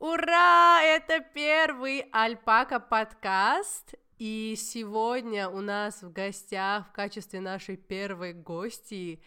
[0.00, 0.82] Ура!
[0.82, 3.94] Это первый Альпака подкаст.
[4.18, 9.22] И сегодня у нас в гостях в качестве нашей первой гости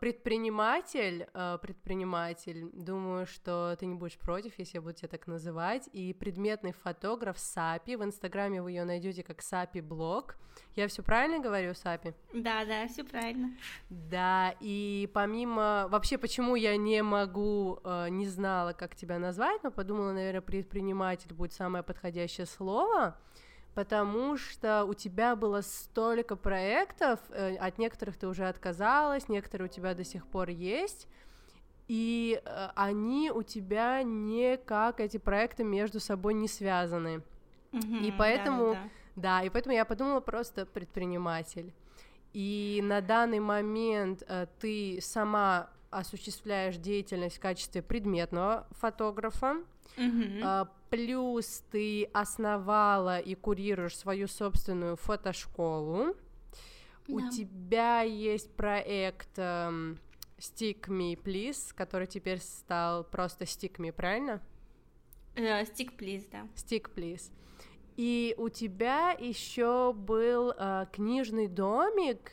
[0.00, 5.88] предприниматель, э, предприниматель, думаю, что ты не будешь против, если я буду тебя так называть,
[5.92, 10.36] и предметный фотограф Сапи, в Инстаграме вы ее найдете как Сапи блог.
[10.74, 12.14] Я все правильно говорю, Сапи?
[12.32, 13.50] Да, да, все правильно.
[13.88, 15.86] Да, и помимо...
[15.88, 21.32] Вообще, почему я не могу, э, не знала, как тебя назвать, но подумала, наверное, предприниматель
[21.32, 23.16] будет самое подходящее слово,
[23.74, 29.72] потому что у тебя было столько проектов, э, от некоторых ты уже отказалась, некоторые у
[29.72, 31.06] тебя до сих пор есть,
[31.88, 37.22] и э, они у тебя никак, эти проекты между собой не связаны.
[37.72, 38.82] Mm-hmm, и поэтому, да,
[39.16, 41.72] да, да, и поэтому я подумала просто предприниматель.
[42.32, 49.56] И на данный момент э, ты сама осуществляешь деятельность в качестве предметного фотографа,
[49.96, 50.68] mm-hmm.
[50.90, 56.16] Плюс ты основала и курируешь свою собственную фотошколу.
[57.06, 57.14] Да.
[57.14, 59.98] У тебя есть проект um,
[60.38, 64.40] Stick Me Please, который теперь стал просто Stick Me, правильно?
[65.34, 66.46] Uh, stick Please, да.
[66.56, 67.30] Stick Please.
[67.96, 72.32] И у тебя еще был uh, книжный домик,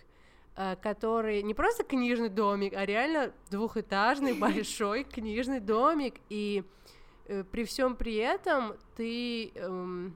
[0.56, 6.16] uh, который не просто книжный домик, а реально двухэтажный большой книжный домик.
[6.30, 6.64] И
[7.28, 10.16] Э, при всем при этом ты эм,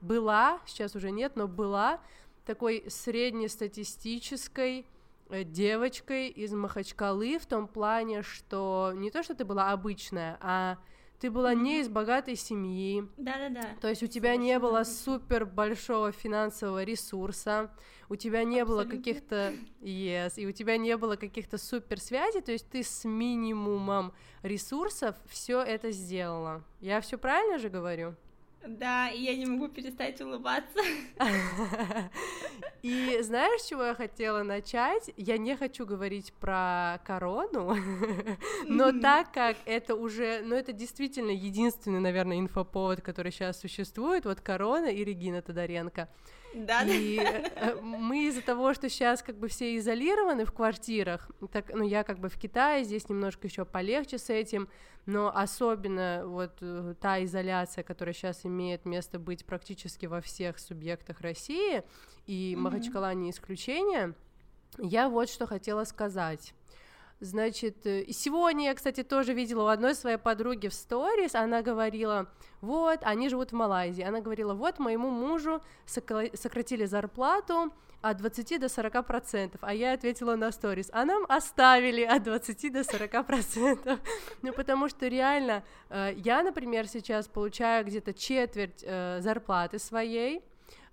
[0.00, 2.00] была, сейчас уже нет, но была
[2.44, 4.84] такой среднестатистической
[5.28, 10.78] э, девочкой из Махачкалы в том плане, что не то, что ты была обычная, а
[11.20, 13.06] ты была не из богатой семьи.
[13.18, 13.76] Да-да-да.
[13.80, 17.70] То есть у тебя не было супер большого финансового ресурса,
[18.08, 18.84] у тебя не Абсолютно.
[18.84, 23.04] было каких-то yes, и у тебя не было каких-то супер связей, то есть ты с
[23.04, 26.64] минимумом ресурсов все это сделала.
[26.80, 28.16] Я все правильно же говорю?
[28.66, 30.80] Да, и я не могу перестать улыбаться.
[32.82, 35.10] И знаешь, чего я хотела начать?
[35.16, 37.76] Я не хочу говорить про корону,
[38.66, 44.40] но так как это уже, ну это действительно единственный, наверное, инфоповод, который сейчас существует, вот
[44.40, 46.08] корона и Регина Тодоренко.
[46.54, 47.76] Да, и да.
[47.80, 52.18] мы из-за того, что сейчас как бы все изолированы в квартирах, так, ну я как
[52.18, 54.68] бы в Китае, здесь немножко еще полегче с этим,
[55.06, 61.20] но особенно вот э, та изоляция, которая сейчас имеет место быть практически во всех субъектах
[61.20, 61.82] России,
[62.26, 62.60] и mm-hmm.
[62.60, 64.14] Махачкала не исключение,
[64.78, 66.54] я вот что хотела сказать.
[67.20, 72.30] Значит, э, сегодня я, кстати, тоже видела у одной своей подруги в сторис, она говорила,
[72.62, 78.70] вот, они живут в Малайзии, она говорила, вот, моему мужу сократили зарплату от 20 до
[78.70, 84.00] 40 процентов, а я ответила на сторис, а нам оставили от 20 до 40 процентов,
[84.42, 90.42] ну, потому что реально, э, я, например, сейчас получаю где-то четверть э, зарплаты своей,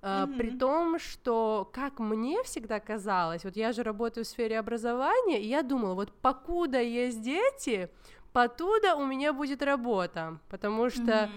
[0.02, 0.38] Mm-hmm.
[0.38, 5.47] При том, что, как мне всегда казалось, вот я же работаю в сфере образования, и
[5.47, 7.90] я думала, вот покуда есть дети,
[8.31, 11.31] потуда у меня будет работа, потому что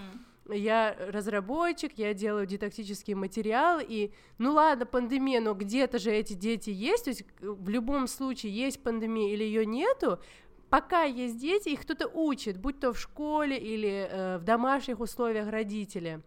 [0.44, 0.56] mm-hmm.
[0.56, 6.68] я разработчик, я делаю дидактический материал, и, ну ладно, пандемия, но где-то же эти дети
[6.68, 10.20] есть, то есть в любом случае есть пандемия или ее нету,
[10.68, 15.48] пока есть дети, их кто-то учит, будь то в школе или э, в домашних условиях
[15.48, 16.20] родители.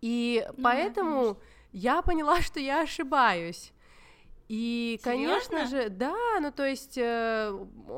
[0.00, 1.40] И ну, поэтому да,
[1.74, 3.72] я поняла, что я ошибаюсь.
[4.46, 7.50] И, конечно же, да, ну то есть э,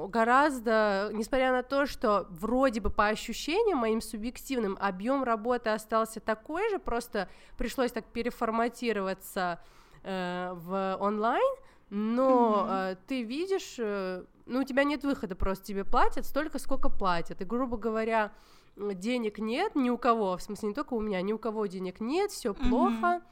[0.08, 6.70] гораздо, несмотря на то, что вроде бы по ощущениям моим субъективным объем работы остался такой
[6.70, 7.28] же, просто
[7.58, 9.60] пришлось так переформатироваться
[10.04, 11.56] э, в онлайн,
[11.90, 12.92] но mm-hmm.
[12.92, 17.40] э, ты видишь, э, ну у тебя нет выхода, просто тебе платят столько, сколько платят,
[17.40, 18.30] и грубо говоря,
[18.76, 21.98] денег нет ни у кого, в смысле не только у меня, ни у кого денег
[21.98, 22.68] нет, все mm-hmm.
[22.68, 23.22] плохо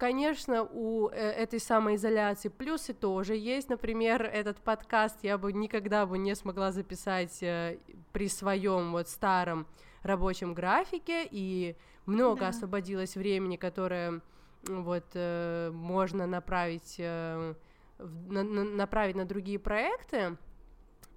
[0.00, 3.68] Конечно, у э, этой самоизоляции плюсы тоже есть.
[3.68, 7.78] Например, этот подкаст я бы никогда бы не смогла записать э,
[8.10, 9.66] при своем вот старом
[10.02, 11.76] рабочем графике, и
[12.06, 12.48] много да.
[12.48, 14.22] освободилось времени, которое
[14.62, 20.38] вот э, можно направить, на, направить на другие проекты.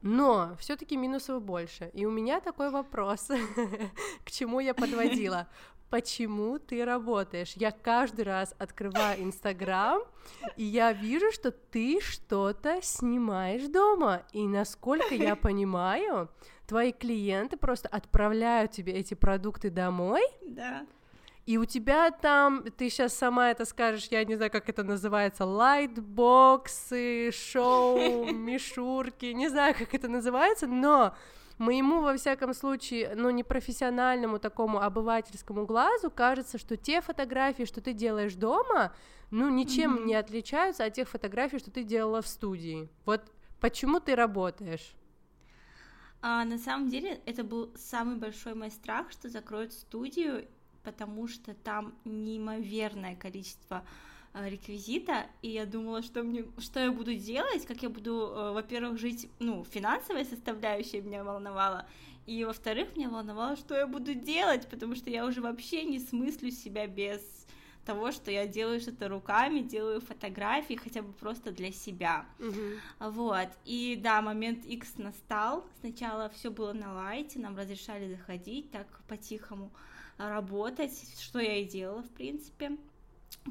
[0.01, 1.89] Но все-таки минусов больше.
[1.94, 3.30] И у меня такой вопрос,
[4.25, 5.47] к чему я подводила.
[5.94, 7.54] Почему ты работаешь?
[7.56, 10.01] Я каждый раз открываю Инстаграм,
[10.57, 14.24] и я вижу, что ты что-то снимаешь дома.
[14.31, 16.31] И насколько я понимаю,
[16.66, 20.24] твои клиенты просто отправляют тебе эти продукты домой.
[20.42, 20.88] Да.
[21.45, 25.45] И у тебя там, ты сейчас сама это скажешь, я не знаю, как это называется,
[25.45, 31.13] лайтбоксы, шоу, мишурки, не знаю, как это называется, но
[31.57, 37.94] моему, во всяком случае, ну, непрофессиональному такому обывательскому глазу кажется, что те фотографии, что ты
[37.94, 38.94] делаешь дома,
[39.31, 40.05] ну, ничем mm-hmm.
[40.05, 42.89] не отличаются от тех фотографий, что ты делала в студии.
[43.05, 44.95] Вот почему ты работаешь?
[46.21, 50.47] А, на самом деле, это был самый большой мой страх, что закроют студию,
[50.83, 53.85] потому что там неимоверное количество
[54.33, 58.97] реквизита, и я думала, что мне, что я буду делать, как я буду, э, во-первых,
[59.00, 61.88] жить, ну, финансовая составляющая меня волновала,
[62.25, 66.51] и, во-вторых, меня волновало, что я буду делать, потому что я уже вообще не смыслю
[66.51, 67.21] себя без
[67.85, 72.25] того, что я делаю что-то руками, делаю фотографии хотя бы просто для себя.
[72.39, 72.80] Uh-huh.
[73.00, 73.50] Вот.
[73.65, 75.65] И да, момент X настал.
[75.81, 79.69] Сначала все было на лайте, нам разрешали заходить так по-тихому
[80.18, 82.77] работать, что я и делала, в принципе.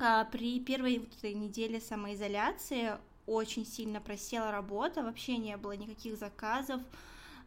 [0.01, 6.81] А, при первой неделе самоизоляции очень сильно просела работа, вообще не было никаких заказов,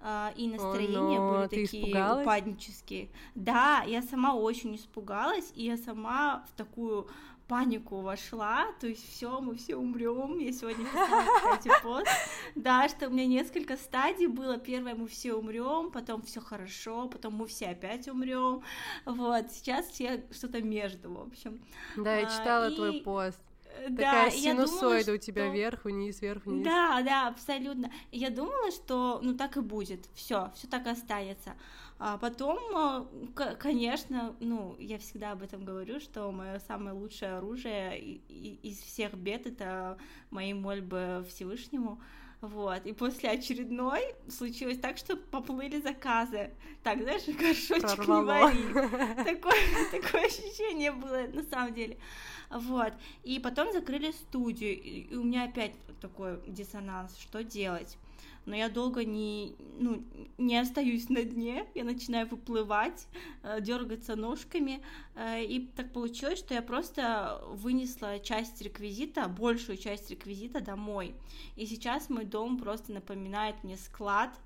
[0.02, 2.24] а, и настроения О, были такие испугалась?
[2.24, 3.10] упаднические.
[3.34, 7.08] Да, я сама очень испугалась, и я сама в такую
[7.48, 10.38] панику вошла, то есть все, мы все умрем.
[10.40, 12.08] Я сегодня писала, кстати, пост.
[12.56, 14.58] Да, что у меня несколько стадий было.
[14.58, 18.62] Первое, мы все умрем, потом все хорошо, потом мы все опять умрем.
[19.06, 21.62] Вот, сейчас все что-то между, в общем.
[21.96, 23.04] Да, я а, читала а, твой и...
[23.89, 25.54] Да, Такая синусоида думала, у тебя что...
[25.54, 26.66] вверх, вниз, вверх, вниз.
[26.66, 27.92] Да, да, абсолютно.
[28.12, 30.07] Я думала, что ну так и будет.
[30.13, 31.56] Все, все так и останется.
[31.98, 32.60] А потом,
[33.36, 39.13] э, конечно, ну, я всегда об этом говорю, что мое самое лучшее оружие из всех
[39.13, 39.98] бед это
[40.30, 42.01] мои мольбы Всевышнему.
[42.42, 46.52] Вот, и после очередной случилось так, что поплыли заказы.
[46.84, 48.52] Так, знаешь, горшочек Прорвало.
[48.52, 49.16] не вари.
[49.24, 49.56] Такое,
[49.92, 51.98] такое ощущение было на самом деле.
[52.50, 52.94] Вот,
[53.24, 57.98] и потом закрыли студию, и у меня опять такой диссонанс, что делать?
[58.46, 60.04] Но я долго не, ну,
[60.38, 63.08] не остаюсь на дне, я начинаю выплывать,
[63.44, 64.82] э, дергаться ножками,
[65.16, 71.16] э, и так получилось, что я просто вынесла часть реквизита, большую часть реквизита домой,
[71.56, 74.38] и сейчас мой дом просто напоминает мне склад,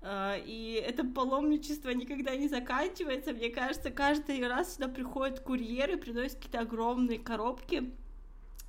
[0.00, 6.36] э, и это паломничество никогда не заканчивается, мне кажется, каждый раз сюда приходят курьеры, приносят
[6.36, 7.92] какие-то огромные коробки,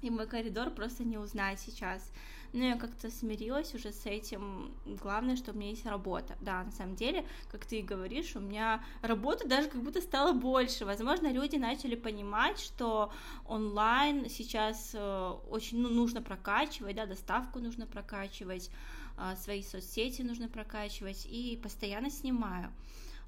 [0.02, 2.12] и мой коридор просто не узнать сейчас.
[2.54, 4.72] Но я как-то смирилась уже с этим.
[4.86, 6.38] Главное, что у меня есть работа.
[6.40, 10.34] Да, на самом деле, как ты и говоришь, у меня работа даже как будто стала
[10.34, 10.86] больше.
[10.86, 13.12] Возможно, люди начали понимать, что
[13.48, 18.70] онлайн сейчас э, очень ну, нужно прокачивать, да, доставку нужно прокачивать,
[19.18, 22.72] э, свои соцсети нужно прокачивать, и постоянно снимаю.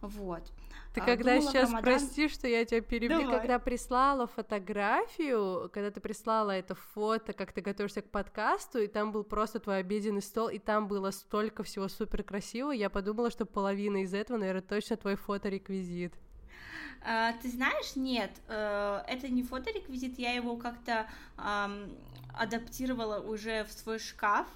[0.08, 0.44] Вот.
[0.94, 1.84] Ты а, когда думала, сейчас, Рамадан...
[1.84, 3.40] прости, что я тебя перебью, Давай.
[3.40, 9.12] когда прислала фотографию, когда ты прислала это фото, как ты готовишься к подкасту, и там
[9.12, 13.46] был просто твой обеденный стол, и там было столько всего супер красивого, я подумала, что
[13.46, 16.14] половина из этого, наверное, точно твой фотореквизит.
[17.06, 21.08] А, ты знаешь, нет, э, это не фотореквизит, я его как-то
[22.38, 24.48] адаптировала уже в свой шкаф.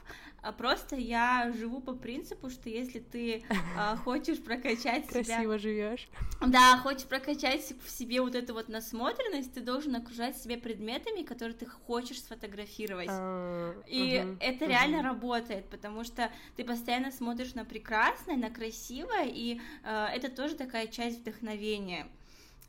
[0.41, 3.43] А просто я живу по принципу, что если ты
[3.77, 5.23] а, хочешь прокачать себя...
[5.23, 6.07] Красиво живешь.
[6.39, 11.55] Да, хочешь прокачать в себе вот эту вот насмотренность, ты должен окружать себя предметами, которые
[11.55, 13.09] ты хочешь сфотографировать.
[13.11, 19.59] А, И это реально работает, потому что ты постоянно смотришь на прекрасное, на красивое, и
[19.83, 22.07] э, это тоже такая часть вдохновения.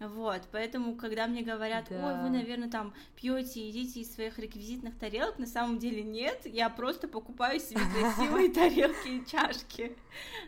[0.01, 1.97] Вот, поэтому, когда мне говорят, да.
[1.97, 6.71] ой, вы, наверное, там пьете, едите из своих реквизитных тарелок, на самом деле нет, я
[6.71, 9.95] просто покупаю себе красивые тарелки и чашки.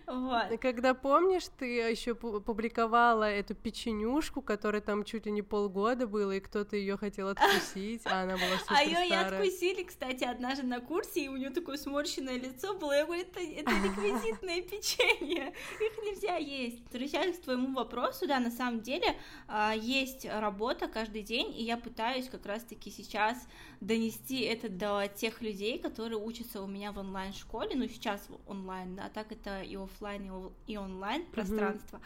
[0.06, 0.58] Вот.
[0.60, 6.40] Когда помнишь, ты еще публиковала эту печенюшку, которая там чуть ли не полгода была, и
[6.40, 10.80] кто-то ее хотел откусить, а она была супер А ее и откусили, кстати, однажды на
[10.80, 12.92] курсе, и у нее такое сморщенное лицо было.
[12.92, 16.82] Я говорю, это, это реквизитное печенье, их нельзя есть.
[16.90, 19.41] Возвращаясь к твоему вопросу, да, на самом деле, а,
[19.76, 23.36] есть работа каждый день, и я пытаюсь как раз-таки сейчас
[23.82, 29.08] донести это до тех людей, которые учатся у меня в онлайн-школе, ну сейчас онлайн, да,
[29.08, 30.30] так это и офлайн,
[30.68, 32.00] и онлайн пространство,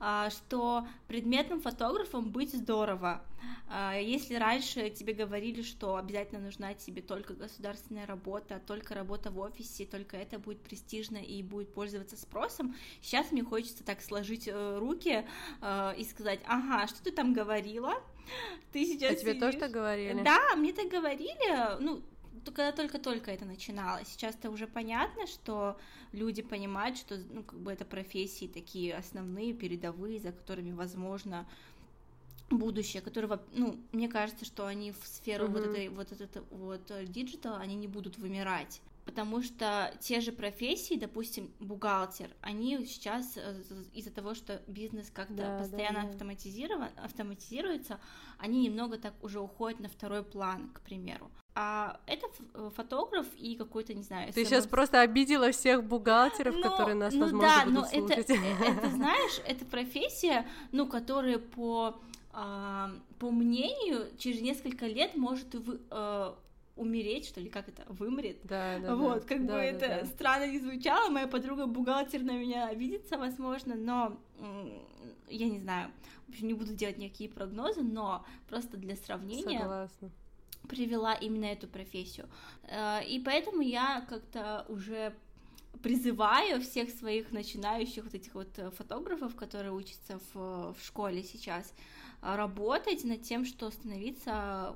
[0.00, 0.30] mm-hmm.
[0.30, 3.22] что предметным фотографом быть здорово.
[3.68, 9.38] А, если раньше тебе говорили, что обязательно нужна тебе только государственная работа, только работа в
[9.38, 14.78] офисе, только это будет престижно и будет пользоваться спросом, сейчас мне хочется так сложить э,
[14.78, 15.26] руки
[15.60, 17.94] э, и сказать, ага, что ты там говорила?
[18.72, 19.40] Ты сейчас а тебе сидишь...
[19.40, 20.22] тоже так говорили?
[20.22, 22.02] Да, мне так говорили, ну,
[22.44, 24.08] когда только-только это начиналось.
[24.08, 25.78] Сейчас-то уже понятно, что
[26.12, 31.46] люди понимают, что ну, как бы это профессии такие основные, передовые, за которыми возможно
[32.50, 35.52] будущее, которого, ну, мне кажется, что они в сферу mm-hmm.
[35.52, 40.30] вот этой, вот этот вот э, digital, они не будут вымирать потому что те же
[40.30, 43.60] профессии, допустим, бухгалтер, они сейчас э,
[43.92, 46.08] из-за того, что бизнес как-то да, постоянно да, да.
[46.10, 47.98] автоматизирован, автоматизируется,
[48.38, 51.28] они немного так уже уходят на второй план, к примеру.
[51.56, 54.32] А это э, фотограф и какой-то, не знаю...
[54.32, 58.30] Ты сейчас просто обидела всех бухгалтеров, ну, которые нас, ну, возможно, да, будут но слушать.
[58.30, 62.00] Это, это, знаешь, это профессия, ну, которая по,
[62.32, 66.38] а, по мнению через несколько лет может вы, а,
[66.80, 68.38] умереть, что ли, как это, вымрет.
[68.44, 68.96] Да, да.
[68.96, 69.28] Вот, да.
[69.28, 70.06] как да, бы да, это да.
[70.06, 74.18] странно не звучало, моя подруга бухгалтер на меня обидится, возможно, но
[75.28, 75.90] я не знаю,
[76.26, 80.10] в общем, не буду делать никакие прогнозы, но просто для сравнения Согласна.
[80.68, 82.28] привела именно эту профессию.
[82.64, 85.14] Э, и поэтому я как-то уже
[85.82, 91.72] призываю всех своих начинающих вот этих вот э, фотографов, которые учатся в, в школе сейчас,
[92.22, 94.74] работать над тем, что становиться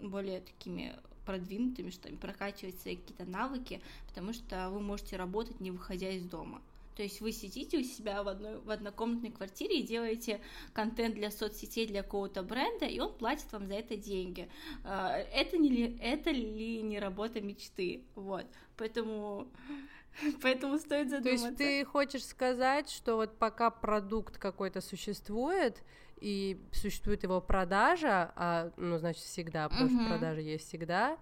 [0.00, 5.70] более такими продвинутыми, что им прокачивать свои какие-то навыки, потому что вы можете работать, не
[5.70, 6.60] выходя из дома.
[6.96, 10.40] То есть вы сидите у себя в, одной, в однокомнатной квартире и делаете
[10.74, 14.48] контент для соцсетей, для какого-то бренда, и он платит вам за это деньги.
[14.84, 18.02] А, это, не ли, это ли не работа мечты?
[18.14, 18.44] Вот.
[18.76, 19.48] Поэтому
[20.42, 21.46] Поэтому стоит задуматься.
[21.46, 25.82] То есть ты хочешь сказать, что вот пока продукт какой-то существует,
[26.22, 30.00] и существует его продажа, а, ну, значит, всегда, потому uh-huh.
[30.00, 31.18] что продажа есть всегда,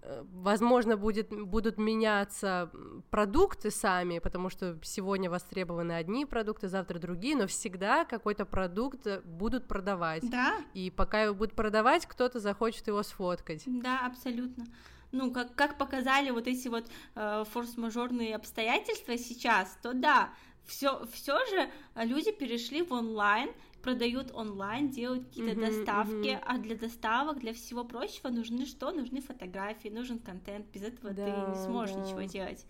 [0.00, 2.70] э, возможно, будет, будут меняться
[3.10, 9.20] продукты сами, потому что сегодня востребованы одни продукты, завтра другие, но всегда какой-то продукт э,
[9.20, 10.28] будут продавать.
[10.30, 10.56] Да.
[10.72, 13.64] И пока его будут продавать, кто-то захочет его сфоткать.
[13.66, 14.64] Да, абсолютно.
[15.12, 20.30] Ну, как, как показали вот эти вот э, форс-мажорные обстоятельства сейчас, то да,
[20.68, 23.50] все, все же люди перешли в онлайн,
[23.82, 26.42] продают онлайн, делают какие-то uh-huh, доставки, uh-huh.
[26.44, 28.90] а для доставок, для всего прочего нужны что?
[28.90, 32.02] Нужны фотографии, нужен контент, без этого да, ты не сможешь да.
[32.02, 32.66] ничего делать.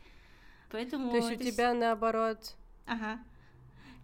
[0.70, 1.10] Поэтому...
[1.10, 2.54] То есть у тебя наоборот...
[2.86, 3.20] Ага.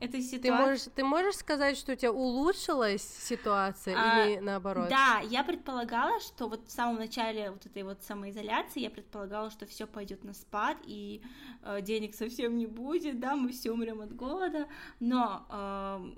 [0.01, 0.41] Это ситуация...
[0.41, 4.89] Ты можешь, ты можешь сказать, что у тебя улучшилась ситуация а, или наоборот?
[4.89, 9.67] Да, я предполагала, что вот в самом начале вот этой вот самоизоляции я предполагала, что
[9.67, 11.23] все пойдет на спад и
[11.63, 14.67] э, денег совсем не будет, да, мы все умрем от голода,
[15.01, 16.15] но э,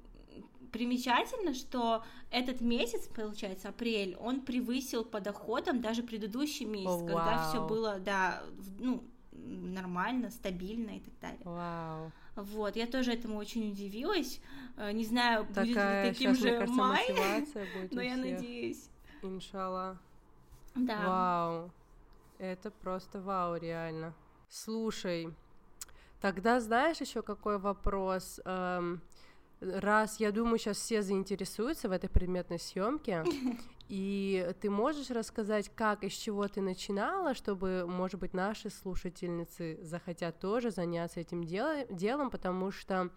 [0.73, 7.49] примечательно, что этот месяц, получается, апрель, он превысил по доходам даже предыдущий месяц, oh, когда
[7.49, 8.43] все было, да,
[8.79, 11.41] ну, нормально, стабильно и так далее.
[11.45, 12.13] Вау.
[12.37, 14.41] Вот, я тоже этому очень удивилась.
[14.77, 17.47] Э, не знаю, Такая будет ли таким сейчас, же мне кажется, май,
[17.81, 18.25] будет но я всех.
[18.25, 18.91] надеюсь.
[19.23, 19.99] Иншалла.
[20.75, 21.07] Да.
[21.07, 21.71] Вау.
[22.39, 24.15] Это просто вау, реально.
[24.49, 25.33] Слушай,
[26.21, 28.41] тогда знаешь еще какой вопрос?
[28.45, 29.01] Эм,
[29.75, 33.25] раз, я думаю, сейчас все заинтересуются в этой предметной съемке,
[33.89, 40.41] и ты можешь рассказать, как, из чего ты начинала, чтобы, может быть, наши слушательницы захотят
[40.41, 43.11] тоже заняться этим дел- делом, потому что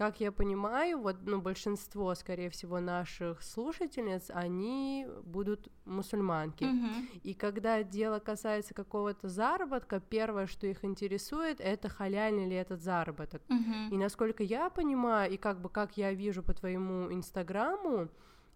[0.00, 6.64] как я понимаю, вот, ну, большинство, скорее всего, наших слушательниц, они будут мусульманки.
[6.64, 7.20] Mm-hmm.
[7.22, 13.42] И когда дело касается какого-то заработка, первое, что их интересует, это халяльный ли этот заработок.
[13.48, 13.90] Mm-hmm.
[13.90, 18.08] И насколько я понимаю, и как бы как я вижу по твоему инстаграму,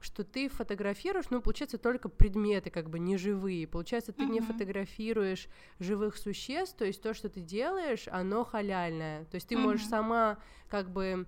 [0.05, 3.67] что ты фотографируешь, ну, получается, только предметы, как бы не живые.
[3.67, 4.31] Получается, ты uh-huh.
[4.31, 5.49] не фотографируешь
[5.81, 9.25] живых существ, то есть то, что ты делаешь, оно халяльное.
[9.25, 9.61] То есть ты uh-huh.
[9.61, 11.27] можешь сама как бы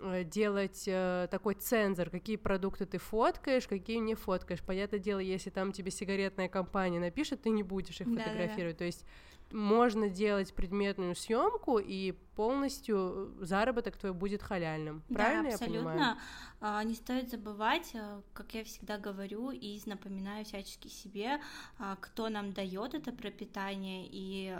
[0.00, 4.62] э, делать э, такой цензор, какие продукты ты фоткаешь, какие не фоткаешь.
[4.62, 8.56] Понятное дело, если там тебе сигаретная компания напишет, ты не будешь их фотографировать.
[8.56, 8.78] Да-да-да.
[8.78, 9.04] То есть
[9.52, 15.02] можно делать предметную съемку и полностью заработок твой будет халяльным.
[15.08, 15.78] Правильно да, абсолютно.
[15.78, 16.16] я понимаю?
[16.62, 21.40] А, не стоит забывать, а, как я всегда говорю и напоминаю всячески себе,
[21.78, 24.56] а, кто нам дает это пропитание и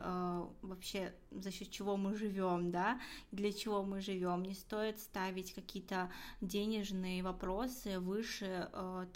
[0.62, 3.00] вообще за счет чего мы живем, да,
[3.32, 4.42] для чего мы живем.
[4.42, 8.68] Не стоит ставить какие-то денежные вопросы выше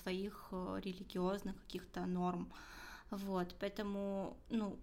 [0.02, 2.52] твоих религиозных каких-то норм.
[3.10, 4.78] Вот, поэтому, ну,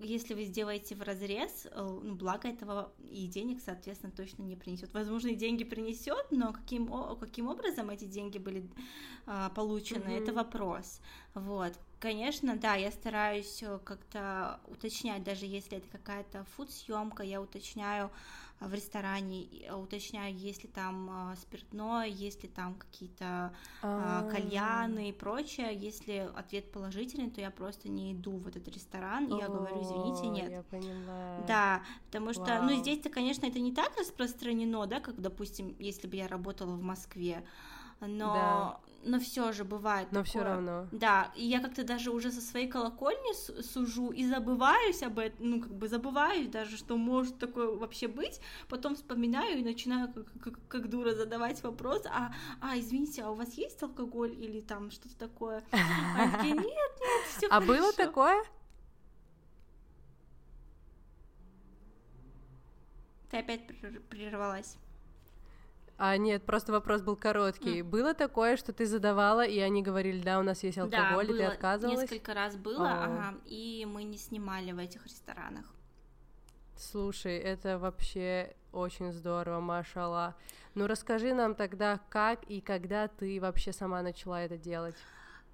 [0.00, 4.92] если вы сделаете в разрез, э, ну, благо этого и денег, соответственно, точно не принесет.
[4.94, 8.68] Возможно, и деньги принесет, но каким, каким образом эти деньги были
[9.26, 10.22] а, получены, mm-hmm.
[10.22, 11.00] это вопрос.
[11.34, 11.72] Вот.
[12.00, 18.10] Конечно, да, я стараюсь э, как-то уточнять, даже если это какая-то фуд-съемка, я уточняю,
[18.60, 25.10] в ресторане, э, уточняю, есть ли там э, спиртное, есть ли там какие-то э, кальяны
[25.10, 25.74] и прочее.
[25.74, 30.26] Если ответ положительный, то я просто не иду в этот ресторан, и я говорю, извините,
[30.28, 30.50] нет.
[30.50, 31.44] Я поняла.
[31.46, 36.16] Да, потому что, ну, здесь-то, конечно, это не так распространено, да, как, допустим, если бы
[36.16, 37.44] я работала в Москве,
[38.00, 40.08] но но все же бывает.
[40.12, 40.86] Но все равно.
[40.92, 45.60] Да, и я как-то даже уже со своей колокольни сужу и забываюсь об этом, ну,
[45.60, 50.68] как бы забываюсь даже, что может такое вообще быть, потом вспоминаю и начинаю как, как,
[50.68, 55.16] как дура задавать вопрос, а, а, извините, а у вас есть алкоголь или там что-то
[55.16, 55.64] такое?
[56.18, 58.42] А такие, нет, нет, все А было такое?
[63.30, 63.66] Ты опять
[64.08, 64.76] прервалась.
[65.98, 67.80] А нет, просто вопрос был короткий.
[67.80, 67.82] Mm.
[67.82, 71.36] Было такое, что ты задавала, и они говорили, да, у нас есть алкоголь, да, и
[71.36, 72.02] ты отказывалась?
[72.02, 75.64] несколько раз было, ага, и мы не снимали в этих ресторанах.
[76.76, 80.36] Слушай, это вообще очень здорово, машала.
[80.76, 84.94] Ну расскажи нам тогда, как и когда ты вообще сама начала это делать?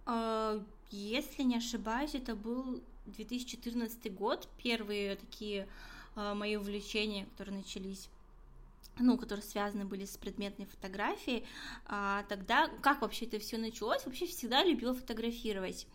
[0.04, 5.66] А, если не ошибаюсь, это был 2014 год, первые такие
[6.14, 8.10] а, мои увлечения, которые начались
[8.98, 11.44] ну, которые связаны были с предметной фотографией,
[11.86, 14.04] а, тогда как вообще это все началось?
[14.06, 15.86] Вообще всегда любила фотографировать.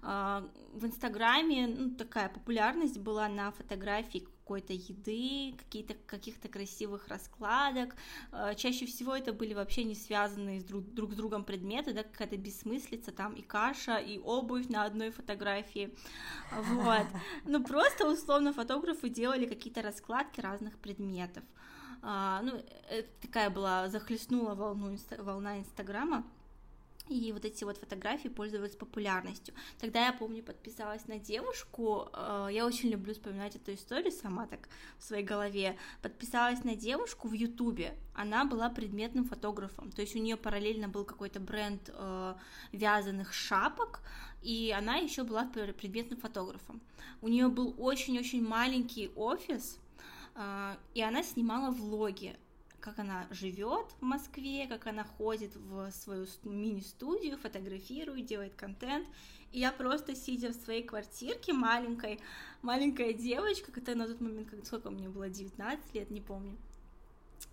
[0.00, 7.96] А, в Инстаграме ну, такая популярность была на фотографии какой-то еды, какие-то каких-то красивых раскладок.
[8.30, 12.04] А, чаще всего это были вообще не связанные с друг, друг с другом предметы, да,
[12.04, 15.94] какая-то бессмыслица, там и каша, и обувь на одной фотографии.
[16.52, 17.06] Вот.
[17.44, 21.42] Ну, просто условно фотографы делали какие-то раскладки разных предметов.
[22.02, 26.24] А, ну, это такая была, захлестнула волну, волна Инстаграма,
[27.08, 29.54] и вот эти вот фотографии пользовались популярностью.
[29.78, 34.68] Тогда я помню, подписалась на девушку, э, я очень люблю вспоминать эту историю сама так
[34.98, 35.76] в своей голове.
[36.02, 41.04] Подписалась на девушку в Ютубе, она была предметным фотографом, то есть у нее параллельно был
[41.04, 42.34] какой-то бренд э,
[42.72, 44.00] вязаных шапок,
[44.42, 46.80] и она еще была предметным фотографом.
[47.22, 49.87] У нее был очень-очень маленький офис, а,
[50.94, 52.36] и она снимала влоги,
[52.80, 59.06] как она живет в Москве, как она ходит в свою мини-студию, фотографирует, делает контент.
[59.50, 62.20] И я просто сидя в своей квартирке маленькой,
[62.62, 66.56] маленькая девочка, которая на тот момент, сколько мне было, 19 лет, не помню,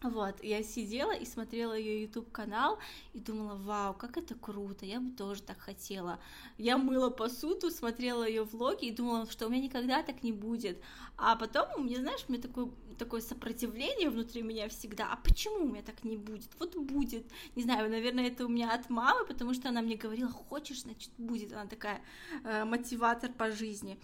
[0.01, 2.77] вот, я сидела и смотрела ее YouTube канал
[3.13, 6.19] и думала, вау, как это круто, я бы тоже так хотела.
[6.57, 10.79] Я мыла посуду, смотрела ее влоги и думала, что у меня никогда так не будет.
[11.17, 15.11] А потом у меня, знаешь, у меня такое, такое сопротивление внутри меня всегда.
[15.11, 16.49] А почему у меня так не будет?
[16.59, 17.25] Вот будет.
[17.55, 21.11] Не знаю, наверное, это у меня от мамы, потому что она мне говорила, хочешь, значит,
[21.17, 21.53] будет.
[21.53, 22.01] Она такая
[22.43, 23.97] э, мотиватор по жизни.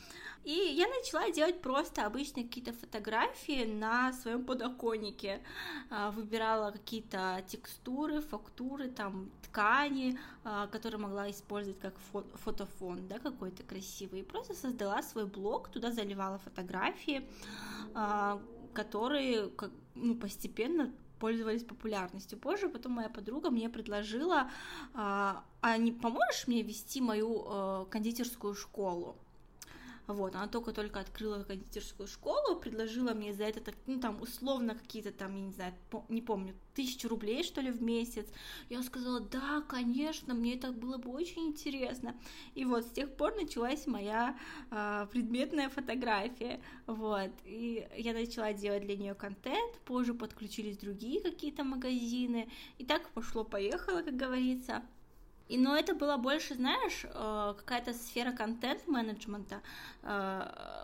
[0.46, 5.42] И я начала делать просто обычные какие-то фотографии на своем подоконнике.
[5.90, 13.20] Э, выбирала какие-то текстуры, фактуры, там, ткани, э, которые могла использовать как фо фотофон, да,
[13.20, 14.22] какой-то красивый.
[14.22, 17.28] И просто создала свой блог, туда заливала фотографии
[17.94, 18.42] а,
[18.74, 19.50] которые
[19.96, 22.40] ну, постепенно пользовались популярностью.
[22.40, 24.50] Позже потом моя подруга мне предложила,
[24.94, 29.16] а, а не поможешь мне вести мою э, кондитерскую школу?
[30.12, 35.36] Вот, она только-только открыла кондитерскую школу, предложила мне за это, ну, там, условно, какие-то там,
[35.36, 35.74] я не знаю,
[36.10, 38.28] не помню, тысячу рублей, что ли, в месяц.
[38.70, 42.16] Я сказала, да, конечно, мне это было бы очень интересно.
[42.56, 44.38] И вот с тех пор началась моя
[44.70, 51.64] э, предметная фотография, вот, и я начала делать для нее контент, позже подключились другие какие-то
[51.64, 54.84] магазины, и так пошло-поехало, как говорится.
[55.52, 59.62] И, но это было больше, знаешь, э, какая-то сфера контент-менеджмента,
[60.02, 60.42] э,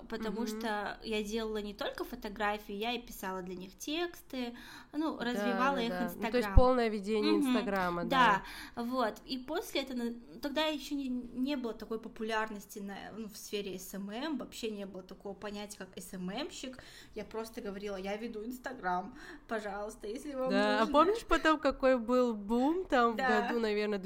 [0.09, 0.59] потому mm-hmm.
[0.59, 4.53] что я делала не только фотографии, я и писала для них тексты,
[4.91, 6.03] ну, развивала да, их да.
[6.03, 6.25] Инстаграм.
[6.25, 7.47] Ну, то есть полное ведение mm-hmm.
[7.47, 8.43] Инстаграма, да.
[8.75, 9.13] Да, вот.
[9.25, 10.01] И после этого,
[10.41, 15.01] тогда еще не, не было такой популярности на, ну, в сфере SMM, вообще не было
[15.01, 16.77] такого понятия, как SMM щик.
[17.15, 20.83] Я просто говорила, я веду Инстаграм, пожалуйста, если вам Да, нужно.
[20.83, 23.27] а помнишь потом, какой был бум там да.
[23.27, 23.97] в году, наверное,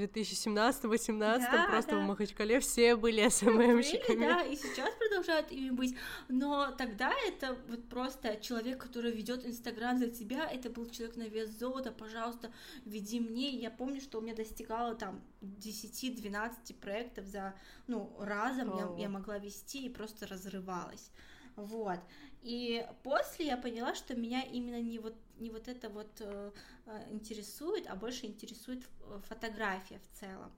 [0.57, 1.97] 2017-18, да, просто да.
[1.99, 4.25] в Махачкале все были SMM щиками.
[4.25, 5.95] Да, и сейчас продолжают ими быть,
[6.27, 11.27] но тогда это вот просто человек, который ведет Инстаграм за тебя, это был человек на
[11.27, 12.51] вес золота, пожалуйста,
[12.85, 13.49] веди мне.
[13.51, 17.53] Я помню, что у меня достигало там 10-12 проектов за,
[17.87, 21.11] ну, разом я, я могла вести и просто разрывалась.
[21.55, 21.99] Вот.
[22.41, 26.51] И после я поняла, что меня именно не вот, не вот это вот э,
[26.87, 30.51] э интересует, а больше интересует э, фотография в целом.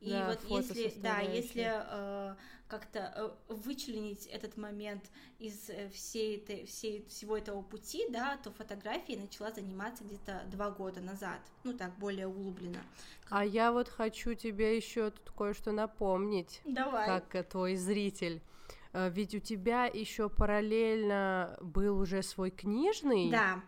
[0.00, 2.34] И да, вот если, да, если э,
[2.66, 5.04] как-то э, вычленить этот момент
[5.38, 11.00] из всей этой, всей, всего этого пути, да, то фотографией начала заниматься где-то два года
[11.00, 12.82] назад, ну так, более углубленно.
[13.30, 17.06] А я вот хочу тебе еще тут кое-что напомнить, Давай.
[17.06, 18.42] как твой зритель.
[18.92, 23.30] Ведь у тебя еще параллельно был уже свой книжный.
[23.30, 23.62] Да.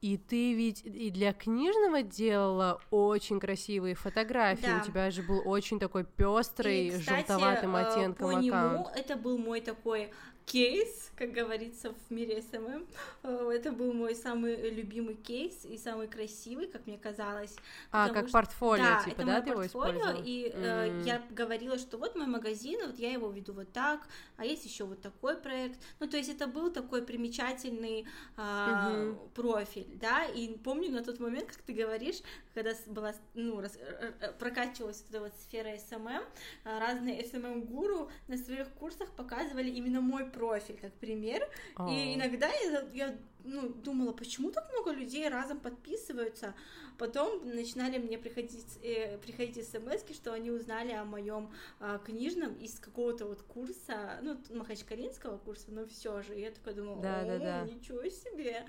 [0.00, 4.66] И ты ведь и для книжного делала очень красивые фотографии.
[4.66, 4.82] Да.
[4.82, 8.44] У тебя же был очень такой пестрый, и, кстати, желтоватым оттенком по аккаунт.
[8.44, 10.12] Нему это был мой такой
[10.46, 12.86] кейс, как говорится в мире SMM.
[13.22, 17.56] Э, это был мой самый любимый кейс и самый красивый, как мне казалось.
[17.90, 18.32] А, как что...
[18.32, 20.22] портфолио, да, типа, это да, мой ты портфолио, его использовала?
[20.24, 20.52] и м.
[20.54, 24.64] э, я говорила, что вот мой магазин, вот я его веду вот так, а есть
[24.64, 25.80] еще вот такой проект.
[26.00, 29.30] Ну, то есть это был такой примечательный э, mm-hmm.
[29.34, 32.20] профиль, да, и помню на тот момент, как ты говоришь,
[32.54, 36.22] когда была, ну, рас, э, прокачивалась вот эта вот сфера SMM,
[36.64, 41.48] разные SMM -гуру на своих курсах показывали именно мой профиль как пример.
[41.76, 41.92] О.
[41.92, 46.54] И иногда я, я ну, думала, почему так много людей разом подписываются.
[46.96, 52.78] Потом начинали мне приходить, э, приходить смс, что они узнали о моем э, книжном из
[52.78, 56.34] какого-то вот курса, ну, махачкалинского курса, но все же.
[56.38, 57.60] Я такая думала, да, о, да, да.
[57.62, 58.64] ничего себе.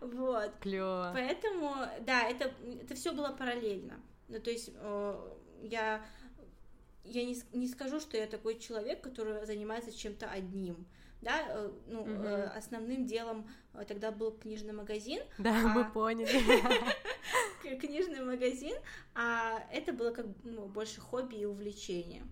[0.00, 0.52] Вот.
[0.60, 1.10] Клево.
[1.14, 2.52] Поэтому, да, это,
[2.82, 4.00] это все было параллельно.
[4.28, 5.30] Ну, то есть э,
[5.62, 6.04] я
[7.04, 10.86] я не, не скажу, что я такой человек, который занимается чем-то одним
[11.24, 12.28] да, э, ну, угу.
[12.56, 15.20] основным делом э, тогда был книжный магазин.
[15.38, 15.68] Да, а...
[15.68, 16.30] мы поняли.
[17.80, 18.76] Книжный магазин,
[19.14, 22.22] а это было как ну, больше хобби и увлечение.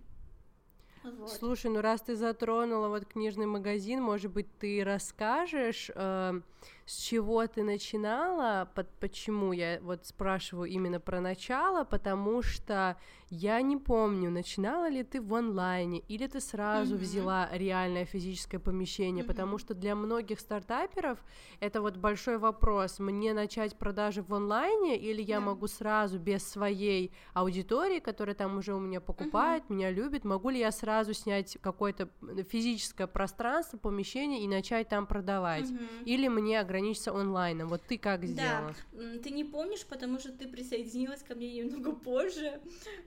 [1.02, 1.32] Вот.
[1.32, 6.40] Слушай, ну раз ты затронула вот книжный магазин, может быть, ты расскажешь, э,
[6.86, 12.96] с чего ты начинала, под, почему я вот спрашиваю именно про начало, потому что
[13.34, 16.98] я не помню, начинала ли ты в онлайне, или ты сразу mm-hmm.
[16.98, 19.26] взяла реальное физическое помещение, mm-hmm.
[19.26, 21.18] потому что для многих стартаперов
[21.58, 25.40] это вот большой вопрос, мне начать продажи в онлайне, или я yeah.
[25.40, 29.74] могу сразу без своей аудитории, которая там уже у меня покупает, mm-hmm.
[29.74, 32.10] меня любит, могу ли я сразу снять какое-то
[32.50, 36.04] физическое пространство, помещение и начать там продавать, mm-hmm.
[36.04, 38.74] или мне ограничиться онлайном, вот ты как сделала?
[38.92, 42.60] Да, ты не помнишь, потому что ты присоединилась ко мне немного позже,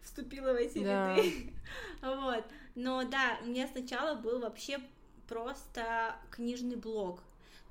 [0.04, 1.16] вступила в эти да.
[1.16, 1.54] ряды.
[2.02, 2.46] вот.
[2.76, 4.80] Но да, у меня сначала был вообще
[5.28, 7.22] просто книжный блог.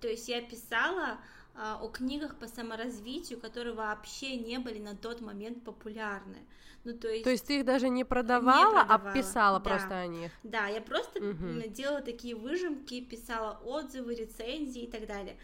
[0.01, 1.19] То есть я писала
[1.55, 6.39] а, о книгах по саморазвитию, которые вообще не были на тот момент популярны.
[6.83, 7.25] Ну, то есть...
[7.25, 9.11] То есть ты их даже не продавала, не продавала.
[9.11, 9.71] а писала да.
[9.71, 10.33] просто о них?
[10.43, 11.69] Да, я просто угу.
[11.69, 15.37] делала такие выжимки, писала отзывы, рецензии и так далее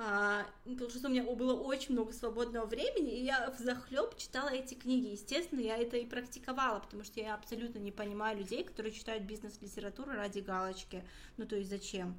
[0.00, 4.48] а, потому что у меня было очень много свободного времени, и я в захлеб читала
[4.48, 5.08] эти книги.
[5.08, 10.12] Естественно, я это и практиковала, потому что я абсолютно не понимаю людей, которые читают бизнес-литературу
[10.12, 11.02] ради галочки.
[11.36, 12.16] Ну, то есть зачем?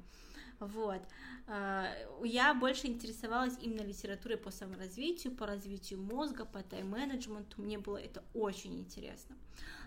[0.58, 1.00] Вот.
[1.46, 1.86] А,
[2.22, 7.62] я больше интересовалась именно литературой по саморазвитию, по развитию мозга, по тайм-менеджменту.
[7.62, 9.36] Мне было это очень интересно.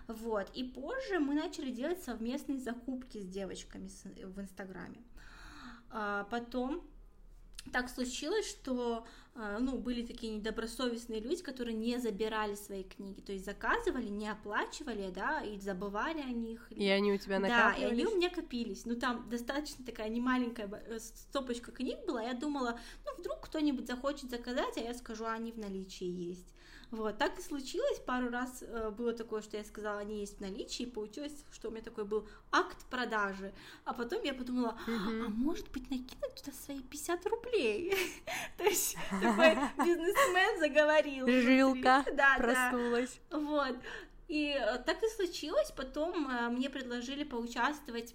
[0.08, 0.50] Вот.
[0.52, 3.88] И позже мы начали делать совместные закупки с девочками
[4.24, 5.00] в Инстаграме.
[5.90, 6.82] А потом
[7.72, 13.32] так случилось, что а, ну, были такие недобросовестные люди, которые не забирали свои книги, то
[13.32, 16.70] есть заказывали, не оплачивали, да, и забывали о них.
[16.70, 17.80] И они у тебя накапливались?
[17.80, 18.84] Да, и они у меня копились.
[18.84, 24.30] Ну, там достаточно такая немаленькая э, стопочка книг была, я думала, ну, вдруг кто-нибудь захочет
[24.30, 26.54] заказать, а я скажу, а они в наличии есть.
[26.94, 27.98] Вот, так и случилось.
[28.06, 31.68] Пару раз э, было такое, что я сказала, они есть в наличии, и получилось, что
[31.68, 33.52] у меня такой был акт продажи.
[33.84, 37.94] А потом я подумала, а может быть накинуть туда свои 50 рублей?
[38.58, 41.26] То есть такой бизнесмен заговорил.
[41.26, 42.04] Жилка
[42.38, 43.20] проснулась.
[43.30, 43.76] Вот.
[44.28, 45.72] И э, так и случилось.
[45.72, 48.14] Потом э, мне предложили поучаствовать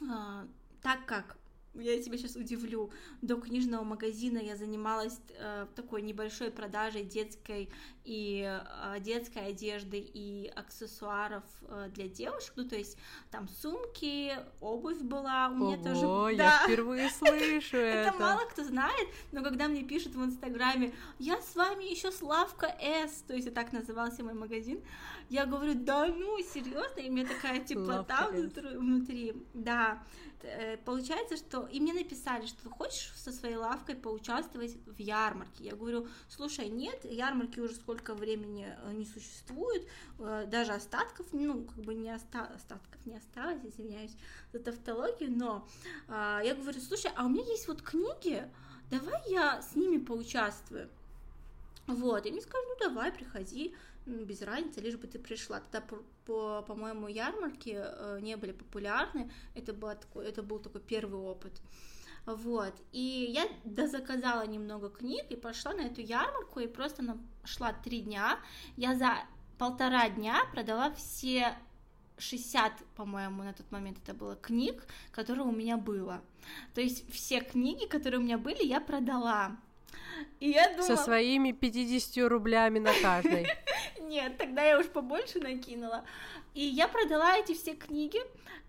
[0.00, 0.46] э,
[0.80, 1.36] так как
[1.74, 2.90] я тебя сейчас удивлю,
[3.22, 7.70] до книжного магазина я занималась э, такой небольшой продажей детской
[8.04, 12.98] и э, детской одежды и аксессуаров э, для девушек, ну то есть
[13.30, 16.32] там сумки, обувь была у меня Ого, тоже.
[16.34, 16.60] я Да.
[16.64, 18.10] впервые слышу это.
[18.10, 22.66] Это мало кто знает, но когда мне пишут в Инстаграме, я с вами еще Славка
[22.80, 24.82] С, то есть и так назывался мой магазин,
[25.28, 30.02] я говорю, да ну, серьезно, и у меня такая теплота внутри, да.
[30.42, 35.64] Э, Получается, что и мне написали, что хочешь со своей лавкой поучаствовать в ярмарке.
[35.64, 39.86] Я говорю, слушай, нет, ярмарки уже сколько времени э, не существует,
[40.18, 44.16] э, даже остатков, ну, как бы не оста- остатков не осталось, извиняюсь
[44.52, 45.66] за тавтологию, но
[46.08, 48.48] а, я говорю, слушай, а у меня есть вот книги,
[48.90, 50.88] давай я с ними поучаствую.
[51.86, 53.74] Вот, и мне сказали, ну давай, приходи,
[54.06, 55.60] без разницы, лишь бы ты пришла.
[55.60, 61.20] Тогда, по- по, по-моему, ярмарки э, не были популярны, это, было это был такой первый
[61.20, 61.60] опыт.
[62.26, 68.00] Вот, и я дозаказала немного книг и пошла на эту ярмарку, и просто нашла три
[68.02, 68.38] дня.
[68.76, 69.14] Я за
[69.58, 71.56] полтора дня продала все
[72.18, 76.22] 60, по-моему, на тот момент это было книг, которые у меня было.
[76.74, 79.56] То есть все книги, которые у меня были, я продала.
[80.40, 80.86] И я думала...
[80.86, 83.46] Со своими 50 рублями на каждой.
[84.00, 86.04] Нет, тогда я уж побольше накинула.
[86.54, 88.20] И я продала эти все книги,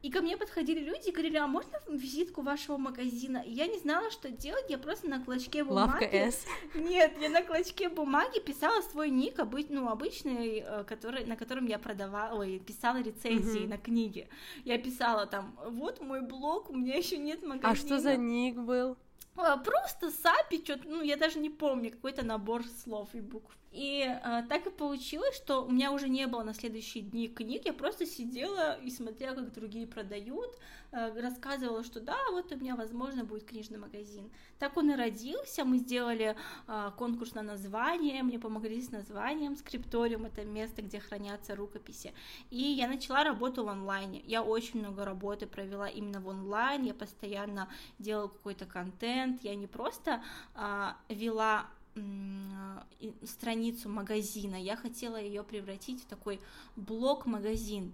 [0.04, 3.38] и ко мне подходили люди и говорили, а можно визитку вашего магазина?
[3.46, 6.04] И я не знала, что делать, я просто на клочке бумаги...
[6.04, 6.46] Лавка С.
[6.76, 11.78] Нет, я на клочке бумаги писала свой ник, ну, обычный, э, который, на котором я
[11.78, 13.70] продавала, ой, писала рецензии Мгм.
[13.70, 14.28] на книги.
[14.66, 17.72] Я писала там, вот мой блог, у меня еще нет магазина.
[17.72, 18.98] А что за ник был?
[19.36, 23.58] А, Просто сапи, что-то, ну, я даже не помню, какой-то набор слов и букв.
[23.72, 27.66] И а, так и получилось, что у меня уже не было на следующие дни книг,
[27.66, 30.58] я просто сидела и смотрела, как другие продают,
[30.92, 34.30] а, рассказывала, что да, вот у меня, возможно, будет книжный магазин.
[34.60, 36.36] Так он и родился, мы сделали
[36.68, 42.14] а, конкурс на название, мне помогли с названием, скрипториум, это место, где хранятся рукописи.
[42.50, 44.22] И я начала работу в онлайне.
[44.26, 49.68] Я очень много работы провела именно в онлайн, я постоянно делала какой-то контент, я не
[49.68, 50.22] просто
[50.56, 51.68] а, вела
[53.24, 56.40] страницу магазина, я хотела ее превратить в такой
[56.76, 57.94] блог-магазин.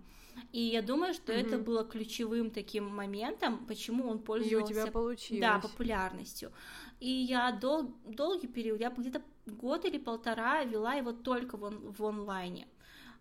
[0.52, 1.64] И я думаю, что это Мгм.
[1.66, 5.42] было ключевым таким моментом, почему он И у пользовался тебя получилось.
[5.42, 6.52] да, популярностью.
[7.00, 11.92] И я дол- долгий период, я где-то год или полтора вела его только в, он-
[11.92, 12.68] в онлайне.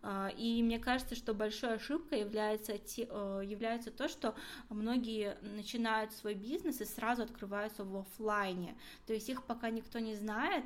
[0.09, 4.37] А, И мне кажется, что большой ошибкой является, э, является то, что
[4.69, 8.77] многие начинают свой бизнес и сразу открываются в оффлайне.
[9.07, 10.65] То есть их пока никто не знает,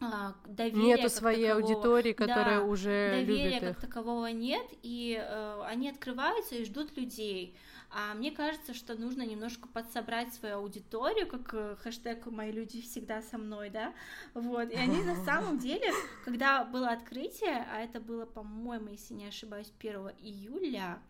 [0.00, 3.80] а, доверия Нету своей такового- аудитории, которая Да, уже доверия любит как их.
[3.80, 7.56] такового нет, и э, они открываются и ждут людей.
[7.94, 13.20] А мне кажется, что нужно немножко подсобрать свою аудиторию, как э, хэштег «Мои люди всегда
[13.20, 13.92] со мной», да,
[14.32, 15.92] вот, и они на самом деле,
[16.24, 21.02] когда было открытие, а это было, по-моему, если не ошибаюсь, 1 июля,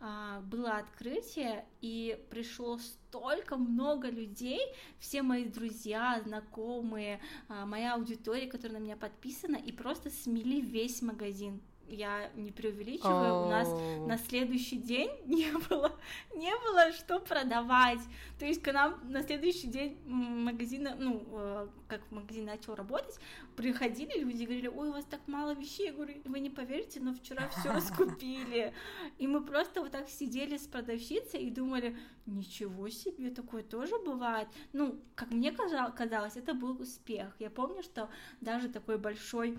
[0.00, 4.60] а, было открытие, и пришло столько много людей,
[4.98, 11.02] все мои друзья, знакомые, а, моя аудитория, которая на меня подписана, и просто смели весь
[11.02, 11.62] магазин.
[11.88, 13.68] Я не преувеличиваю, у нас
[14.06, 15.92] на следующий день не было,
[16.34, 18.00] не было что продавать.
[18.38, 23.18] То есть, к нам на следующий день магазина, ну, э, как магазин начал работать,
[23.56, 25.86] приходили люди и говорили, ой, у вас так мало вещей.
[25.86, 28.72] Я говорю, вы не поверите, но вчера все раскупили.
[29.18, 31.96] И мы просто вот так сидели с продавщицей и думали,
[32.26, 34.48] ничего себе, такое тоже бывает.
[34.72, 37.34] Ну, как мне казал- казалось, это был успех.
[37.38, 38.08] Я помню, что
[38.40, 39.58] даже такой большой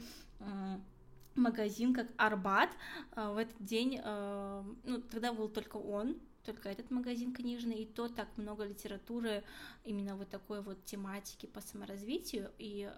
[1.38, 2.70] магазин, как Арбат,
[3.16, 7.86] э, в этот день, э, ну, тогда был только он, только этот магазин книжный, и
[7.86, 9.44] то так много литературы
[9.84, 12.90] именно вот такой вот тематики по саморазвитию, и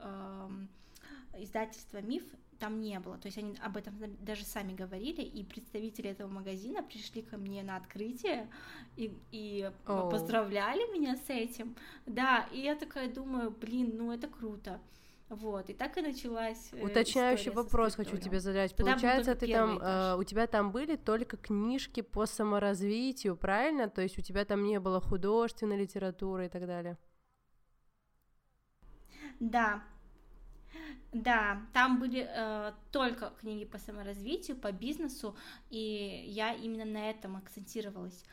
[1.37, 2.23] издательства «Миф»
[2.59, 6.83] там не было, то есть они об этом даже сами говорили, и представители этого магазина
[6.83, 8.49] пришли ко мне на открытие
[8.97, 10.11] и, и Оу.
[10.11, 11.75] поздравляли меня с этим,
[12.05, 14.81] да, и я такая думаю, блин, ну это круто,
[15.29, 18.75] вот, и так и началась э, Уточняющий вопрос хочу тебе задать.
[18.75, 20.15] Был Получается, ты там, этаж.
[20.17, 23.89] э, у тебя там были только книжки по саморазвитию, правильно?
[23.89, 26.97] То есть у тебя там не было художественной литературы и так далее.
[29.39, 29.83] Да,
[31.11, 35.35] да, там были э, только книги по саморазвитию, по бизнесу,
[35.69, 38.25] и я именно на этом акцентировалась.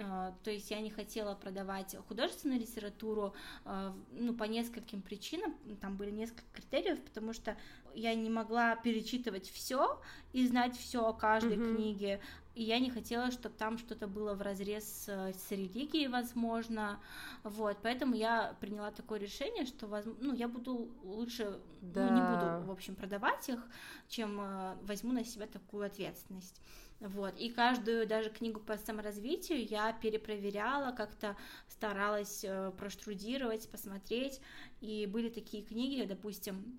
[0.00, 5.96] А, то есть я не хотела продавать художественную литературу, а, ну, по нескольким причинам, там
[5.96, 7.56] были несколько критериев, потому что
[7.94, 10.00] я не могла перечитывать все
[10.32, 11.74] и знать все о каждой mm-hmm.
[11.74, 12.20] книге,
[12.54, 17.00] и я не хотела, чтобы там что-то было в разрез с, с религией, возможно,
[17.42, 19.86] вот, поэтому я приняла такое решение, что,
[20.20, 22.10] ну, я буду лучше, да.
[22.10, 23.64] ну, не буду, в общем, продавать их,
[24.08, 26.60] чем э, возьму на себя такую ответственность.
[27.00, 27.38] Вот.
[27.38, 31.36] И каждую даже книгу по саморазвитию я перепроверяла, как-то
[31.68, 34.40] старалась э, проштрудировать, посмотреть.
[34.80, 36.78] И были такие книги, допустим,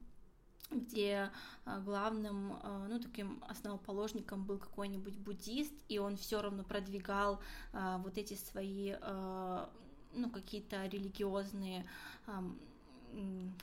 [0.72, 1.32] где
[1.66, 7.40] э, главным, э, ну, таким основоположником был какой-нибудь буддист, и он все равно продвигал
[7.72, 8.96] вот эти свои,
[10.14, 11.86] ну, какие-то религиозные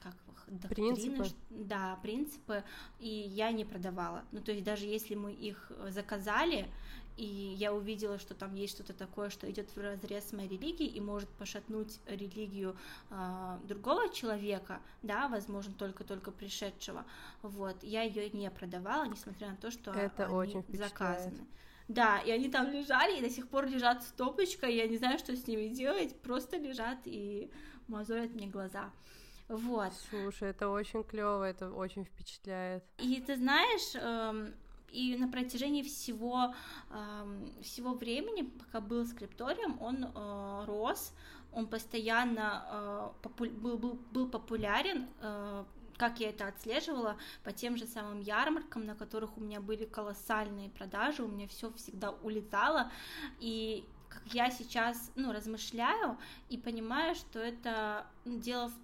[0.03, 0.15] как
[0.49, 1.27] доктрины, принципы.
[1.51, 2.65] да, принципы,
[2.99, 4.25] и я не продавала.
[4.33, 6.69] Ну, то есть даже если мы их э, заказали,
[7.17, 10.91] и я увидела, что там есть что-то такое, что идет в разрез с моей религией
[10.91, 12.77] и может пошатнуть религию
[13.11, 17.05] э, другого человека, да, возможно, только-только пришедшего,
[17.43, 21.47] вот, я ее не продавала, несмотря на то, что Это они очень заказаны.
[21.89, 25.37] Да, и они там лежали, и до сих пор лежат стопочкой, я не знаю, что
[25.37, 27.49] с ними делать, просто лежат и
[27.87, 28.91] мозолят мне глаза.
[29.49, 29.93] Вот.
[30.11, 32.85] Слушай, это очень клево, это очень впечатляет.
[32.99, 34.55] И ты знаешь, эм,
[34.91, 36.55] и на протяжении всего,
[36.91, 41.13] эм, всего времени, пока был скрипторием, он э, рос,
[41.53, 45.65] он постоянно э, попу- был, был, был популярен, э,
[45.97, 50.71] как я это отслеживала, по тем же самым ярмаркам, на которых у меня были колоссальные
[50.71, 52.91] продажи, у меня все всегда улетало,
[53.39, 58.75] и как я сейчас, ну, размышляю и понимаю, что это дело в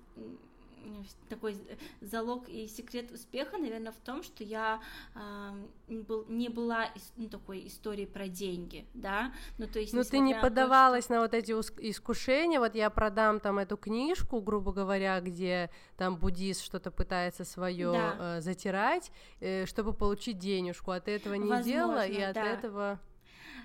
[1.29, 1.57] такой
[2.01, 4.81] залог и секрет успеха, наверное, в том, что я
[5.15, 9.93] э, был, не была ну, такой историей про деньги, да, ну то есть.
[9.93, 11.15] Ну ты не поддавалась то, что...
[11.15, 16.63] на вот эти искушения, вот я продам там эту книжку, грубо говоря, где там буддист
[16.63, 18.17] что-то пытается свое да.
[18.19, 22.45] э, затирать, э, чтобы получить денежку, а ты этого не Возможно, делала и от да.
[22.45, 23.01] этого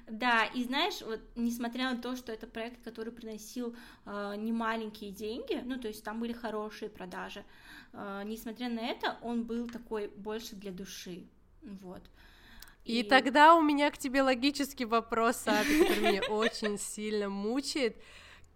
[0.08, 5.62] да, и знаешь, вот несмотря на то, что это проект, который приносил э, немаленькие деньги,
[5.66, 7.44] ну, то есть там были хорошие продажи,
[7.94, 11.28] э, несмотря на это, он был такой больше для души,
[11.62, 12.02] вот.
[12.86, 17.98] И, и тогда у меня к тебе логический вопрос, Аби, который меня очень сильно мучает.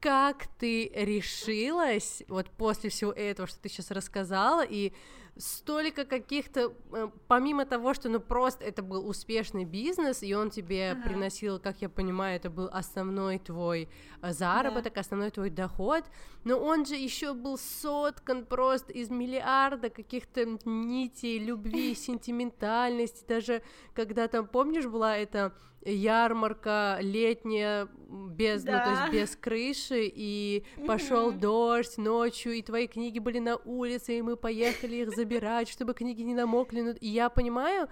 [0.01, 4.93] Как ты решилась, вот после всего этого, что ты сейчас рассказала, и
[5.37, 10.91] столько каких-то, э, помимо того, что ну просто это был успешный бизнес, и он тебе
[10.91, 11.01] ага.
[11.03, 13.89] приносил, как я понимаю, это был основной твой
[14.21, 15.01] э, заработок, да.
[15.01, 16.03] основной твой доход,
[16.43, 23.61] но он же еще был соткан просто из миллиарда каких-то нитей любви, сентиментальности, даже
[23.93, 28.71] когда там, помнишь, была эта ярмарка летняя без, да.
[28.77, 34.17] ну, то есть без крыши, и пошел дождь ночью, и твои книги были на улице,
[34.17, 36.81] и мы поехали их забирать, чтобы книги не намокли.
[36.81, 37.89] Ну, и я понимаю,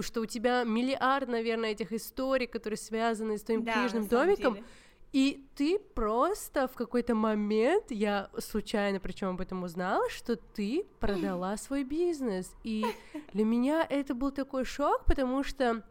[0.00, 4.54] что у тебя миллиард, наверное, этих историй, которые связаны с твоим да, книжным домиком.
[4.54, 4.66] Деле.
[5.12, 11.56] И ты просто в какой-то момент, я случайно причем об этом узнала, что ты продала
[11.56, 12.54] свой бизнес.
[12.62, 12.84] И
[13.32, 15.82] для меня это был такой шок, потому что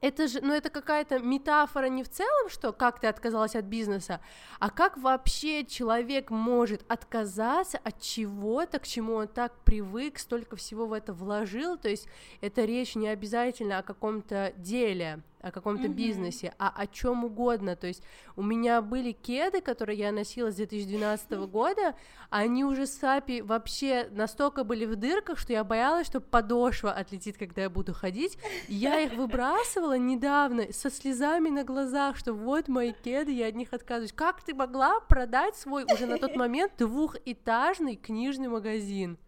[0.00, 4.20] это же, ну это какая-то метафора не в целом, что как ты отказалась от бизнеса,
[4.60, 10.86] а как вообще человек может отказаться от чего-то, к чему он так привык, столько всего
[10.86, 12.06] в это вложил, то есть
[12.40, 15.92] это речь не обязательно о каком-то деле, о каком-то mm-hmm.
[15.92, 17.76] бизнесе, а о чем угодно.
[17.76, 18.02] То есть
[18.36, 21.94] у меня были кеды, которые я носила с 2012 года,
[22.30, 27.62] они уже сапи вообще настолько были в дырках, что я боялась, что подошва отлетит, когда
[27.62, 28.38] я буду ходить.
[28.68, 33.72] Я их выбрасывала недавно со слезами на глазах, что вот мои кеды, я от них
[33.72, 34.12] отказываюсь.
[34.12, 39.18] Как ты могла продать свой уже на тот момент двухэтажный книжный магазин?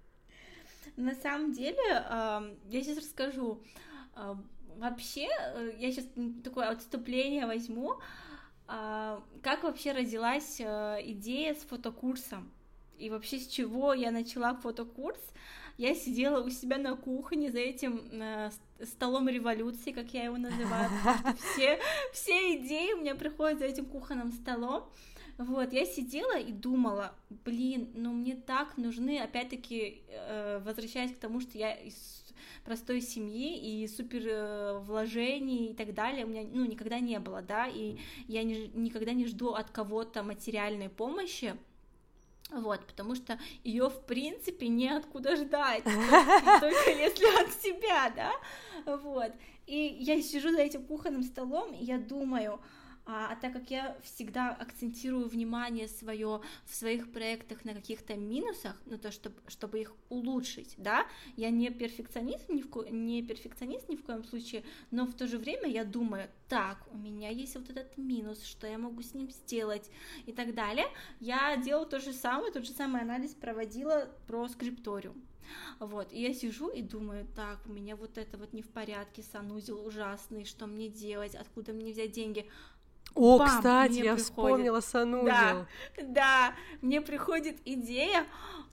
[0.97, 2.43] На самом деле, я
[2.83, 3.63] сейчас расскажу
[4.77, 6.07] вообще, э, я сейчас
[6.43, 7.99] такое отступление возьму,
[8.73, 12.53] а, как вообще родилась э, идея с фотокурсом?
[12.99, 15.21] И вообще с чего я начала фотокурс?
[15.77, 18.51] Я сидела у себя на кухне за этим э,
[18.85, 20.89] столом революции, как я его называю,
[21.37, 21.81] все,
[22.13, 24.85] все идеи у меня приходят за этим кухонным столом.
[25.41, 27.15] Вот, я сидела и думала,
[27.47, 32.27] блин, ну мне так нужны, опять-таки, э, возвращаясь к тому, что я из
[32.63, 37.41] простой семьи и супер э, вложений и так далее у меня ну никогда не было,
[37.41, 37.97] да, и
[38.29, 41.57] я не, никогда не жду от кого-то материальной помощи,
[42.51, 48.33] вот, потому что ее в принципе неоткуда ждать, только если от себя, да,
[48.95, 49.33] вот.
[49.67, 52.61] И я сижу за этим кухонным столом, и я думаю,
[53.13, 58.81] А, а так как я всегда акцентирую внимание свое в своих проектах на каких-то минусах,
[58.87, 62.85] ну то, чтобы, чтобы их улучшить, да, я не перфекционист ни в, ко...
[62.89, 66.97] не перфекционист ни в коем случае, но в то же время я думаю, так, у
[66.97, 69.91] меня есть вот этот минус, что я могу с ним сделать
[70.27, 70.87] и так далее.
[71.19, 75.21] Я делала то же самое, тот же самый анализ проводила про скрипториум.
[75.81, 79.25] Вот, и я сижу и думаю, так, у меня вот это вот не в порядке,
[79.25, 82.49] санузел ужасный, что мне делать, откуда мне взять деньги?
[83.15, 84.25] О, Бам, кстати, я приходит...
[84.25, 85.27] вспомнила санузел.
[85.27, 85.67] Да,
[86.03, 88.27] да, мне приходит идея,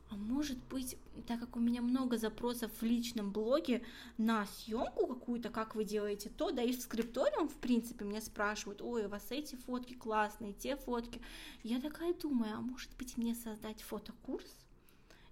[0.10, 0.98] а может быть,
[1.28, 3.84] так как у меня много запросов в личном блоге
[4.18, 8.82] на съемку какую-то, как вы делаете то, да, и в скрипториум, в принципе, меня спрашивают,
[8.82, 11.22] ой, у вас эти фотки классные, те фотки.
[11.64, 14.56] Я такая думаю, а может быть мне создать фотокурс?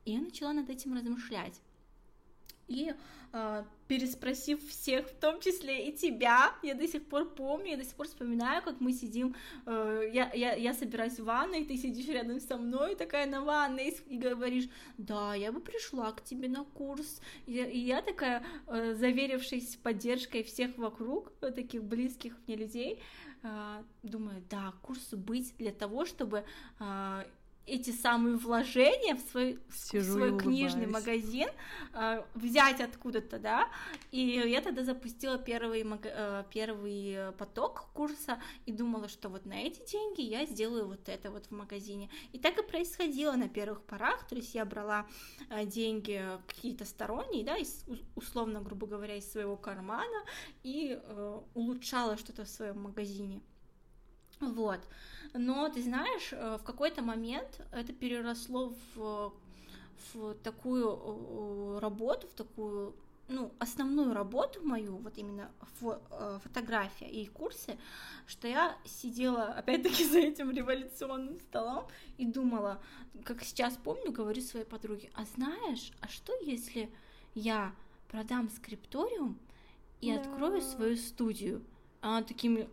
[0.04, 1.62] И я начала над этим размышлять.
[2.68, 2.94] И
[3.34, 7.84] э, переспросив всех, в том числе и тебя, я до сих пор помню, я до
[7.84, 9.36] сих пор вспоминаю, как мы сидим,
[9.66, 13.96] э, я, я, я собираюсь в ванной, ты сидишь рядом со мной, такая на ванной,
[14.08, 18.96] и говоришь, да, я бы пришла к тебе на курс, и, и я такая, э,
[18.96, 23.00] заверившись поддержкой всех вокруг, таких близких мне людей,
[23.44, 26.44] э, думаю, да, курс быть для того, чтобы
[26.80, 27.24] э,
[27.66, 31.50] эти самые вложения в свой, в свой книжный магазин
[31.94, 33.68] э, взять откуда-то, да,
[34.12, 39.80] и я тогда запустила первый, э, первый поток курса и думала, что вот на эти
[39.92, 42.10] деньги я сделаю вот это вот в магазине.
[42.34, 45.06] И так и происходило на первых порах, то есть я брала
[45.50, 47.86] э, деньги какие-то сторонние, да, из,
[48.16, 50.24] условно, грубо говоря, из своего кармана
[50.64, 53.42] и э, улучшала что-то в своем магазине.
[54.40, 54.80] Вот.
[55.34, 59.34] Но ты знаешь, э, в какой-то момент это переросло в,
[60.14, 62.96] в такую работу, в такую
[63.28, 67.78] ну, основную работу мою, вот именно фо, э, фотография и курсы,
[68.28, 72.82] что я сидела, опять-таки, за этим революционным столом и думала,
[73.24, 76.92] как сейчас помню, говорю своей подруге, а знаешь, а что если
[77.34, 77.74] я
[78.10, 79.40] продам скрипториум
[80.02, 80.22] и да.
[80.22, 81.64] открою свою студию?
[82.02, 82.70] Она такими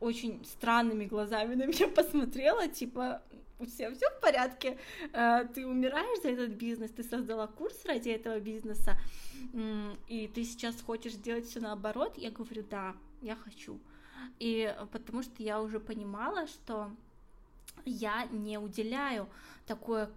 [0.00, 3.22] очень странными глазами на меня посмотрела, типа,
[3.58, 4.78] у тебя все в порядке,
[5.12, 8.96] э, ты умираешь за этот бизнес, ты создала курс ради этого бизнеса,
[10.08, 13.80] и ты сейчас хочешь сделать все наоборот, я говорю, да, я хочу.
[14.38, 16.90] И потому что я уже понимала, что
[17.84, 19.28] я не уделяю
[19.66, 20.10] такое,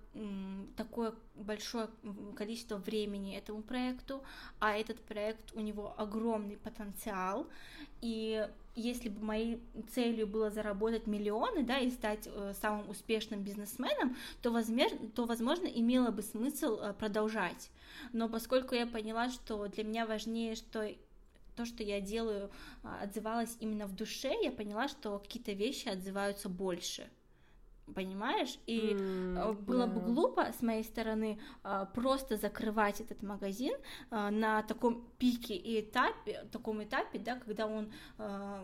[0.76, 1.90] такое большое
[2.36, 4.24] количество времени этому проекту,
[4.60, 7.48] а этот проект, у него огромный потенциал,
[8.02, 9.62] и если бы моей
[9.94, 15.68] целью было заработать миллионы, да, и стать э, самым успешным бизнесменом, то, возможно, то, возможно,
[15.68, 17.70] имело бы смысл э, продолжать.
[18.14, 20.90] Но поскольку я поняла, что для меня важнее, что
[21.56, 22.50] то, что я делаю,
[22.84, 27.10] э, отзывалось именно в душе, я поняла, что какие-то вещи отзываются больше
[27.94, 28.60] понимаешь?
[28.68, 29.94] И mm, было yeah.
[29.94, 33.74] бы глупо с моей стороны а, просто закрывать этот магазин
[34.10, 37.92] а, на таком пике и этапе, таком этапе, да, когда он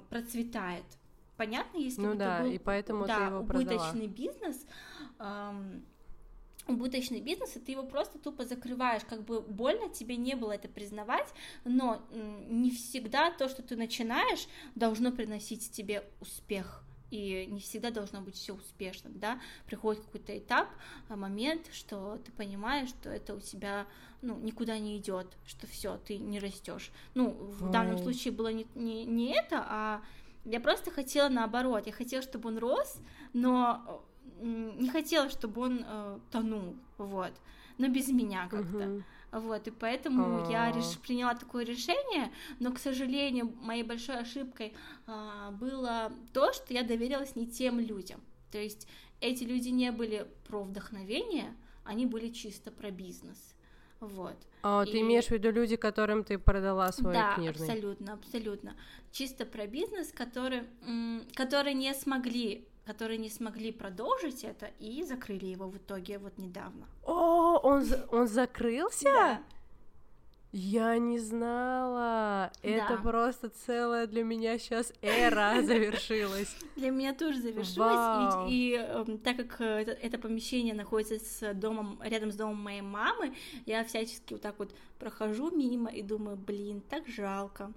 [0.09, 0.85] процветает.
[1.35, 4.07] Понятно, если ну да, был, и поэтому да, ты его убыточный продала.
[4.07, 4.65] бизнес.
[5.19, 5.85] Эм,
[6.67, 10.67] убыточный бизнес, и ты его просто тупо закрываешь, как бы больно тебе не было это
[10.67, 11.27] признавать,
[11.63, 18.21] но не всегда то, что ты начинаешь, должно приносить тебе успех и не всегда должно
[18.21, 20.67] быть все успешно, да, приходит какой-то этап,
[21.09, 23.87] а, момент, что ты понимаешь, что это у тебя,
[24.21, 26.91] ну, никуда не идет, что все, ты не растешь.
[27.13, 27.71] Ну, в Ой.
[27.71, 30.01] данном случае было не, не, не это, а
[30.45, 32.99] я просто хотела наоборот, я хотела, чтобы он рос,
[33.33, 34.03] но
[34.41, 37.33] не хотела, чтобы он э, тонул, вот,
[37.77, 38.77] но без меня как-то.
[38.77, 39.03] Uh-huh.
[39.39, 40.51] Вот, и поэтому А-а-а.
[40.51, 40.97] я реш...
[40.99, 44.73] приняла такое решение, но, к сожалению, моей большой ошибкой
[45.05, 48.21] а, было то, что я доверилась не тем людям.
[48.51, 48.87] То есть
[49.21, 53.55] эти люди не были про вдохновение, они были чисто про бизнес.
[53.99, 54.35] Вот.
[54.61, 54.91] А и...
[54.91, 57.67] ты имеешь в виду люди, которым ты продала свой да, книжный?
[57.67, 58.75] Да, абсолютно, абсолютно.
[59.11, 60.67] Чисто про бизнес, которые,
[61.33, 66.87] которые не смогли которые не смогли продолжить это и закрыли его в итоге вот недавно.
[67.03, 69.03] О, он, он закрылся?
[69.03, 69.43] Да.
[70.53, 72.49] Я не знала.
[72.61, 76.55] Это просто целая для меня сейчас эра завершилась.
[76.77, 78.49] Для меня тоже завершилась.
[78.49, 82.81] И, и э, так как это, это помещение находится с домом, рядом с домом моей
[82.81, 83.35] мамы,
[83.65, 87.73] я всячески вот так вот прохожу мимо и думаю, блин, так жалко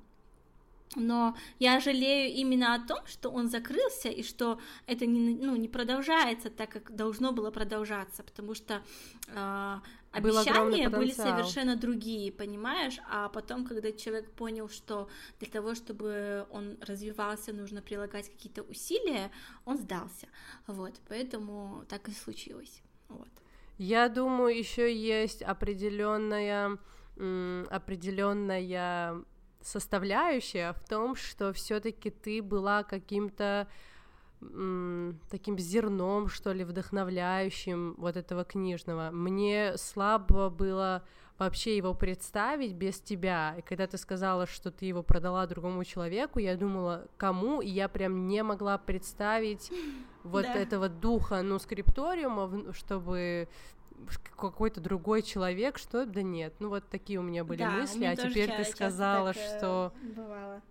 [0.97, 5.69] но я жалею именно о том, что он закрылся и что это не, ну, не
[5.69, 8.83] продолжается так, как должно было продолжаться, потому что
[9.29, 9.77] э,
[10.11, 12.99] обещания были совершенно другие, понимаешь?
[13.09, 19.31] А потом, когда человек понял, что для того, чтобы он развивался, нужно прилагать какие-то усилия,
[19.65, 20.27] он сдался.
[20.67, 22.83] Вот, поэтому так и случилось.
[23.09, 23.29] Вот.
[23.79, 26.79] Я думаю, еще есть определенная
[27.71, 29.23] определенная
[29.63, 33.69] составляющая в том, что все-таки ты была каким-то
[35.29, 39.11] таким зерном, что ли, вдохновляющим вот этого книжного.
[39.11, 41.05] Мне слабо было
[41.39, 43.55] вообще его представить без тебя.
[43.59, 47.89] И когда ты сказала, что ты его продала другому человеку, я думала, кому, и я
[47.89, 49.71] прям не могла представить
[50.23, 50.55] вот да.
[50.55, 53.49] этого духа, ну, скрипториума, чтобы
[54.37, 56.55] какой-то другой человек, что да нет.
[56.59, 59.93] Ну вот такие у меня были да, мысли, а теперь ты сказала, так, э, что
[60.15, 60.63] бывало.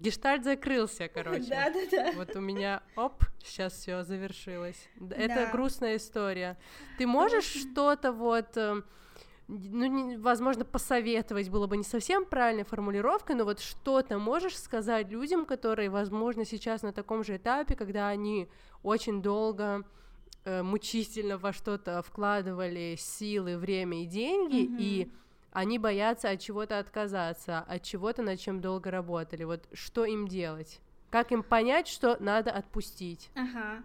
[0.00, 1.44] Гештальт закрылся, короче.
[1.48, 2.12] Да, да, да.
[2.16, 4.88] Вот у меня, оп, сейчас все завершилось.
[5.10, 6.58] Это грустная история.
[6.98, 8.82] Ты можешь что-то вот э,
[9.46, 15.44] ну, возможно, посоветовать было бы не совсем правильной формулировкой, но вот что-то можешь сказать людям,
[15.44, 18.48] которые, возможно, сейчас на таком же этапе, когда они
[18.82, 19.84] очень долго
[20.44, 24.76] мучительно во что-то вкладывали силы, время и деньги, mm-hmm.
[24.78, 25.12] и
[25.52, 29.44] они боятся от чего-то отказаться, от чего-то, над чем долго работали.
[29.44, 30.80] Вот что им делать?
[31.10, 33.30] Как им понять, что надо отпустить?
[33.36, 33.84] Ага.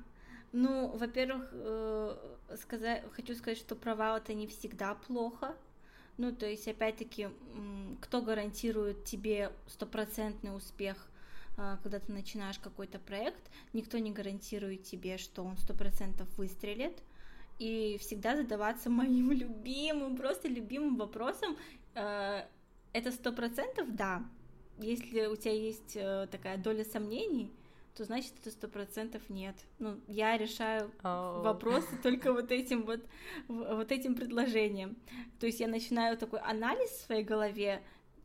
[0.52, 2.18] Ну, во-первых, э,
[2.60, 5.56] сказать, хочу сказать, что провал это не всегда плохо.
[6.18, 7.30] Ну, то есть, опять-таки,
[8.02, 10.98] кто гарантирует тебе стопроцентный успех
[11.84, 17.04] когда ты начинаешь какой-то проект, никто не гарантирует тебе, что он сто процентов выстрелит,
[17.58, 21.58] и всегда задаваться моим любимым, просто любимым вопросом,
[21.96, 22.48] а,
[22.94, 24.24] это сто процентов да,
[24.80, 27.52] если у тебя есть э, такая доля сомнений,
[27.96, 29.56] то значит это сто процентов нет.
[29.78, 31.42] Ну, я решаю oh.
[31.42, 33.02] вопросы только вот этим вот,
[33.48, 34.96] вот этим предложением.
[35.40, 37.84] То есть я начинаю такой анализ в своей голове.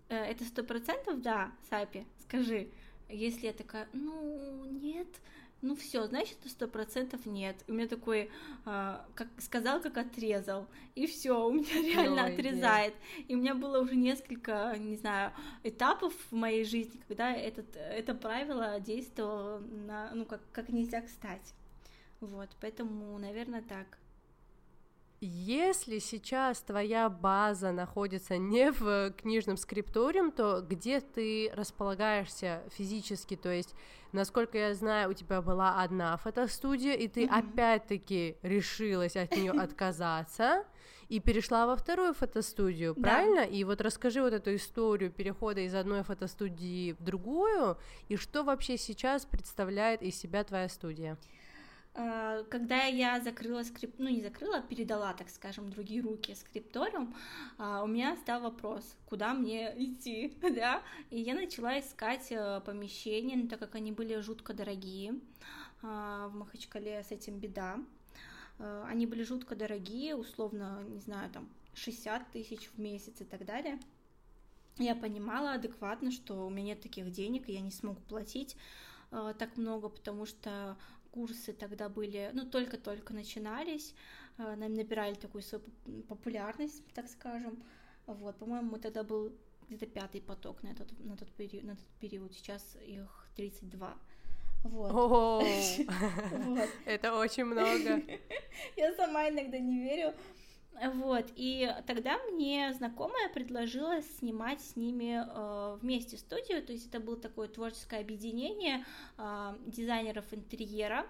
[0.09, 2.69] Э, это сто процентов да, Сапи, скажи.
[3.09, 5.09] Если я такая, ну, нет,
[5.65, 7.57] ну все, значит, сто процентов нет.
[7.69, 8.31] У меня такой,
[8.65, 12.95] а, как сказал, как отрезал, и все, у меня реально Ой, отрезает.
[13.17, 13.31] Нет.
[13.31, 15.33] И у меня было уже несколько, не знаю,
[15.63, 21.55] этапов в моей жизни, когда этот, это правило действовало на, ну, как, как нельзя кстати.
[22.21, 23.99] Вот, поэтому, наверное, так.
[25.27, 33.35] Если сейчас твоя база находится не в книжном скрипториум, то где ты располагаешься физически?
[33.35, 33.75] То есть,
[34.13, 37.39] насколько я знаю, у тебя была одна фотостудия, и ты mm-hmm.
[37.39, 40.65] опять-таки решилась от нее отказаться
[41.09, 43.43] и перешла во вторую фотостудию, правильно?
[43.43, 43.45] Да.
[43.45, 48.77] И вот расскажи вот эту историю перехода из одной фотостудии в другую, и что вообще
[48.77, 51.17] сейчас представляет из себя твоя студия?
[51.95, 57.15] Э, когда я закрыла скрип, ну не закрыла, а передала, так скажем, другие руки скрипториум,
[57.59, 63.37] э, у меня стал вопрос, куда мне идти, да, и я начала искать э, помещения,
[63.37, 65.15] ну, так как они были жутко дорогие,
[65.83, 67.79] в Махачкале с этим беда,
[68.59, 73.79] они были жутко дорогие, условно, не знаю, там 60 тысяч в месяц и так далее.
[74.79, 78.57] Я понимала адекватно, что у меня нет таких денег, и я не смогу платить
[79.11, 80.79] так много, потому что
[81.15, 83.95] курсы тогда были, ну, только-только начинались,
[84.39, 85.63] э, нам набирали такую свою
[86.09, 87.63] популярность, так скажем.
[88.07, 89.33] Вот, по-моему, тогда был
[89.69, 93.97] где-то пятый поток на тот, на тот, период, на тот период, сейчас их 32.
[94.65, 94.93] Вот.
[94.93, 95.43] О,
[96.85, 98.03] это очень много.
[98.77, 100.15] Я сама иногда не верю,
[100.95, 107.01] вот, и тогда мне знакомая предложила снимать с ними э, вместе студию, то есть это
[107.01, 108.85] было такое творческое объединение
[109.17, 111.07] э, дизайнеров интерьера,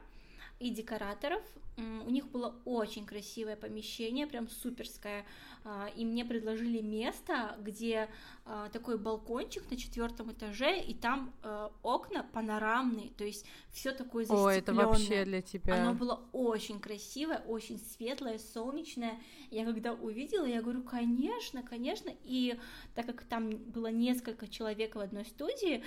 [0.65, 1.43] и декораторов.
[1.77, 5.27] У них было очень красивое помещение, прям суперское.
[5.65, 8.09] А, и мне предложили место, где
[8.45, 14.25] а, такой балкончик на четвертом этаже, и там а, окна панорамные, то есть все такое
[14.25, 14.55] застекленное.
[14.55, 15.83] О, это вообще для тебя.
[15.83, 19.19] Оно было очень красивое, очень светлое, солнечное.
[19.51, 22.11] Я когда увидела, я говорю, конечно, конечно.
[22.23, 22.59] И
[22.95, 25.83] так как там было несколько человек в одной студии,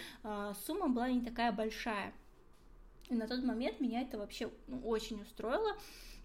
[0.66, 2.14] сумма была не такая большая.
[3.10, 5.78] И на тот момент меня это вообще ну, очень устроило.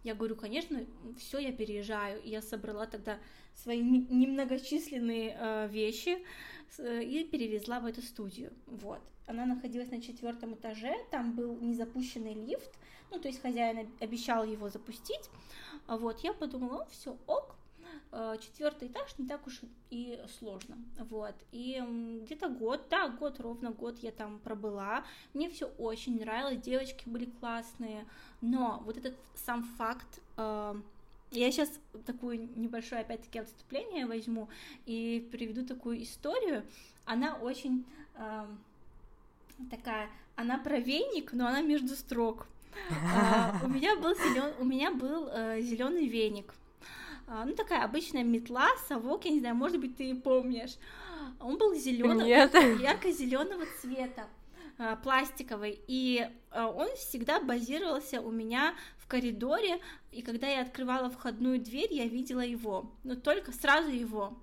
[0.03, 0.85] Я говорю, конечно,
[1.19, 2.21] все, я переезжаю.
[2.25, 3.19] Я собрала тогда
[3.55, 6.19] свои немногочисленные э, вещи
[6.79, 8.53] и перевезла в эту студию.
[8.67, 9.01] Вот.
[9.27, 12.71] Она находилась на четвертом этаже, там был незапущенный лифт,
[13.11, 15.31] ну, то есть хозяин обещал его запустить.
[15.87, 17.55] Вот, я подумала, все, ок,
[18.41, 19.61] четвертый этаж не так уж
[19.91, 21.83] и сложно, вот, и
[22.25, 27.25] где-то год, да, год, ровно год я там пробыла, мне все очень нравилось, девочки были
[27.41, 28.07] классные,
[28.43, 30.75] но вот этот сам факт, э,
[31.33, 31.71] я сейчас
[32.05, 34.51] такую небольшое, опять-таки, отступление возьму
[34.85, 36.63] и приведу такую историю.
[37.07, 37.87] Она очень
[38.17, 38.47] э,
[39.71, 42.47] такая, она про веник, но она между строк.
[43.15, 46.55] А, у меня был зелен, у меня был э, зеленый веник.
[47.35, 50.77] А, ну, такая обычная метла, совок, я не знаю, может быть, ты и помнишь.
[51.41, 54.27] Он был зеленый, ярко-зеленого цвета
[54.77, 59.81] а, пластиковый, и он всегда базировался у меня в коридоре,
[60.11, 64.37] и когда я открывала входную дверь, я видела его, но только сразу его.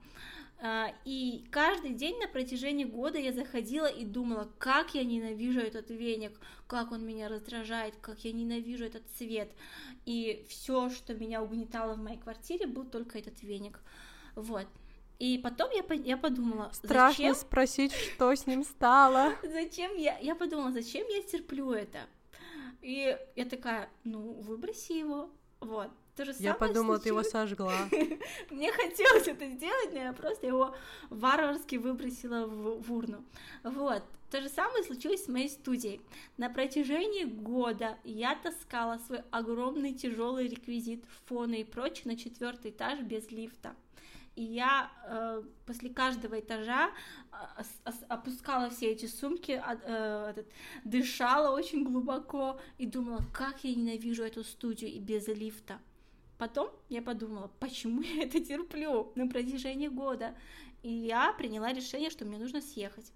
[0.62, 5.90] А, и каждый день на протяжении года я заходила и думала, как я ненавижу этот
[5.90, 6.38] веник,
[6.68, 9.50] как он меня раздражает, как я ненавижу этот цвет.
[10.06, 13.80] И все, что меня угнетало в моей квартире, был только этот веник.
[14.36, 14.68] Вот.
[15.18, 17.36] И потом я, я подумала, Страшно зачем...
[17.36, 19.36] спросить, что с ним стало.
[19.44, 20.18] Зачем я...
[20.20, 22.00] Я подумала, зачем я терплю это?
[22.82, 25.30] И я такая, ну, выброси его,
[25.60, 25.90] вот.
[26.20, 27.30] То же я подумала, случилось...
[27.30, 27.90] ты его сожгла.
[28.50, 30.76] Мне хотелось это сделать, но я просто его
[31.10, 33.24] варварски выбросила в, в урну.
[33.64, 34.04] Вот.
[34.30, 36.02] То же самое случилось с моей студией.
[36.36, 43.00] На протяжении года я таскала свой огромный тяжелый реквизит, фоны и прочее на четвертый этаж
[43.00, 43.74] без лифта.
[44.36, 46.92] И я э, после каждого этажа
[47.32, 50.48] э, опускала все эти сумки, э, этот,
[50.84, 55.80] дышала очень глубоко и думала, как я ненавижу эту студию и без лифта.
[56.40, 60.34] Потом я подумала, почему я это терплю на протяжении года.
[60.82, 63.12] И я приняла решение, что мне нужно съехать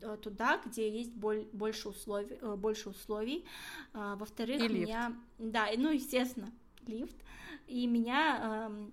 [0.00, 3.44] э, туда, где есть боль, больше условий, э, больше условий.
[3.92, 6.52] А, во-вторых, меня, да, ну естественно,
[6.86, 7.16] лифт.
[7.66, 8.92] И меня эм,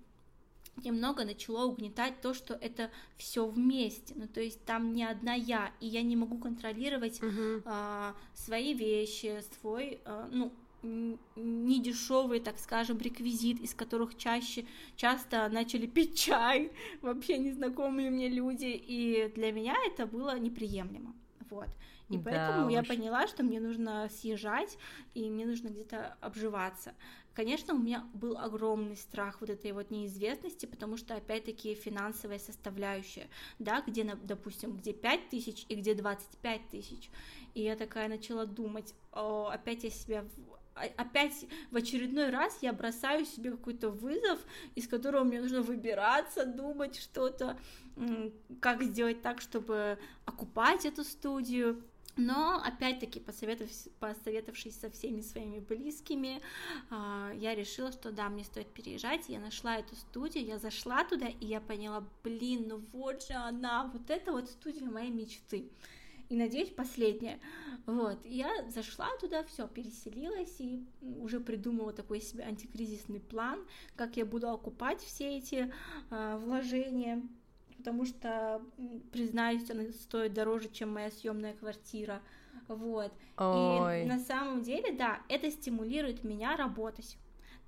[0.83, 5.71] немного начало угнетать то, что это все вместе, ну то есть там не одна я,
[5.79, 7.61] и я не могу контролировать uh-huh.
[7.65, 10.51] а, свои вещи, свой, а, ну
[10.83, 14.65] недешевый, так скажем, реквизит, из которых чаще,
[14.95, 16.71] часто начали пить чай
[17.01, 21.13] вообще незнакомые мне люди, и для меня это было неприемлемо,
[21.49, 21.69] вот.
[22.09, 22.73] И да поэтому уж.
[22.73, 24.77] я поняла, что мне нужно съезжать,
[25.13, 26.93] и мне нужно где-то обживаться.
[27.33, 33.27] Конечно, у меня был огромный страх вот этой вот неизвестности, потому что, опять-таки, финансовая составляющая,
[33.59, 37.11] да, где, допустим, где 5 тысяч и где 25 тысяч.
[37.53, 40.25] И я такая начала думать, о, опять я себя
[40.97, 44.39] опять в очередной раз я бросаю себе какой-то вызов,
[44.75, 47.57] из которого мне нужно выбираться, думать что-то,
[48.59, 51.83] как сделать так, чтобы окупать эту студию.
[52.19, 56.41] Но, опять-таки, посоветовавшись со всеми своими близкими,
[56.89, 59.29] а, я решила, что да, мне стоит переезжать.
[59.29, 63.83] Я нашла эту студию, я зашла туда, и я поняла, блин, ну вот же она,
[63.93, 65.69] вот это вот студия моей мечты
[66.29, 67.39] и надеюсь последняя.
[67.85, 73.65] Вот, я зашла туда, все, переселилась и уже придумала такой себе антикризисный план,
[73.95, 75.73] как я буду окупать все эти
[76.09, 77.21] э, вложения,
[77.77, 78.61] потому что,
[79.13, 82.21] признаюсь, она стоит дороже, чем моя съемная квартира.
[82.67, 83.13] Вот.
[83.37, 84.03] Ой.
[84.03, 87.17] И на самом деле, да, это стимулирует меня работать.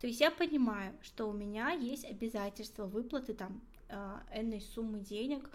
[0.01, 5.49] То есть я понимаю, что у меня есть обязательства выплаты там э, энной суммы денег,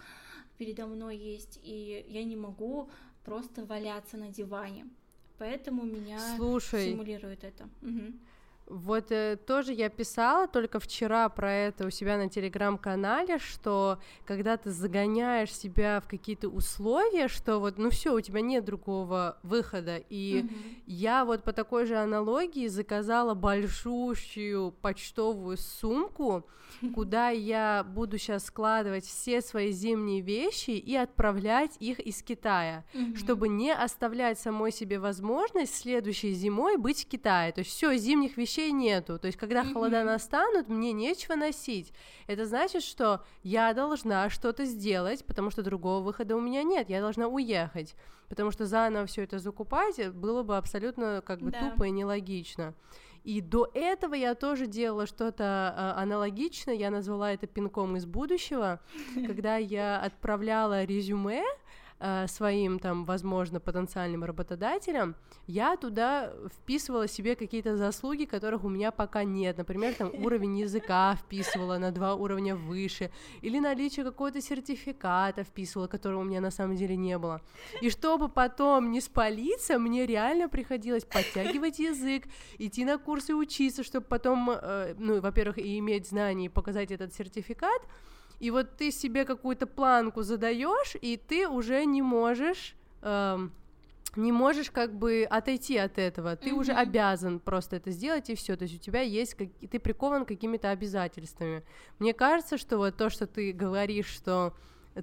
[0.57, 2.89] передо мной есть, и я не могу
[3.23, 4.87] просто валяться на диване.
[5.37, 7.67] Поэтому меня Слушай, стимулирует это.
[7.81, 8.13] Угу.
[8.67, 14.57] Вот э, тоже я писала только вчера про это у себя на телеграм-канале, что когда
[14.57, 19.97] ты загоняешь себя в какие-то условия, что вот, ну все, у тебя нет другого выхода.
[20.09, 20.49] И mm
[20.87, 26.47] я вот по такой же аналогии заказала большущую почтовую сумку,
[26.93, 33.15] куда я буду сейчас складывать все свои зимние вещи и отправлять их из Китая, mm
[33.17, 37.51] чтобы не оставлять самой себе возможность следующей зимой быть в Китае.
[37.51, 39.19] То есть все, зимних вещей вещей нету.
[39.19, 39.73] То есть, когда mm-hmm.
[39.73, 41.93] холода настанут, мне нечего носить.
[42.27, 46.89] Это значит, что я должна что-то сделать, потому что другого выхода у меня нет.
[46.89, 47.95] Я должна уехать.
[48.29, 51.59] Потому что заново все это закупать было бы абсолютно как бы да.
[51.59, 52.73] тупо и нелогично.
[53.23, 55.43] И до этого я тоже делала что-то
[55.75, 58.79] э, аналогичное, я назвала это пинком из будущего,
[59.27, 61.43] когда я отправляла резюме
[61.99, 65.15] э, своим там, возможно, потенциальным работодателям,
[65.47, 69.57] я туда вписывала себе какие-то заслуги, которых у меня пока нет.
[69.57, 76.21] Например, там уровень языка вписывала на два уровня выше, или наличие какого-то сертификата вписывала, которого
[76.21, 77.41] у меня на самом деле не было.
[77.81, 82.23] И чтобы потом не спалиться, мне реально приходилось подтягивать язык,
[82.57, 87.13] идти на курсы учиться, чтобы потом, э, ну, во-первых, и иметь знания, и показать этот
[87.13, 87.81] сертификат,
[88.39, 93.51] и вот ты себе какую-то планку задаешь, и ты уже не можешь эм,
[94.15, 96.59] не можешь как бы отойти от этого, ты mm-hmm.
[96.59, 99.49] уже обязан просто это сделать и все, то есть у тебя есть как...
[99.69, 101.63] ты прикован какими-то обязательствами.
[101.99, 104.53] Мне кажется, что вот то, что ты говоришь, что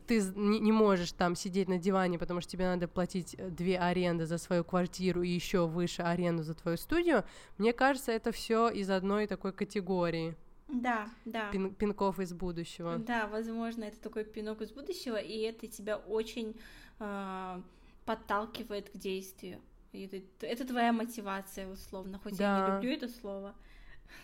[0.07, 4.25] ты не, можешь там сидеть на диване, потому что тебе надо платить э, две аренды
[4.25, 7.25] за свою квартиру и еще выше аренду за твою студию,
[7.59, 10.35] мне кажется, это все из одной такой категории.
[10.73, 11.51] Да, да.
[11.51, 12.97] Пин, пинков из будущего.
[12.97, 16.57] Да, возможно, это такой пинок из будущего, и это тебя очень
[16.99, 17.61] э,
[18.07, 19.61] подталкивает к действию.
[19.93, 22.59] И это, это твоя мотивация, условно, хоть да.
[22.59, 23.55] я не люблю это слово.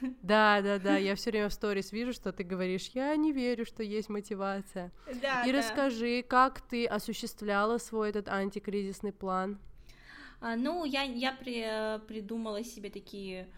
[0.23, 3.65] Да, да, да, я все время в сторис вижу, что ты говоришь, я не верю,
[3.65, 4.93] что есть мотивация.
[5.23, 5.59] Да, И да.
[5.59, 9.59] расскажи, как ты осуществляла свой этот антикризисный план?
[10.41, 13.58] А, ну, я, я при, придумала себе такие э,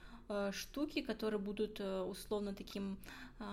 [0.52, 2.98] штуки, которые будут э, условно таким,
[3.38, 3.44] э,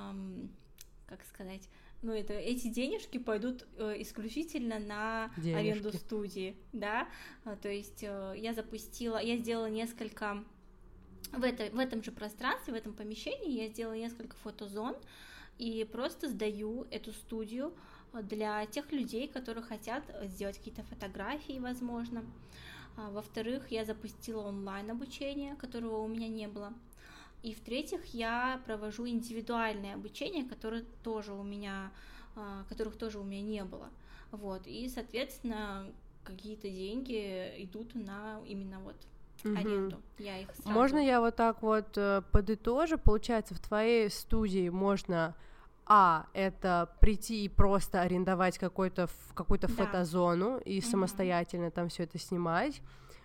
[1.07, 1.69] как сказать,
[2.03, 5.57] ну, это, эти денежки пойдут э, исключительно на денежки.
[5.57, 7.07] аренду студии, да,
[7.61, 10.43] то есть э, я запустила, я сделала несколько,
[11.31, 14.95] в, это, в этом же пространстве, в этом помещении я сделала несколько фотозон,
[15.57, 17.73] и просто сдаю эту студию
[18.13, 22.23] э, для тех людей, которые хотят сделать какие-то фотографии, возможно.
[22.23, 22.25] А,
[22.97, 26.73] во-вторых, я запустила онлайн обучение, которого у меня не было.
[27.43, 31.91] И в-третьих, я провожу индивидуальное обучение, которое тоже у меня,
[32.35, 33.89] а, которых тоже у меня не было.
[34.31, 34.65] Вот.
[34.65, 35.85] И, соответственно,
[36.23, 38.95] какие-то деньги идут на именно вот
[39.55, 40.01] аренду.
[40.17, 40.69] Я их сразу...
[40.69, 42.97] Можно я вот так вот э, подытожу?
[42.97, 45.35] Получается, в твоей студии можно
[45.87, 49.73] а, это прийти и просто арендовать какой-то какую-то да.
[49.73, 50.85] фотозону и угу.
[50.85, 52.81] самостоятельно там все это снимать.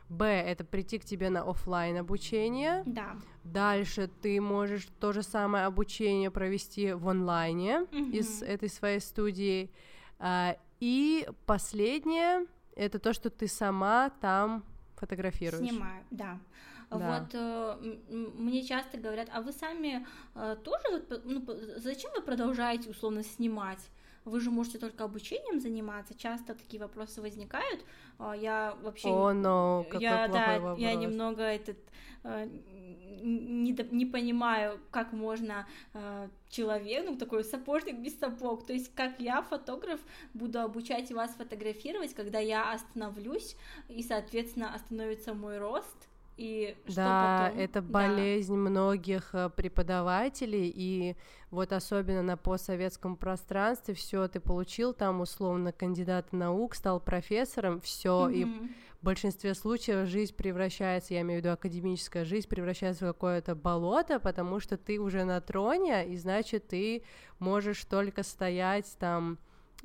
[0.09, 2.83] Б это прийти к тебе на офлайн обучение.
[2.85, 3.17] Да.
[3.45, 8.11] Дальше ты можешь то же самое обучение провести в онлайне угу.
[8.11, 9.71] из этой своей студии.
[10.19, 12.47] А, и последнее
[12.77, 14.65] это то, что ты сама там
[14.97, 15.69] фотографируешь.
[15.69, 16.39] Снимаю, да.
[16.99, 17.21] Да.
[17.21, 21.45] Вот э, мне часто говорят, а вы сами э, тоже, ну,
[21.77, 23.81] зачем вы продолжаете условно снимать?
[24.25, 26.15] вы же можете только обучением заниматься.
[26.15, 27.85] Часто такие вопросы возникают.
[28.19, 29.09] А, я вообще...
[29.09, 30.79] О, oh, no, какой я, да, вопрос.
[30.79, 31.79] я немного этот
[32.23, 32.49] э,
[33.23, 39.19] не, не понимаю, как можно э, человек, ну, такой сапожник без сапог, то есть как
[39.19, 40.01] я, фотограф,
[40.35, 43.57] буду обучать вас фотографировать, когда я остановлюсь,
[43.89, 46.09] и, соответственно, остановится мой рост,
[46.43, 47.61] и что да, потом?
[47.61, 48.71] это болезнь да.
[48.71, 51.17] многих э, преподавателей, и
[51.53, 58.29] вот особенно на постсоветском пространстве все ты получил там условно кандидат наук, стал профессором, все
[58.29, 58.35] mm-hmm.
[58.35, 63.55] и в большинстве случаев жизнь превращается, я имею в виду академическая жизнь, превращается в какое-то
[63.55, 67.05] болото, потому что ты уже на троне, и значит ты
[67.39, 69.39] можешь только стоять там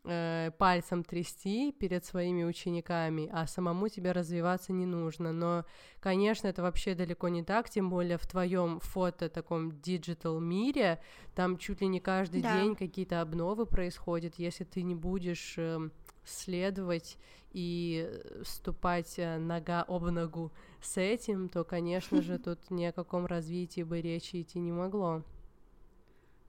[0.03, 5.31] э, пальцем трясти перед своими учениками, а самому тебе развиваться не нужно.
[5.31, 5.65] Но,
[5.99, 10.99] конечно, это вообще далеко не так, тем более в твоем фото таком digital мире,
[11.35, 12.59] там чуть ли не каждый да.
[12.59, 15.89] день какие-то обновы происходят, если ты не будешь э,
[16.25, 17.17] следовать
[17.51, 18.09] и
[18.43, 23.83] ступать э, нога об ногу с этим, то, конечно же, тут ни о каком развитии
[23.83, 25.23] бы речи идти не могло.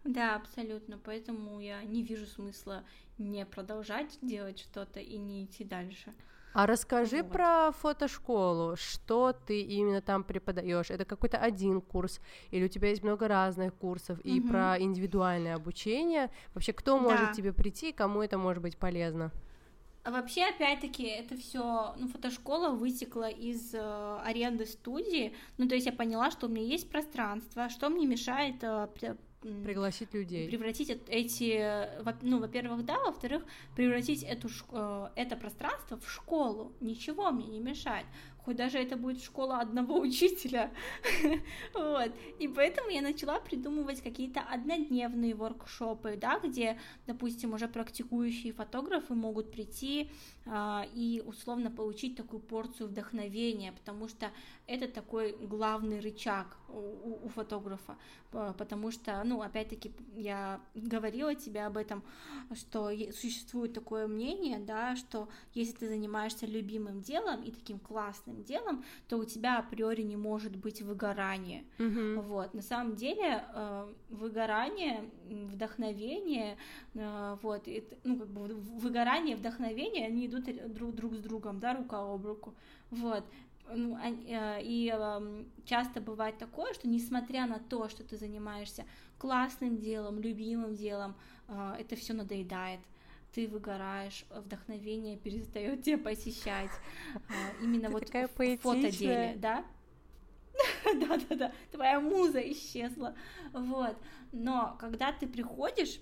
[0.04, 0.98] Да, абсолютно.
[1.04, 2.84] Поэтому я не вижу смысла
[3.18, 6.14] не продолжать делать что-то и не идти дальше.
[6.54, 7.30] А расскажи вот.
[7.30, 10.90] про фотошколу, что ты именно там преподаешь?
[10.90, 12.20] Это какой-то один курс,
[12.50, 14.48] или у тебя есть много разных курсов, и угу.
[14.48, 16.30] про индивидуальное обучение?
[16.54, 17.32] Вообще, кто может да.
[17.32, 19.30] тебе прийти, кому это может быть полезно?
[20.04, 25.34] А вообще, опять-таки, это все, ну, фотошкола вытекла из э, аренды студии.
[25.58, 28.88] Ну, то есть я поняла, что у меня есть пространство, что мне мешает э,
[29.40, 31.88] пригласить людей, превратить эти,
[32.22, 33.44] ну, во-первых, да, во-вторых,
[33.76, 36.72] превратить эту э, это пространство в школу.
[36.80, 38.06] Ничего мне не мешает.
[38.38, 40.72] хоть даже это будет школа одного учителя,
[41.74, 49.14] вот, и поэтому я начала придумывать какие-то однодневные воркшопы, да, где, допустим, уже практикующие фотографы
[49.14, 50.10] могут прийти
[50.94, 54.30] и условно получить такую порцию вдохновения, потому что
[54.66, 57.96] это такой главный рычаг у, у фотографа,
[58.30, 62.02] потому что, ну, опять-таки, я говорила тебе об этом,
[62.54, 68.84] что существует такое мнение, да, что если ты занимаешься любимым делом и таким классным делом,
[69.08, 71.64] то у тебя априори не может быть выгорания.
[71.78, 72.20] Mm-hmm.
[72.20, 76.58] Вот, на самом деле э, выгорание, вдохновение,
[76.94, 77.66] вот,
[78.04, 82.54] ну, как бы выгорание, вдохновение, они идут друг, друг с другом, да, рука об руку.
[82.90, 83.24] Вот,
[83.70, 88.84] ну, э, и эм, часто бывает такое, что несмотря на то, что ты занимаешься
[89.18, 91.14] классным делом, любимым делом,
[91.48, 92.80] э, это все надоедает
[93.34, 96.70] ты выгораешь, вдохновение перестает тебя посещать.
[97.14, 99.64] Э, именно вот в фотоделе, да?
[100.84, 103.14] Да-да-да, твоя муза исчезла.
[103.52, 103.96] Вот.
[104.32, 106.00] Но когда ты приходишь,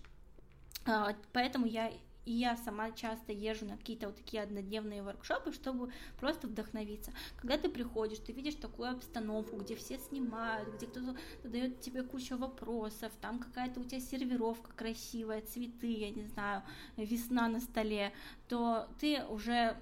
[1.32, 1.92] поэтому я
[2.26, 7.12] и я сама часто езжу на какие-то вот такие однодневные воркшопы, чтобы просто вдохновиться.
[7.36, 12.36] Когда ты приходишь, ты видишь такую обстановку, где все снимают, где кто-то задает тебе кучу
[12.36, 16.62] вопросов, там какая-то у тебя сервировка красивая, цветы, я не знаю,
[16.96, 18.12] весна на столе,
[18.48, 19.76] то ты уже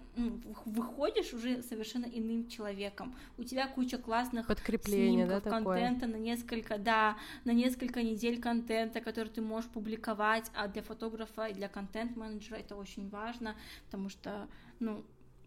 [0.64, 3.14] выходишь уже совершенно иным человеком.
[3.36, 4.46] У тебя куча классных
[4.84, 6.18] снимков, да, контента такое?
[6.18, 11.54] на несколько, да, на несколько недель контента, который ты можешь публиковать, а для фотографа и
[11.54, 13.54] для контент-менеджера это очень важно,
[13.86, 14.48] потому что,
[14.80, 15.04] ну,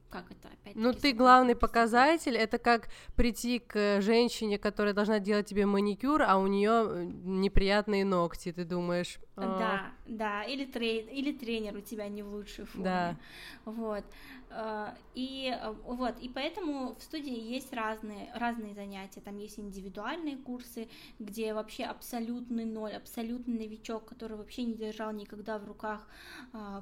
[0.10, 5.48] как это опять Ну, ты главный показатель, это как прийти к женщине, которая должна делать
[5.48, 9.20] тебе маникюр, а у нее э, неприятные ногти, ты думаешь.
[9.38, 9.58] А...
[9.60, 11.02] Да, да, или, трей...
[11.02, 12.84] или тренер у тебя не в лучшей форме.
[12.84, 13.16] Да.
[13.66, 14.04] Вот.
[14.50, 19.22] Э, и э, вот, и поэтому в студии есть разные, разные занятия.
[19.22, 20.88] Там есть индивидуальные курсы,
[21.20, 26.08] где вообще абсолютный ноль, абсолютный новичок, который вообще не держал никогда в руках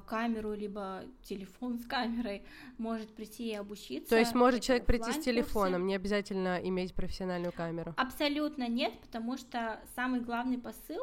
[0.06, 2.42] камеру, либо телефон с камерой,
[2.78, 4.10] может прийти и обучиться.
[4.10, 7.94] То есть может человек прийти с телефоном, не обязательно иметь профессиональную камеру?
[7.96, 11.00] Абсолютно нет, потому что самый главный посыл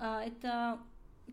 [0.00, 0.78] это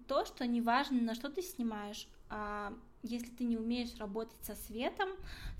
[0.08, 5.10] то, что неважно, на что ты снимаешь, а если ты не умеешь работать со светом,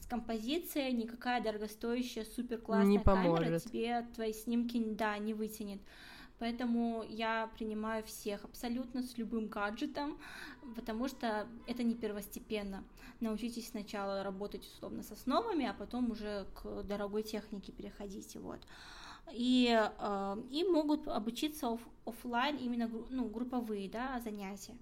[0.02, 5.82] с композицией, никакая дорогостоящая супер классная камера тебе твои снимки да, не вытянет.
[6.38, 10.18] Поэтому я принимаю всех абсолютно с любым гаджетом,
[10.76, 12.84] потому что это не первостепенно.
[13.22, 18.40] Научитесь сначала работать условно с основами, а потом уже к дорогой технике переходите.
[18.40, 18.60] Вот.
[19.32, 19.68] И,
[20.00, 24.76] э, и могут обучиться оф- офлайн именно ну, групповые да, занятия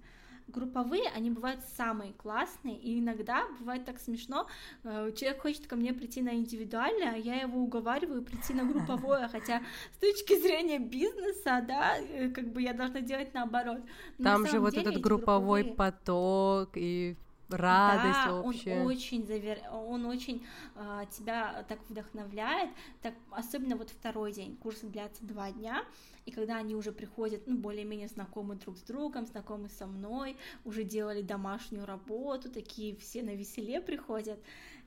[0.47, 4.47] групповые, они бывают самые классные, и иногда бывает так смешно,
[4.83, 9.27] э, человек хочет ко мне прийти на индивидуальное, а я его уговариваю прийти на групповое,
[9.27, 9.61] хотя
[9.95, 13.79] с точки зрения бизнеса, да, э, как бы я должна делать наоборот.
[14.17, 17.15] Но Там же вот этот групповой поток и
[17.49, 18.79] радость да, вообще.
[18.79, 19.59] он очень завер...
[19.71, 22.69] он очень э, тебя так вдохновляет,
[23.01, 25.83] так особенно вот второй день, курсы длятся два дня,
[26.25, 30.83] и когда они уже приходят, ну, более-менее знакомы друг с другом, знакомы со мной, уже
[30.83, 34.39] делали домашнюю работу, такие все на веселе приходят,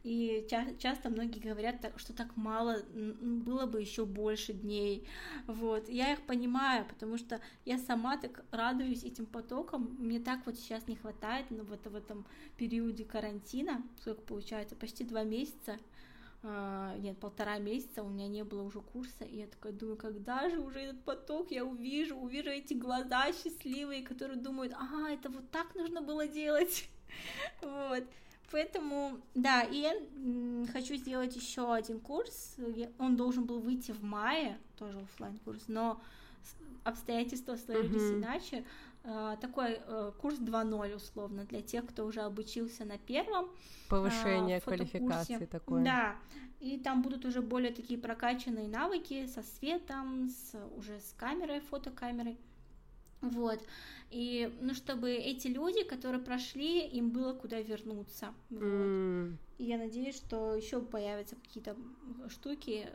[0.03, 5.07] и ча- часто многие говорят, что так мало, было бы еще больше дней,
[5.47, 10.57] вот, я их понимаю, потому что я сама так радуюсь этим потокам, мне так вот
[10.57, 12.25] сейчас не хватает, ну, вот в этом
[12.57, 15.79] периоде карантина, сколько получается, почти два месяца,
[16.43, 20.49] а, нет, полтора месяца у меня не было уже курса, и я такая думаю, когда
[20.49, 25.51] же уже этот поток я увижу, увижу эти глаза счастливые, которые думают, а, это вот
[25.51, 26.89] так нужно было делать,
[27.63, 28.05] вот,
[28.51, 29.95] поэтому, да, и я
[30.73, 32.57] хочу сделать еще один курс,
[32.99, 36.01] он должен был выйти в мае, тоже офлайн курс, но
[36.85, 38.19] обстоятельства сложились mm-hmm.
[38.19, 38.65] иначе,
[39.09, 43.49] а, такой э, курс 2.0 условно для тех, кто уже обучился на первом.
[43.89, 45.85] Повышение а, квалификации такое.
[45.85, 46.17] Да,
[46.59, 52.37] и там будут уже более такие прокачанные навыки со светом, с, уже с камерой, фотокамерой.
[53.21, 53.61] Вот.
[54.11, 58.35] И, ну, чтобы эти люди, которые прошли, им было куда вернуться.
[58.51, 58.63] Вот.
[58.63, 59.37] Mm.
[59.59, 61.77] И я надеюсь, что еще появятся какие-то
[62.29, 62.89] штуки.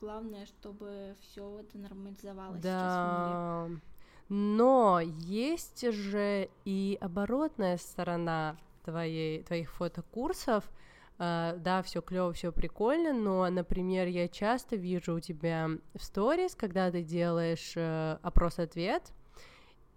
[0.00, 2.68] Главное, чтобы все это нормализовалось да.
[2.70, 3.80] сейчас в мире.
[4.28, 10.70] Но есть же и оборотная сторона твоей, твоих фотокурсов.
[11.18, 16.54] Uh, да, все клево, все прикольно, но, например, я часто вижу у тебя в сторис,
[16.54, 19.12] когда ты делаешь uh, опрос-ответ,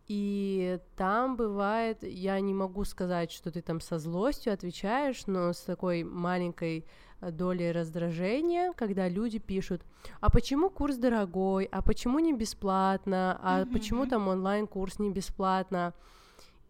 [0.08, 5.62] и там бывает, я не могу сказать, что ты там со злостью отвечаешь, но с
[5.62, 6.86] такой маленькой
[7.22, 9.82] долей раздражения, когда люди пишут,
[10.20, 13.72] а почему курс дорогой, а почему не бесплатно, а mm-hmm.
[13.72, 15.94] почему там онлайн-курс не бесплатно.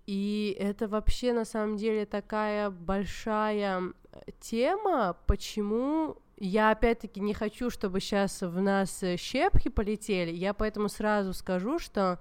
[0.05, 3.93] И это вообще на самом деле такая большая
[4.39, 11.33] тема, почему я опять-таки не хочу, чтобы сейчас в нас щепки полетели, я поэтому сразу
[11.33, 12.19] скажу, что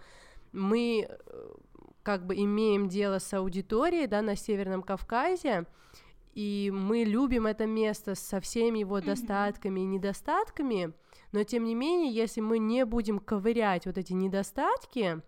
[0.53, 1.49] мы э,
[2.03, 5.67] как бы имеем дело с аудиторией, да, на Северном Кавказе,
[6.35, 10.93] и мы любим это место со всеми его достатками и недостатками,
[11.33, 15.23] но тем не менее, если мы не будем ковырять вот эти недостатки,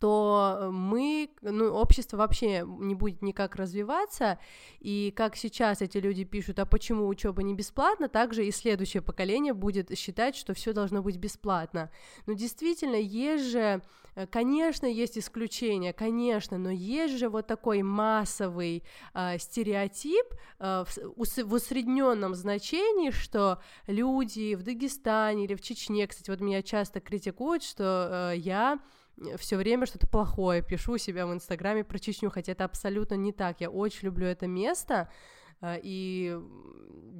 [0.00, 4.38] то мы, ну, общество вообще не будет никак развиваться,
[4.80, 9.52] и как сейчас эти люди пишут, а почему учеба не бесплатна, также и следующее поколение
[9.52, 11.90] будет считать, что все должно быть бесплатно.
[12.24, 13.82] Но действительно, есть же,
[14.14, 18.82] э, конечно, есть исключения, конечно, но есть же вот такой массовый
[19.12, 20.24] э, стереотип
[20.60, 26.62] э, в, в усредненном значении, что люди в Дагестане или в Чечне, кстати, вот меня
[26.62, 28.80] часто критикуют, что э, я
[29.36, 33.60] все время что-то плохое пишу себя в Инстаграме про Чечню, хотя это абсолютно не так.
[33.60, 35.10] Я очень люблю это место,
[35.60, 36.38] э, и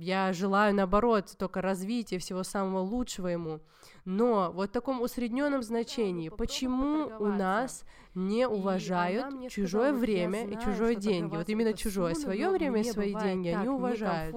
[0.01, 3.61] я желаю, наоборот, только развития всего самого лучшего ему.
[4.05, 7.85] Но вот в таком усредненном значении, почему у нас
[8.15, 11.37] не уважают чужое время и чужое деньги.
[11.37, 14.35] Вот именно чужое, свое время и свои деньги они уважают.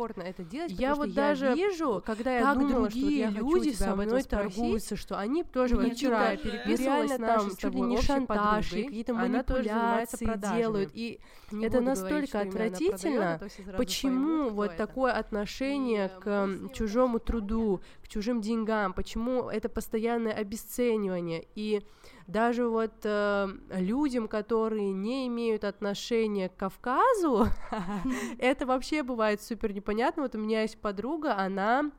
[0.70, 5.76] я вот даже вижу, когда я думала, что люди со мной торгуются, что они тоже
[5.76, 11.20] вот вчера переписывались там чуть ли не шантаж, какие-то манипуляции делают, и
[11.52, 13.40] это настолько отвратительно,
[13.78, 21.82] почему вот такое отношение к чужому труду, к чужим деньгам, почему это постоянное обесценивание и
[22.28, 27.48] даже вот э, людям, которые не имеют отношения к Кавказу,
[28.40, 30.24] это вообще бывает супер непонятно.
[30.24, 31.92] Вот у меня есть подруга, она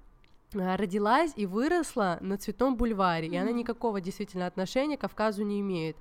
[0.54, 3.34] Э, родилась и выросла на Цветном бульваре, mm-hmm.
[3.34, 5.96] и она никакого действительно отношения к Кавказу не имеет.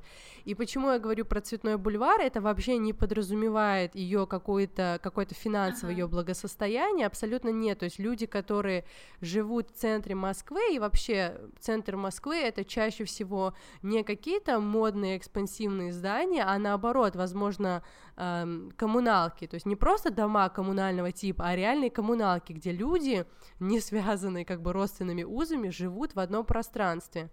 [0.45, 5.93] И почему я говорю про Цветной бульвар, это вообще не подразумевает ее какое-то какое-то финансовое
[5.93, 5.99] uh-huh.
[5.99, 7.79] ее благосостояние, абсолютно нет.
[7.79, 8.85] То есть люди, которые
[9.21, 15.93] живут в центре Москвы, и вообще центр Москвы это чаще всего не какие-то модные экспансивные
[15.93, 17.83] здания, а наоборот, возможно,
[18.17, 23.25] эм, коммуналки, то есть не просто дома коммунального типа, а реальные коммуналки, где люди,
[23.59, 27.29] не связанные как бы родственными узами, живут в одном пространстве.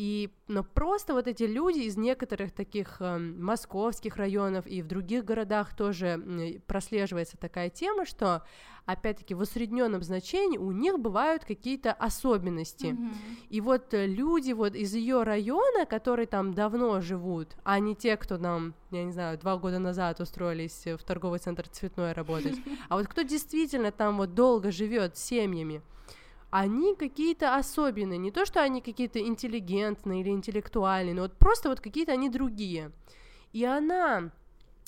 [0.00, 5.26] И, но просто вот эти люди из некоторых таких э, московских районов и в других
[5.26, 8.42] городах тоже э, прослеживается такая тема, что
[8.86, 12.86] опять-таки в усредненном значении у них бывают какие-то особенности.
[12.86, 13.10] Mm-hmm.
[13.50, 18.16] И вот э, люди вот из ее района, которые там давно живут, а не те,
[18.16, 22.56] кто там, я не знаю, два года назад устроились в торговый центр цветной работать,
[22.88, 25.82] а вот кто действительно там вот долго живет с семьями,
[26.50, 31.80] они какие-то особенные, не то, что они какие-то интеллигентные или интеллектуальные, но вот просто вот
[31.80, 32.92] какие-то они другие.
[33.52, 34.30] И она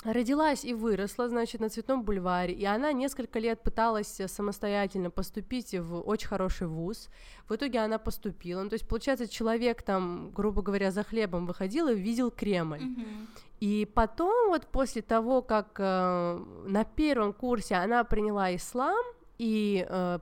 [0.04, 6.00] родилась и выросла, значит, на Цветном бульваре, и она несколько лет пыталась самостоятельно поступить в
[6.00, 7.08] очень хороший вуз.
[7.48, 8.62] В итоге она поступила.
[8.62, 12.82] Ну, то есть, получается, человек там, грубо говоря, за хлебом выходил и видел Кремль.
[12.82, 13.26] Mm-hmm.
[13.60, 19.04] И потом, вот после того, как э, на первом курсе она приняла ислам
[19.38, 20.18] и э,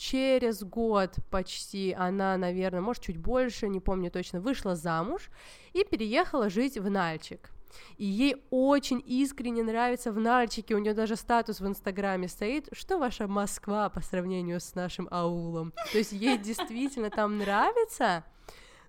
[0.00, 5.28] через год почти она, наверное, может, чуть больше, не помню точно, вышла замуж
[5.74, 7.50] и переехала жить в Нальчик.
[7.98, 12.98] И ей очень искренне нравится в Нальчике, у нее даже статус в Инстаграме стоит, что
[12.98, 15.72] ваша Москва по сравнению с нашим аулом.
[15.92, 18.24] То есть ей действительно там нравится,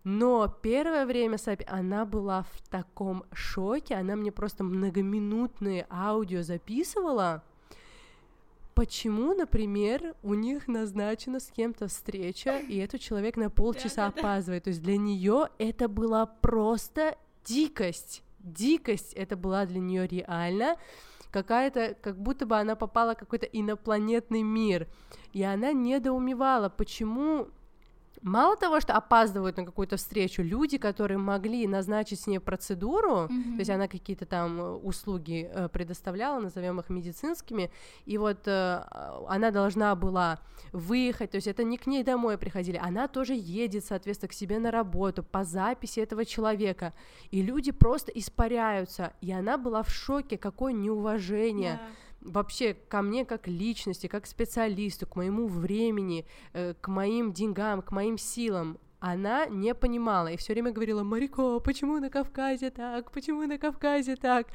[0.05, 7.43] но первое время Саби, она была в таком шоке, она мне просто многоминутные аудио записывала,
[8.82, 14.63] почему, например, у них назначена с кем-то встреча, и этот человек на полчаса опаздывает.
[14.63, 17.15] То есть для нее это была просто
[17.45, 18.23] дикость.
[18.39, 20.77] Дикость это была для нее реально
[21.29, 24.88] какая-то, как будто бы она попала в какой-то инопланетный мир.
[25.32, 27.49] И она недоумевала, почему
[28.22, 33.53] Мало того, что опаздывают на какую-то встречу, люди, которые могли назначить с ней процедуру, mm-hmm.
[33.53, 37.72] то есть она какие-то там э, услуги э, предоставляла, назовем их медицинскими,
[38.05, 38.84] и вот э,
[39.28, 40.39] она должна была
[40.72, 44.59] выехать, то есть это не к ней домой приходили, она тоже едет, соответственно, к себе
[44.59, 46.93] на работу по записи этого человека,
[47.32, 51.80] и люди просто испаряются, и она была в шоке, какое неуважение.
[51.82, 57.82] Yeah вообще ко мне как личности, как специалисту, к моему времени, э, к моим деньгам,
[57.82, 58.78] к моим силам.
[59.01, 64.15] Она не понимала и все время говорила, Марико, почему на Кавказе так, почему на Кавказе
[64.15, 64.47] так?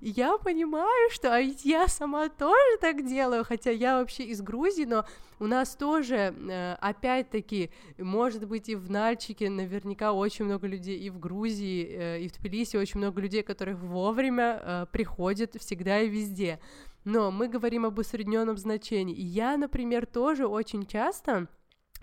[0.00, 4.84] Я понимаю, что а ведь я сама тоже так делаю, хотя я вообще из Грузии,
[4.84, 5.04] но
[5.40, 11.10] у нас тоже, э, опять-таки, может быть, и в Нальчике наверняка очень много людей, и
[11.10, 16.08] в Грузии, э, и в Тбилиси очень много людей, которых вовремя э, приходят всегда и
[16.08, 16.60] везде.
[17.04, 19.16] Но мы говорим об усредненном значении.
[19.16, 21.48] Я, например, тоже очень часто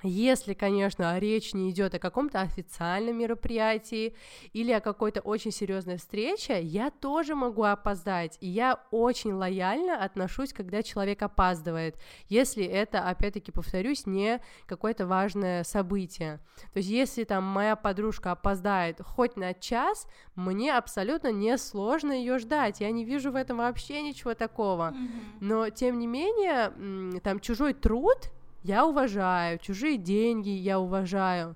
[0.04, 4.16] если, конечно, речь не идет о каком-то официальном мероприятии
[4.54, 8.38] или о какой-то очень серьезной встрече, я тоже могу опоздать.
[8.42, 11.98] И я очень лояльно отношусь, когда человек опаздывает,
[12.30, 16.40] если это, опять-таки, повторюсь, не какое-то важное событие.
[16.74, 22.38] То есть, если там моя подружка опоздает хоть на час, мне абсолютно не сложно ее
[22.38, 22.82] ждать.
[22.82, 24.94] Я не вижу в этом вообще ничего такого.
[25.40, 28.32] Но, тем не менее, там чужой труд
[28.66, 31.56] я уважаю, чужие деньги я уважаю,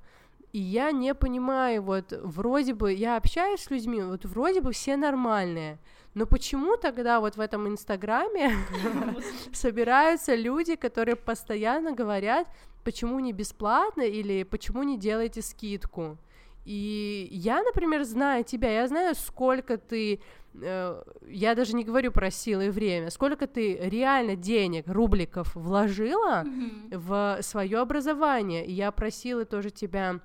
[0.54, 4.96] и я не понимаю, вот вроде бы я общаюсь с людьми, вот вроде бы все
[4.96, 5.80] нормальные,
[6.14, 8.54] но почему тогда вот в этом инстаграме
[9.54, 12.48] собираются люди, которые постоянно говорят,
[12.84, 16.18] почему не бесплатно или почему не делаете скидку?
[16.66, 20.20] И я, например, знаю тебя, я знаю, сколько ты
[20.54, 26.98] я даже не говорю про силы и время, сколько ты реально денег, рубликов вложила mm-hmm.
[26.98, 28.66] в свое образование.
[28.66, 30.20] И я просила тоже тебя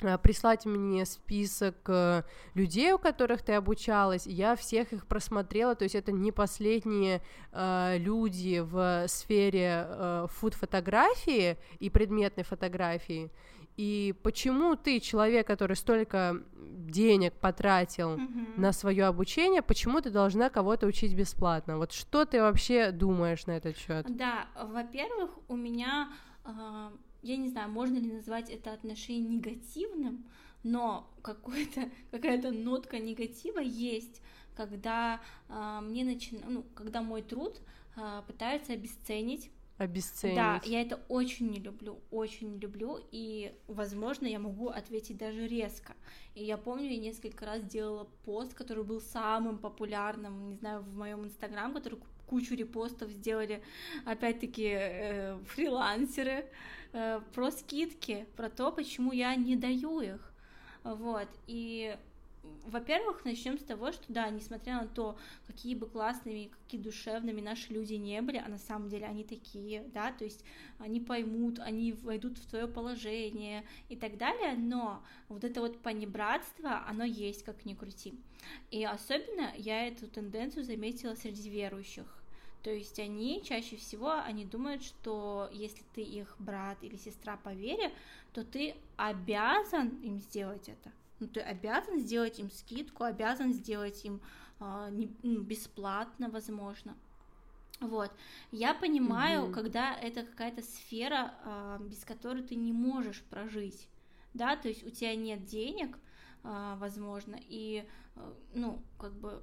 [0.00, 2.22] э, прислать мне список э,
[2.54, 7.96] людей, у которых ты обучалась, я всех их просмотрела, то есть это не последние э,
[7.98, 13.30] люди в сфере э, фуд-фотографии и предметной фотографии,
[13.76, 18.60] и почему ты, человек, который столько денег потратил mm-hmm.
[18.60, 21.78] на свое обучение, почему ты должна кого-то учить бесплатно?
[21.78, 24.04] Вот что ты вообще думаешь на этот счет?
[24.14, 26.10] Да, во-первых, у меня,
[26.44, 26.90] э,
[27.22, 30.26] я не знаю, можно ли назвать это отношение негативным,
[30.62, 34.20] но какой-то какая-то нотка негатива есть,
[34.54, 36.38] когда э, мне начи...
[36.46, 37.58] ну, когда мой труд
[37.96, 40.36] э, пытаются обесценить обесценить.
[40.36, 45.46] Да, я это очень не люблю, очень не люблю, и, возможно, я могу ответить даже
[45.46, 45.94] резко.
[46.34, 50.96] И я помню, я несколько раз делала пост, который был самым популярным, не знаю, в
[50.96, 53.62] моем инстаграм, который кучу репостов сделали,
[54.06, 56.46] опять-таки, э, фрилансеры,
[56.92, 60.32] э, про скидки, про то, почему я не даю их.
[60.84, 61.96] Вот, и
[62.64, 65.16] во-первых, начнем с того, что да, несмотря на то,
[65.46, 69.82] какие бы классными, какие душевными наши люди не были, а на самом деле они такие,
[69.94, 70.44] да, то есть
[70.78, 76.84] они поймут, они войдут в твое положение и так далее, но вот это вот понебратство,
[76.86, 78.14] оно есть, как ни крути.
[78.70, 82.06] И особенно я эту тенденцию заметила среди верующих.
[82.62, 87.52] То есть они чаще всего, они думают, что если ты их брат или сестра по
[87.52, 87.92] вере,
[88.32, 90.92] то ты обязан им сделать это
[91.22, 94.20] ну, ты обязан сделать им скидку, обязан сделать им
[94.58, 96.96] э, не, ну, бесплатно, возможно.
[97.80, 98.10] Вот,
[98.50, 99.52] я понимаю, угу.
[99.52, 103.88] когда это какая-то сфера, э, без которой ты не можешь прожить,
[104.34, 105.96] да, то есть у тебя нет денег,
[106.42, 109.42] э, возможно, и, э, ну, как бы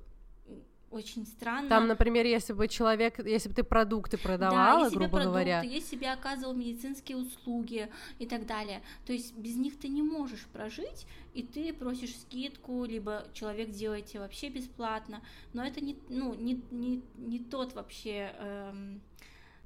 [0.91, 1.69] очень странно.
[1.69, 5.61] Там, например, если бы человек, если бы ты продукты продавала, да, если грубо продукты, говоря,
[5.61, 10.45] если бы оказывал медицинские услуги и так далее, то есть без них ты не можешь
[10.47, 15.21] прожить, и ты просишь скидку, либо человек делает тебе вообще бесплатно,
[15.53, 19.01] но это не, ну, не, не, не тот вообще, эм,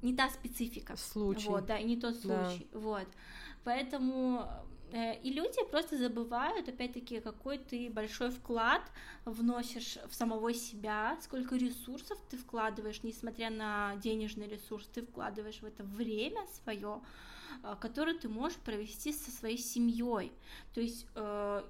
[0.02, 0.96] не та специфика.
[0.96, 1.48] Случай.
[1.48, 2.78] Вот, да, и не тот случай, да.
[2.78, 3.06] вот.
[3.64, 4.46] Поэтому
[4.94, 8.82] и люди просто забывают, опять-таки, какой ты большой вклад
[9.24, 15.64] вносишь в самого себя, сколько ресурсов ты вкладываешь, несмотря на денежный ресурс, ты вкладываешь в
[15.64, 17.00] это время свое,
[17.64, 20.32] э, которое ты можешь провести со своей семьей.
[20.74, 21.64] То есть, э,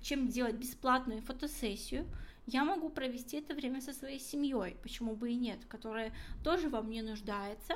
[0.00, 2.06] чем делать бесплатную фотосессию,
[2.46, 6.80] я могу провести это время со своей семьей, почему бы и нет, которая тоже во
[6.80, 7.74] мне нуждается.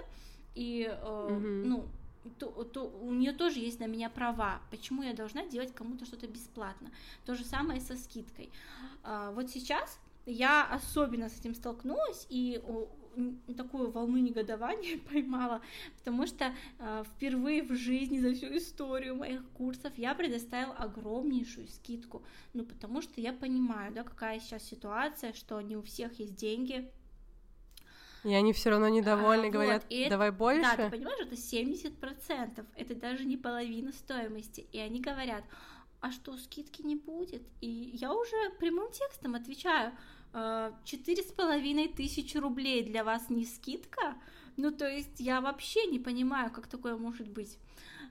[0.54, 1.64] И, mm-hmm.
[1.64, 1.88] ну,
[2.38, 4.60] то, то у нее тоже есть на меня права.
[4.70, 6.90] Почему я должна делать кому-то что-то бесплатно?
[7.24, 8.50] То же самое со скидкой.
[9.02, 12.62] А, вот сейчас я особенно с этим столкнулась и
[13.56, 15.60] такую волну негодования поймала,
[15.98, 22.24] потому что э, впервые в жизни за всю историю моих курсов я предоставила огромнейшую скидку,
[22.52, 26.90] ну потому что я понимаю, да, какая сейчас ситуация, что не у всех есть деньги,
[28.24, 30.08] и они все равно недовольны, а, говорят, вот.
[30.08, 30.62] давай это, больше.
[30.62, 34.66] Да, ты понимаешь, это 70%, это даже не половина стоимости.
[34.72, 35.44] И они говорят,
[36.00, 37.42] а что, скидки не будет?
[37.60, 39.92] И я уже прямым текстом отвечаю,
[40.32, 44.16] «А, четыре с половиной тысячи рублей для вас не скидка,
[44.56, 47.58] Ну, то есть я вообще не понимаю, как такое может быть.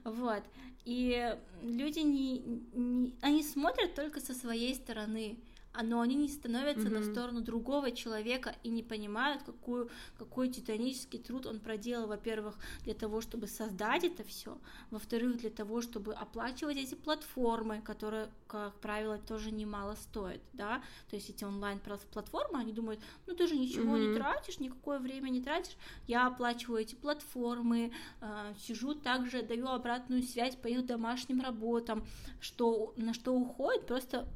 [0.04, 0.44] Вот.
[0.86, 2.40] И люди не,
[2.74, 5.38] не они смотрят только со своей стороны
[5.82, 7.00] но они не становятся mm-hmm.
[7.00, 12.94] на сторону другого человека и не понимают, какую, какой титанический труд он проделал, во-первых, для
[12.94, 14.58] того, чтобы создать это все,
[14.92, 21.16] во-вторых, для того, чтобы оплачивать эти платформы, которые, как правило, тоже немало стоят, да, то
[21.16, 24.12] есть эти онлайн-платформы, они думают, ну ты же ничего mm-hmm.
[24.12, 25.76] не тратишь, никакое время не тратишь,
[26.08, 32.06] я оплачиваю эти платформы, э, сижу также, даю обратную связь по их домашним работам,
[32.40, 34.28] что, на что уходит просто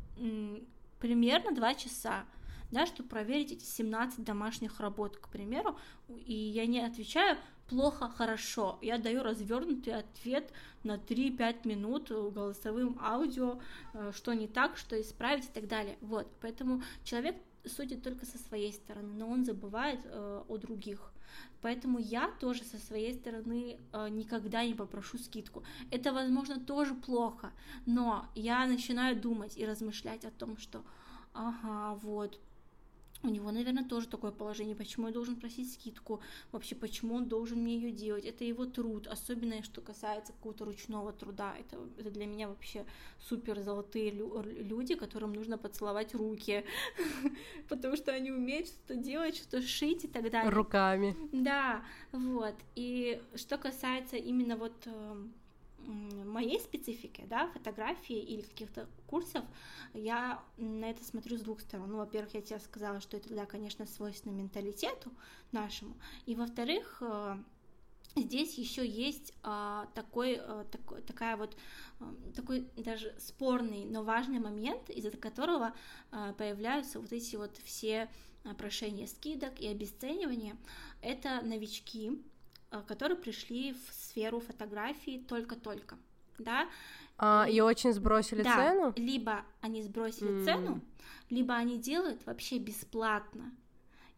[0.99, 2.25] примерно 2 часа,
[2.71, 5.77] да, чтобы проверить эти 17 домашних работ, к примеру,
[6.09, 7.37] и я не отвечаю
[7.67, 10.51] плохо, хорошо, я даю развернутый ответ
[10.83, 13.59] на 3-5 минут голосовым аудио,
[13.93, 17.35] э, что не так, что исправить и так далее, вот, поэтому человек
[17.65, 21.11] судит только со своей стороны, но он забывает э, о других.
[21.61, 25.63] Поэтому я тоже со своей стороны э, никогда не попрошу скидку.
[25.91, 27.51] Это, возможно, тоже плохо,
[27.85, 30.83] но я начинаю думать и размышлять о том, что,
[31.33, 32.39] ага, вот,
[33.23, 37.59] у него, наверное, тоже такое положение, почему я должен просить скидку, вообще, почему он должен
[37.59, 42.25] мне ее делать, это его труд, особенно, что касается какого-то ручного труда, это, это для
[42.25, 42.85] меня вообще
[43.19, 46.63] супер золотые люди, которым нужно поцеловать руки,
[47.69, 50.51] потому что они умеют что-то делать, что-то шить и так далее.
[50.51, 51.15] Руками.
[51.31, 55.33] Да, вот, и что касается именно вот эм,
[55.87, 59.43] моей специфики, да, фотографии или каких-то курсов,
[59.93, 61.89] я на это смотрю с двух сторон.
[61.91, 65.11] Ну, во-первых, я тебе сказала, что это, да, конечно, свойственно менталитету
[65.51, 65.95] нашему,
[66.25, 67.37] и во-вторых, э,
[68.15, 71.55] здесь еще есть а, такой, а, такой, такая вот
[71.99, 75.73] а, такой даже спорный, но важный момент, из-за которого
[76.37, 78.09] появляются вот эти вот все
[78.57, 80.57] прошения скидок и обесценивания.
[81.01, 82.36] Это новички, Э,
[82.87, 85.97] которые пришли в сферу фотографии только-только,
[86.37, 86.67] да.
[87.17, 88.93] А, и очень сбросили да, цену?
[88.95, 90.45] либо они сбросили mm.
[90.45, 90.81] цену,
[91.29, 93.51] либо они делают вообще бесплатно.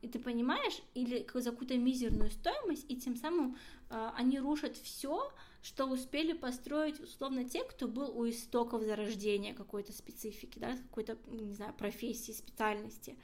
[0.02, 3.58] И ты понимаешь, или за какую-то мизерную стоимость, и тем самым
[3.90, 5.32] э, они рушат все,
[5.62, 11.54] что успели построить условно те, кто был у истоков зарождения какой-то специфики, да, какой-то, не
[11.54, 13.18] знаю, профессии, специальности.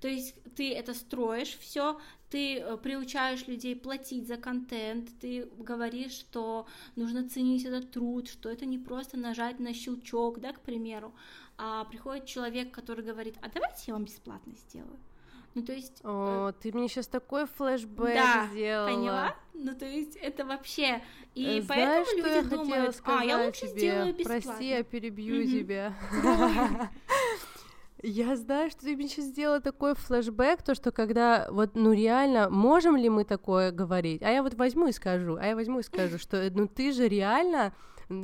[0.00, 2.00] То есть ты это строишь все,
[2.30, 8.48] ты э, приучаешь людей платить за контент, ты говоришь, что нужно ценить этот труд, что
[8.48, 11.14] это не просто нажать на щелчок, да, к примеру,
[11.56, 14.98] а приходит человек, который говорит, а давайте я вам бесплатно сделаю.
[15.58, 16.00] Ну, то есть...
[16.04, 16.52] О, э...
[16.62, 18.86] ты мне сейчас такой флешбэк да, сделала.
[18.86, 19.34] поняла?
[19.54, 21.02] Ну, то есть это вообще...
[21.34, 23.78] И э, Знаешь, поэтому люди я думают, а, я лучше тебе?
[23.78, 24.42] сделаю бесплатно.
[24.42, 25.50] Прости, я перебью Мгм.
[25.50, 25.94] тебя.
[28.00, 32.48] Я знаю, что ты мне сейчас сделала такой флешбэк, то, что когда вот, ну реально,
[32.48, 34.22] можем ли мы такое говорить?
[34.22, 37.08] А я вот возьму и скажу, а я возьму и скажу, что, ну ты же
[37.08, 37.72] реально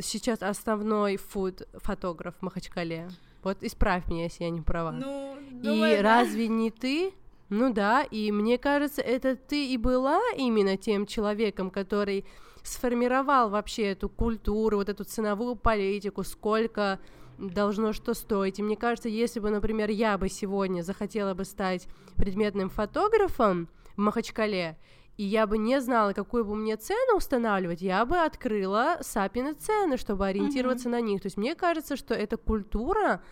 [0.01, 3.09] сейчас основной фуд-фотограф в Махачкале.
[3.43, 4.93] Вот исправь меня, если я не права.
[4.93, 6.02] Ну, и да.
[6.02, 7.12] разве не ты?
[7.49, 12.25] Ну да, и мне кажется, это ты и была именно тем человеком, который
[12.62, 16.99] сформировал вообще эту культуру, вот эту ценовую политику, сколько
[17.39, 18.59] должно что стоить.
[18.59, 24.01] И мне кажется, если бы, например, я бы сегодня захотела бы стать предметным фотографом в
[24.01, 24.79] Махачкале,
[25.16, 29.97] и я бы не знала, какую бы мне цену устанавливать, я бы открыла сапины цены,
[29.97, 30.93] чтобы ориентироваться mm-hmm.
[30.93, 31.23] на них.
[31.23, 33.23] То есть мне кажется, что эта культура,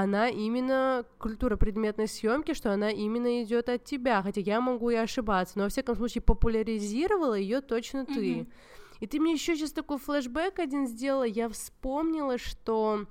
[0.00, 4.22] она именно культура предметной съемки, что она именно идет от тебя.
[4.22, 8.34] Хотя я могу и ошибаться, но во всяком случае популяризировала ее точно ты.
[8.34, 8.52] Mm-hmm.
[9.00, 11.24] И ты мне еще сейчас такой флешбэк один сделала.
[11.24, 13.06] Я вспомнила, что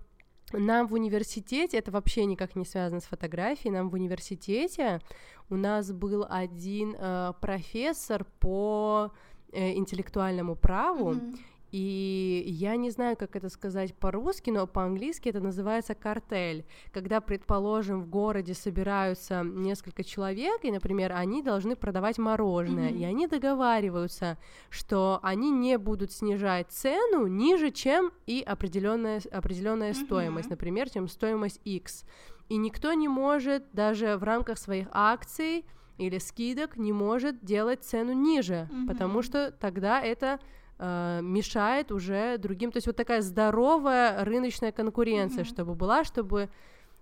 [0.51, 5.01] нам в университете, это вообще никак не связано с фотографией, нам в университете
[5.49, 9.11] у нас был один э, профессор по
[9.51, 11.39] э, интеллектуальному праву, mm-hmm.
[11.71, 16.65] И я не знаю, как это сказать по-русски, но по-английски это называется картель.
[16.93, 22.99] Когда, предположим, в городе собираются несколько человек, и, например, они должны продавать мороженое, mm-hmm.
[22.99, 24.37] и они договариваются,
[24.69, 30.05] что они не будут снижать цену ниже, чем и определенная, определенная mm-hmm.
[30.05, 32.05] стоимость, например, чем стоимость X.
[32.47, 35.65] И никто не может даже в рамках своих акций
[35.97, 38.87] или скидок не может делать цену ниже, mm-hmm.
[38.87, 40.39] потому что тогда это
[40.77, 42.72] э, мешает уже другим.
[42.72, 45.47] То есть вот такая здоровая рыночная конкуренция, mm-hmm.
[45.47, 46.49] чтобы была, чтобы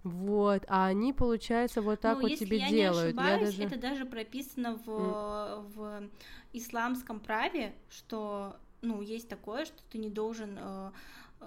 [0.03, 3.15] вот, а они, получается, вот так ну, вот тебе я делают.
[3.15, 3.75] Не ошибаюсь, я даже...
[3.75, 5.71] Это даже прописано в, mm.
[5.75, 6.09] в
[6.51, 10.91] исламском праве, что ну, есть такое, что ты не должен э,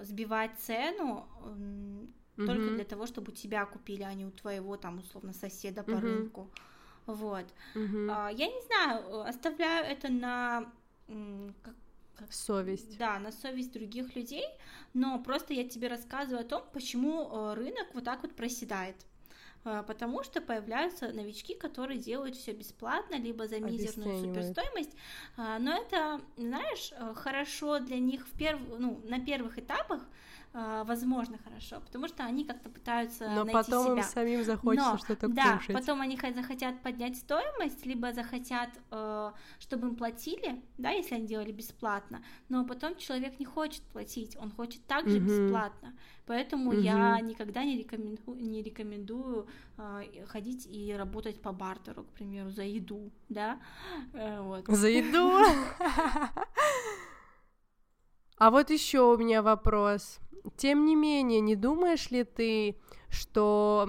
[0.03, 2.47] сбивать цену э, mm-hmm.
[2.47, 6.01] только для того, чтобы тебя купили, а не у твоего там условно соседа по mm-hmm.
[6.01, 6.51] рынку.
[7.07, 7.44] Вот.
[7.74, 8.11] Мгм.
[8.11, 10.73] А, Я не знаю, оставляю это на
[11.62, 11.74] как-
[12.30, 12.98] Совесть.
[12.98, 14.44] Да, на совесть других людей,
[14.94, 18.97] но просто я тебе рассказываю о том, почему э, рынок вот так вот проседает.
[19.66, 24.97] Э, Потому что появляются новички, которые делают все бесплатно, либо за мизерную суперстоимость.
[25.36, 28.60] А, Но это, знаешь, э, хорошо для них в перв...
[28.78, 30.05] ну, на первых этапах, э,
[30.85, 34.03] возможно, хорошо, потому что они как-то пытаются Но найти потом им себя.
[34.03, 35.74] самим захочется Но, что-то да, кушать.
[35.77, 41.27] потом они хо- захотят поднять стоимость, либо захотят, э, чтобы им платили, да, если они
[41.27, 45.27] делали бесплатно, но потом человек не хочет платить, он хочет также Мгм.
[45.27, 45.93] бесплатно,
[46.27, 47.28] поэтому я Мгм.
[47.28, 49.47] никогда не рекомендую, не рекомендую
[49.78, 53.59] э, ходить и работать по бартеру, к примеру, за еду, да,
[54.15, 54.65] Э, вот.
[54.69, 55.39] За еду.
[58.39, 60.19] А вот еще у меня вопрос.
[60.56, 62.77] Тем не менее, не думаешь ли ты,
[63.09, 63.89] что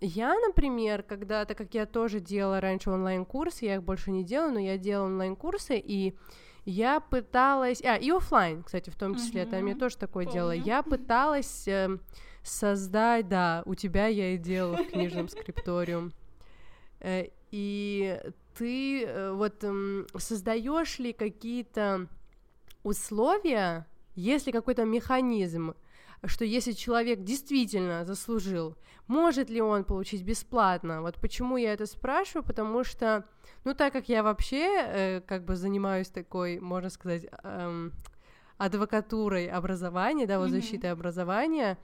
[0.00, 4.58] я, например, когда-то, как я тоже делала раньше онлайн-курсы, я их больше не делаю, но
[4.58, 6.16] я делала онлайн-курсы, и
[6.64, 7.82] я пыталась...
[7.82, 10.50] А, и оффлайн, кстати, в том числе, там я тоже такое делала.
[10.52, 10.64] помню.
[10.66, 12.00] Я пыталась эм,
[12.42, 16.12] создать, да, у тебя я и делала в книжном скрипториум.
[17.00, 18.20] Э, И
[18.56, 19.64] ты э, вот
[20.18, 22.06] создаешь ли какие-то
[22.82, 25.74] условия, есть ли какой-то механизм,
[26.28, 28.76] что если человек действительно заслужил,
[29.08, 31.02] может ли он получить бесплатно?
[31.02, 33.24] Вот почему я это спрашиваю, потому что,
[33.64, 37.92] ну, так как я вообще э, как бы занимаюсь такой, можно сказать, эм,
[38.56, 40.60] адвокатурой образования, да, вот Мгм.
[40.60, 41.76] защитой образования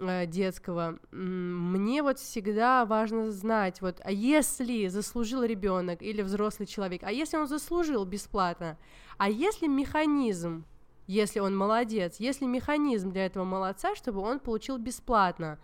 [0.00, 7.02] э, детского, мне вот всегда важно знать, вот, а если заслужил ребенок или взрослый человек,
[7.04, 8.76] а если он заслужил бесплатно,
[9.16, 10.64] а если механизм,
[11.08, 15.58] если он молодец, если механизм для этого молодца, чтобы он получил бесплатно.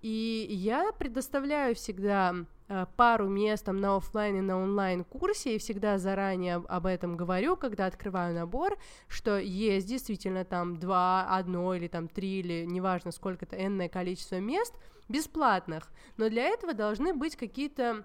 [0.00, 2.34] И я предоставляю всегда
[2.68, 7.16] э, пару мест там, на оффлайн и на онлайн курсе, и всегда заранее об, этом
[7.16, 13.10] говорю, когда открываю набор, что есть действительно там два, одно или там три, или неважно
[13.10, 14.74] сколько-то, энное количество мест
[15.08, 18.04] бесплатных, но для этого должны быть какие-то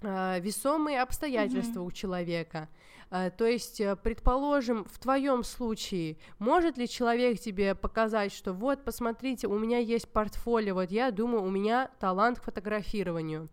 [0.00, 2.68] э, весомые обстоятельства у человека.
[3.14, 8.84] Э, То есть, э, предположим, в твоем случае, может ли человек тебе показать, что вот,
[8.84, 13.48] посмотрите, у меня есть портфолио, вот я думаю, у меня талант к фотографированию.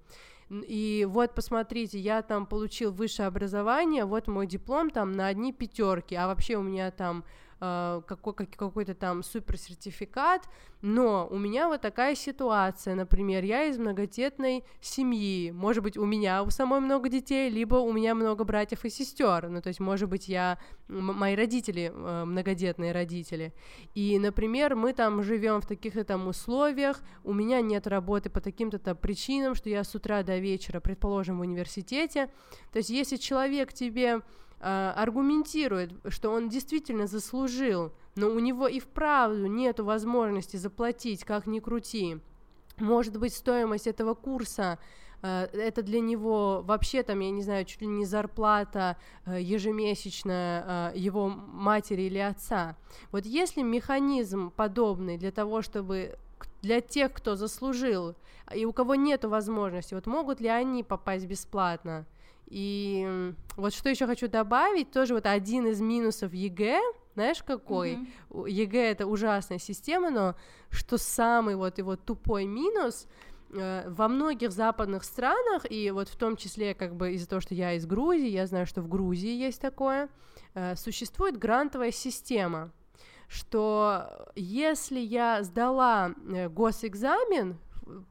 [0.49, 6.15] И вот, посмотрите, я там получил высшее образование, вот мой диплом там на одни пятерки,
[6.15, 7.23] а вообще у меня там
[7.61, 10.49] какой-то там супер сертификат,
[10.81, 16.41] но у меня вот такая ситуация, например, я из многодетной семьи, может быть, у меня
[16.41, 20.09] у самой много детей, либо у меня много братьев и сестер, ну, то есть, может
[20.09, 20.57] быть, я,
[20.87, 23.53] мои родители, э, многодетные родители,
[23.93, 28.95] и, например, мы там живем в таких-то там условиях, у меня нет работы по таким-то
[28.95, 32.31] причинам, что я с утра до вечера, предположим, в университете,
[32.71, 34.21] то есть, если человек тебе
[34.61, 41.47] э, аргументирует, что он действительно заслужил, но у него и вправду нет возможности заплатить, как
[41.47, 42.19] ни крути.
[42.77, 44.79] Может быть, стоимость этого курса
[45.21, 50.93] э, это для него вообще там, я не знаю, чуть ли не зарплата э, ежемесячная
[50.93, 52.77] его матери или отца.
[53.11, 56.17] Вот если механизм подобный для того, чтобы
[56.61, 58.15] для тех, кто заслужил,
[58.53, 62.05] и у кого нет возможности, вот могут ли они попасть бесплатно?
[62.51, 66.81] И вот что еще хочу добавить, тоже вот один из минусов ЕГЭ,
[67.13, 67.93] знаешь какой?
[68.29, 70.35] У- ЕГЭ это ужасная система, но
[70.69, 73.07] что самый вот его тупой минус
[73.53, 77.55] э, во многих западных странах и вот в том числе как бы из-за того, что
[77.55, 80.09] я из Грузии, я знаю, что в Грузии есть такое,
[80.53, 82.73] э, существует грантовая система,
[83.29, 87.57] что если я сдала э, госэкзамен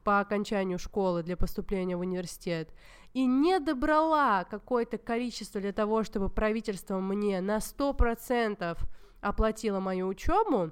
[0.03, 2.69] по окончанию школы для поступления в университет
[3.13, 8.77] и не добрала какое-то количество для того, чтобы правительство мне на 100%
[9.21, 10.71] оплатило мою учебу,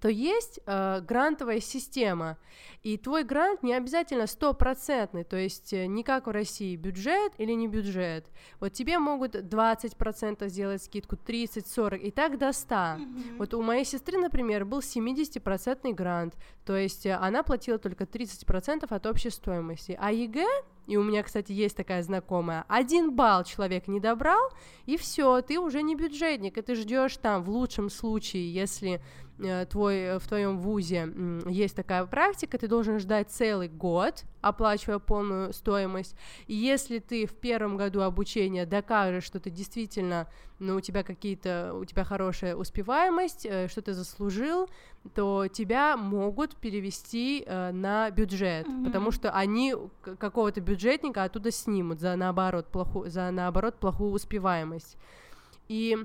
[0.00, 2.38] то есть э, грантовая система,
[2.84, 7.52] и твой грант не обязательно стопроцентный, то есть э, не как в России бюджет или
[7.52, 8.30] не бюджет.
[8.60, 12.74] Вот тебе могут 20% сделать скидку, 30, 40 и так до 100.
[12.76, 13.22] Мгм.
[13.38, 18.86] Вот у моей сестры, например, был 70% грант, то есть э, она платила только 30%
[18.88, 19.98] от общей стоимости.
[20.00, 20.46] А ЕГЭ,
[20.88, 24.50] и у меня, кстати, есть такая знакомая, один балл человек не добрал,
[24.86, 29.02] и все, ты уже не бюджетник, и ты ждешь там, в лучшем случае, если
[29.70, 31.12] твой, в твоем вузе
[31.46, 36.16] есть такая практика, ты должен ждать целый год, оплачивая полную стоимость.
[36.46, 40.28] И если ты в первом году обучения докажешь, что ты действительно,
[40.58, 44.68] ну, у тебя какие-то, у тебя хорошая успеваемость, э, что ты заслужил,
[45.14, 48.84] то тебя могут перевести э, на бюджет, mm-hmm.
[48.84, 54.96] потому что они какого-то бюджетника оттуда снимут за наоборот плохую, за наоборот плохую успеваемость.
[55.68, 56.04] И э,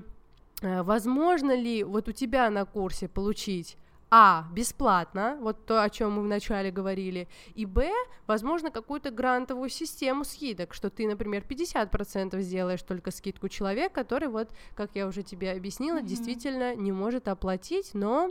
[0.64, 3.76] возможно ли вот у тебя на курсе получить
[4.10, 7.90] а, бесплатно, вот то, о чем мы вначале говорили, и Б,
[8.26, 14.50] возможно, какую-то грантовую систему скидок, что ты, например, 50% сделаешь только скидку человек, который, вот,
[14.76, 16.06] как я уже тебе объяснила, mm-hmm.
[16.06, 18.30] действительно не может оплатить, но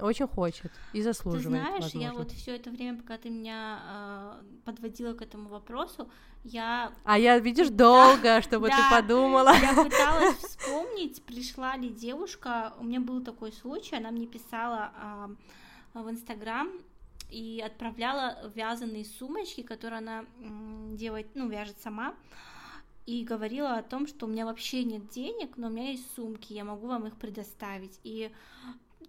[0.00, 1.62] очень хочет и заслуживает.
[1.62, 2.06] Ты знаешь, возможно.
[2.06, 6.10] я вот все это время, пока ты меня э, подводила к этому вопросу,
[6.42, 6.92] я...
[7.04, 9.52] А я, видишь, долго, да, чтобы да, ты подумала.
[9.54, 14.92] Я пыталась вспомнить, пришла ли девушка, у меня был такой случай, она мне писала
[15.94, 16.68] э, в Инстаграм,
[17.30, 20.24] и отправляла вязаные сумочки, которые она
[20.96, 22.14] делает, ну, вяжет сама,
[23.06, 26.52] и говорила о том, что у меня вообще нет денег, но у меня есть сумки,
[26.52, 27.98] я могу вам их предоставить.
[28.04, 28.30] И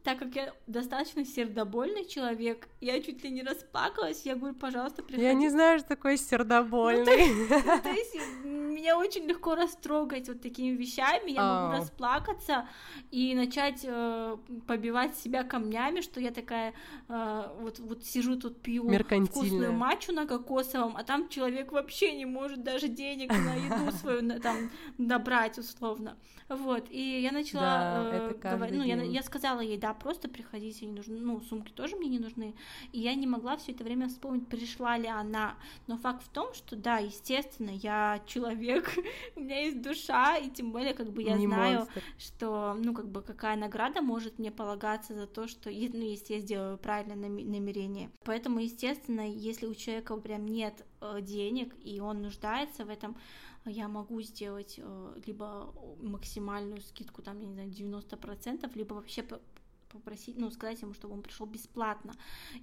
[0.04, 5.24] так как я достаточно сердобольный человек, я чуть ли не расплакалась, я говорю, пожалуйста, приходи.
[5.24, 7.34] Я не знаю, что такое сердобольный.
[7.34, 12.68] Ну, то, ну, то есть меня очень легко растрогать вот такими вещами, я могу расплакаться
[13.12, 14.38] и начать э,
[14.68, 16.74] побивать себя камнями, что я такая
[17.08, 18.90] э, вот, вот сижу тут пью
[19.26, 24.40] вкусную мачу на кокосовом, а там человек вообще не может даже денег на еду свою
[24.40, 26.18] там набрать условно.
[26.50, 30.94] Вот, и я начала э, говорить, ну, я, я сказала ей, да, просто приходите, не
[30.94, 32.56] нужны, ну, сумки тоже мне не нужны,
[32.92, 35.58] и я не могла все это время вспомнить, пришла ли она,
[35.88, 38.90] но факт в том, что, да, естественно, я человек,
[39.36, 42.04] у меня есть душа, и тем более, как бы, я не знаю, монстр.
[42.18, 46.40] что, ну, как бы, какая награда может мне полагаться за то, что, ну, если я
[46.40, 52.86] сделаю правильное намерение, поэтому, естественно, если у человека прям нет э, денег, и он нуждается
[52.86, 53.16] в этом,
[53.66, 59.24] я могу сделать э, либо максимальную скидку, там, я не знаю, 90%, либо вообще
[59.92, 62.14] попросить, ну, сказать ему, чтобы он пришел бесплатно.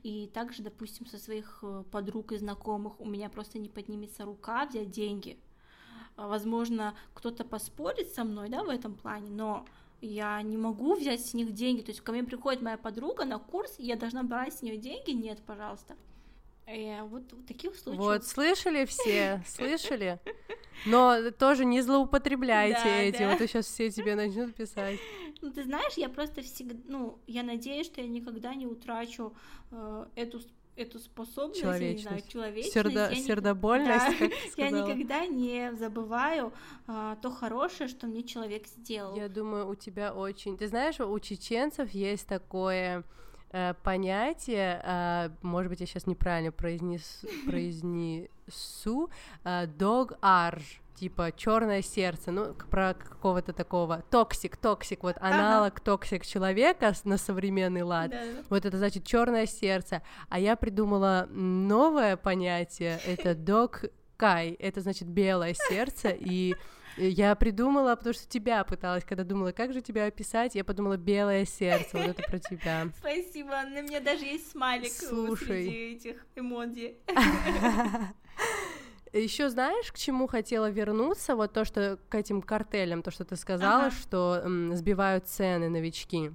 [0.03, 4.67] И также, допустим, со своих э, подруг и знакомых у меня просто не поднимется рука
[4.67, 5.39] взять деньги.
[6.17, 9.65] А, возможно, кто-то поспорит со мной, да, в этом плане, но
[10.01, 11.83] я не могу взять с них деньги.
[11.83, 15.11] То есть ко мне приходит моя подруга на курс, я должна брать с нее деньги?
[15.11, 15.97] Нет, пожалуйста.
[16.71, 18.03] И вот, вот таких случаев.
[18.03, 20.19] Вот, слышали все, слышали?
[20.87, 23.33] Но тоже не злоупотребляйте да, этим, да.
[23.33, 24.99] а то сейчас все тебе начнут писать.
[25.41, 29.33] Ну, ты знаешь, я просто всегда, ну, я надеюсь, что я никогда не утрачу
[29.71, 30.41] э, эту
[30.75, 32.73] эту способность, я не знаю, человечность.
[32.73, 36.53] Сердо, я сердобольность, да, Я никогда не забываю
[36.87, 39.17] а, то хорошее, что мне человек сделал.
[39.17, 40.57] Я думаю, у тебя очень...
[40.57, 43.05] Ты знаешь, у чеченцев есть такое
[43.53, 49.11] э, понятие, э, может быть, я сейчас неправильно произнес, произнесу,
[49.45, 55.83] э, dog arj, типа черное сердце, ну, про какого-то такого токсик, токсик, вот аналог ага.
[55.85, 58.11] токсик человека на современный лад.
[58.11, 58.23] Да.
[58.49, 60.03] Вот это значит черное сердце.
[60.29, 66.57] А я придумала новое понятие, это dog кай, это значит белое сердце, и
[66.99, 71.45] я придумала, потому что тебя пыталась, когда думала, как же тебя описать, я подумала белое
[71.45, 72.89] сердце, вот это про тебя.
[72.99, 75.65] Спасибо, на меня даже есть смайлик Слушай.
[75.65, 76.97] среди этих эмодзи.
[79.13, 81.35] Еще знаешь, к чему хотела вернуться?
[81.35, 83.91] Вот то, что к этим картелям, то, что ты сказала, ага.
[83.91, 86.33] что м, сбивают цены новички.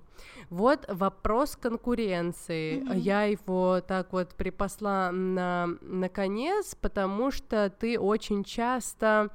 [0.50, 2.82] Вот вопрос конкуренции.
[2.82, 2.98] Mm-hmm.
[2.98, 9.30] Я его так вот припасла на наконец, потому что ты очень часто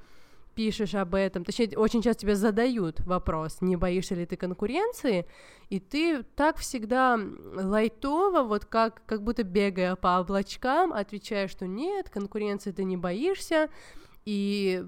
[0.59, 5.25] пишешь об этом, точнее, очень часто тебе задают вопрос, не боишься ли ты конкуренции,
[5.69, 7.17] и ты так всегда
[7.55, 13.69] лайтово, вот как, как будто бегая по облачкам, отвечаешь, что нет, конкуренции ты не боишься,
[14.25, 14.85] и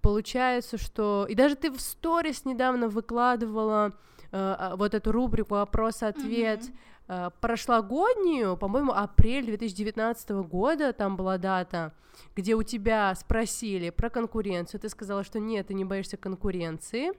[0.00, 1.26] получается, что...
[1.28, 3.92] И даже ты в сторис недавно выкладывала э,
[4.32, 6.93] а, вот эту рубрику вопрос-ответ, mm-hmm
[7.40, 11.92] прошлогоднюю, по-моему, апрель 2019 года, там была дата,
[12.34, 17.12] где у тебя спросили про конкуренцию, ты сказала, что нет, ты не боишься конкуренции,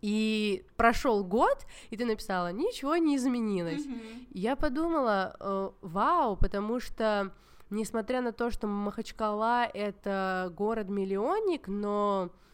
[0.00, 3.84] и прошел год, и ты написала, ничего не изменилось.
[3.84, 4.26] Mm-hmm.
[4.32, 7.32] Я подумала, э, вау, потому что,
[7.70, 12.47] несмотря на то, что Махачкала это город-миллионник, но Э,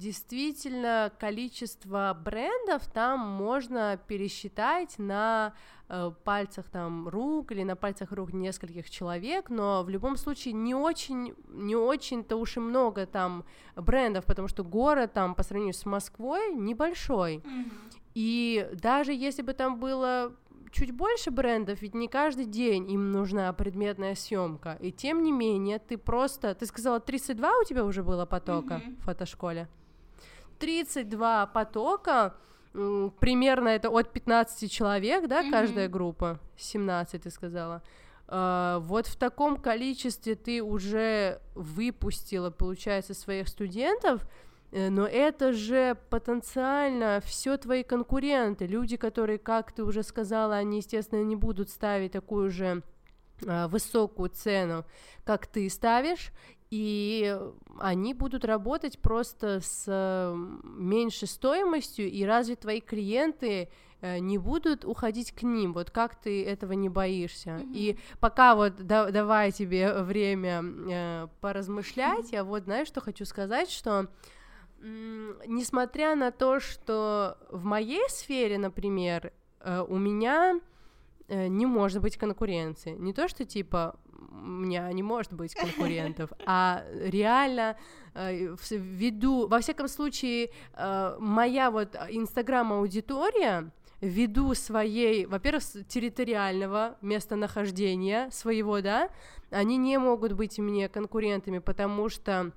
[0.00, 5.52] действительно количество брендов там можно пересчитать на
[5.88, 10.74] э, пальцах там рук или на пальцах рук нескольких человек, но в любом случае не
[10.74, 13.44] очень, не очень-то уж и много там
[13.76, 17.36] брендов, потому что город там по сравнению с Москвой небольшой.
[17.36, 17.72] Mm-hmm.
[18.14, 20.34] И даже если бы там было
[20.70, 24.76] чуть больше брендов, ведь не каждый день им нужна предметная съемка.
[24.80, 26.54] И тем не менее, ты просто...
[26.54, 29.00] Ты сказала, 32 у тебя уже было потока mm-hmm.
[29.00, 29.68] в фотошколе?
[30.58, 32.36] 32 потока,
[32.72, 35.50] примерно это от 15 человек, да, mm-hmm.
[35.50, 36.38] каждая группа?
[36.56, 37.82] 17, ты сказала.
[38.28, 44.24] Uh, вот в таком количестве ты уже выпустила, получается, своих студентов,
[44.72, 51.22] но это же потенциально все твои конкуренты, люди, которые, как ты уже сказала, они, естественно,
[51.22, 52.82] не будут ставить такую же
[53.46, 54.84] а, высокую цену,
[55.24, 56.32] как ты ставишь,
[56.70, 57.36] и
[57.80, 60.32] они будут работать просто с
[60.62, 63.70] меньшей стоимостью, и разве твои клиенты
[64.00, 67.50] э, не будут уходить к ним, вот как ты этого не боишься.
[67.50, 67.72] Mm-hmm.
[67.74, 72.34] И пока вот да, давай тебе время э, поразмышлять, mm-hmm.
[72.36, 74.06] я вот знаешь, что хочу сказать, что
[74.82, 80.60] несмотря на то, что в моей сфере, например, э, у меня
[81.28, 82.92] э, не может быть конкуренции.
[82.92, 83.96] Не то, что типа
[84.32, 87.76] у меня не может быть конкурентов, а реально
[88.14, 90.50] э, ввиду, во всяком случае,
[91.18, 93.70] моя вот инстаграм-аудитория,
[94.00, 99.10] ввиду своей, во-первых, территориального местонахождения своего, да,
[99.50, 102.52] они не могут быть мне конкурентами, потому что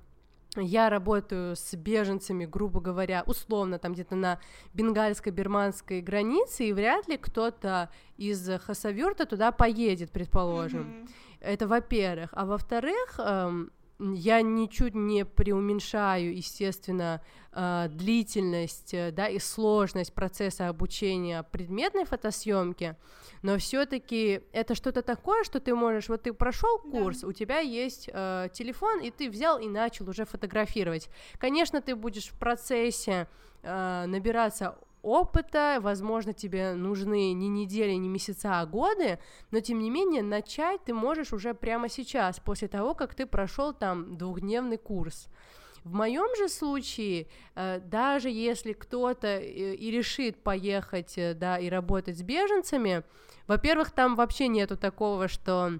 [0.62, 4.40] я работаю с беженцами, грубо говоря, условно, там где-то на
[4.74, 10.82] бенгальско-бирманской границе, и вряд ли кто-то из Хасавюрта туда поедет, предположим.
[10.82, 11.10] Mm-hmm.
[11.42, 12.30] Это во-первых.
[12.34, 13.72] А во-вторых, эм,
[14.12, 17.22] я ничуть не преуменьшаю, естественно,
[17.52, 22.96] э, длительность э, да, и сложность процесса обучения предметной фотосъемки,
[23.42, 27.28] но все-таки это что-то такое, что ты можешь, вот ты прошел курс, да.
[27.28, 31.10] у тебя есть э, телефон, и ты взял и начал уже фотографировать.
[31.38, 33.28] Конечно, ты будешь в процессе
[33.62, 39.20] э, набираться опыта, возможно, тебе нужны не недели, не месяца, а годы,
[39.52, 43.74] но тем не менее начать ты можешь уже прямо сейчас, после того, как ты прошел
[43.74, 45.28] там двухдневный курс.
[45.84, 52.18] В моем же случае, э, даже если кто-то и решит поехать, э, да, и работать
[52.18, 53.04] с беженцами,
[53.48, 55.80] во-первых, там вообще нету такого, что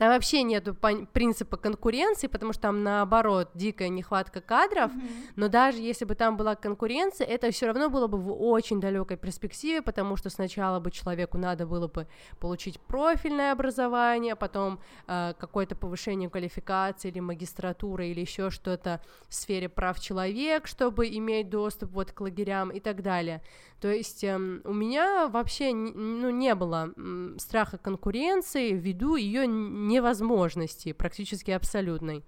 [0.00, 0.66] там вообще нет
[1.12, 5.32] принципа конкуренции, потому что там наоборот дикая нехватка кадров, mm-hmm.
[5.36, 9.18] но даже если бы там была конкуренция, это все равно было бы в очень далекой
[9.18, 12.06] перспективе, потому что сначала бы человеку надо было бы
[12.38, 19.68] получить профильное образование, потом э, какое-то повышение квалификации или магистратура или еще что-то в сфере
[19.68, 23.42] прав человека, чтобы иметь доступ вот к лагерям и так далее.
[23.80, 26.92] То есть э, у меня вообще ну, не было
[27.38, 32.24] страха конкуренции ввиду ее невозможности, практически абсолютной.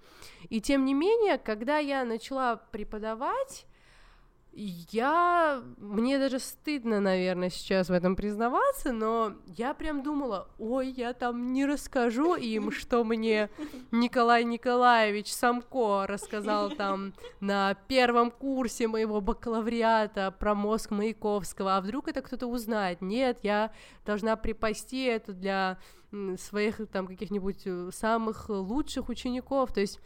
[0.49, 3.67] И тем не менее, когда я начала преподавать,
[4.55, 5.63] я...
[5.79, 11.53] Мне даже стыдно, наверное, сейчас в этом признаваться, но я прям думала, ой, я там
[11.53, 13.51] не расскажу им, что мне
[13.91, 22.09] Николай Николаевич Самко рассказал там на первом курсе моего бакалавриата про мозг Маяковского, а вдруг
[22.09, 23.01] это кто-то узнает?
[23.01, 23.73] Нет, я
[24.05, 25.79] должна припасти это для
[26.39, 29.99] своих там каких-нибудь э, самых лучших учеников, то есть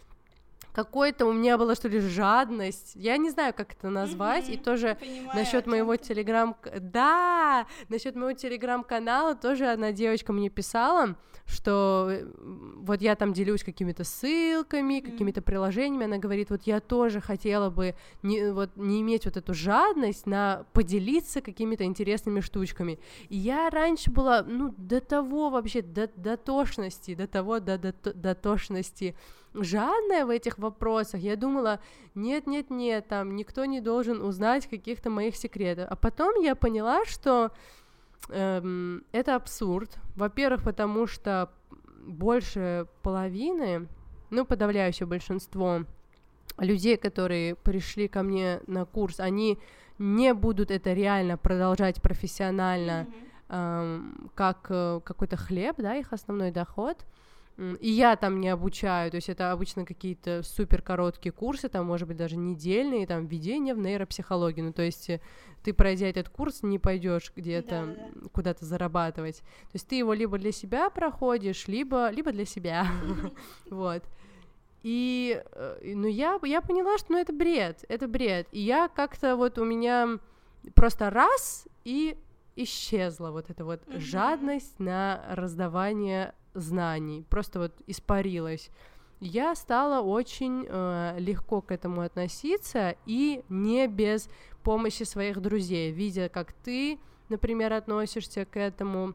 [0.77, 4.55] какой-то у меня была что ли жадность, я не знаю, как это назвать, mm-hmm.
[4.55, 4.99] и тоже
[5.35, 11.17] насчет моего телеграм, да, насчет моего телеграм-канала тоже одна девочка мне писала,
[11.47, 12.13] что
[12.77, 15.11] вот я там делюсь какими-то ссылками, mm-hmm.
[15.11, 19.55] какими-то приложениями, она говорит, вот я тоже хотела бы не вот не иметь вот эту
[19.55, 22.99] жадность на поделиться какими-то интересными штучками,
[23.31, 27.95] и я раньше была, ну до того вообще до, до тошности, до того до, до,
[28.13, 29.17] до тошности
[29.63, 31.21] жадная в этих вопросах.
[31.21, 31.81] Я думала,
[32.15, 35.87] нет-нет-нет, там никто не должен узнать каких-то моих секретов.
[35.91, 37.53] А потом я поняла, что
[38.29, 39.97] эм, это абсурд.
[40.15, 41.51] Во-первых, потому что
[42.07, 43.89] больше половины,
[44.31, 45.85] ну, подавляющее большинство
[46.59, 49.59] людей, которые пришли ко мне на курс, они
[49.99, 53.55] не будут это реально продолжать профессионально, mm-hmm.
[53.57, 57.05] эм, как э, какой-то хлеб, да, их основной доход.
[57.59, 62.07] И я там не обучаю, то есть это обычно какие-то супер короткие курсы, там, может
[62.07, 64.67] быть, даже недельные, там, введение в нейропсихологию.
[64.67, 65.21] Ну, то есть э,
[65.63, 68.29] ты, пройдя этот курс, не пойдешь где-то да, да.
[68.31, 69.39] куда-то зарабатывать.
[69.39, 72.89] То есть ты его либо для себя проходишь, либо, либо для себя.
[73.71, 74.03] Вот.
[74.83, 78.49] И, э, ну, я, я поняла, что, ну, это бред, это бред.
[78.53, 80.19] И я как-то вот у меня
[80.75, 82.17] просто раз и
[82.57, 88.71] исчезла вот эта вот жадность на раздавание знаний, просто вот испарилась.
[89.21, 94.29] я стала очень э, легко к этому относиться и не без
[94.63, 99.15] помощи своих друзей, видя, как ты, например, относишься к этому,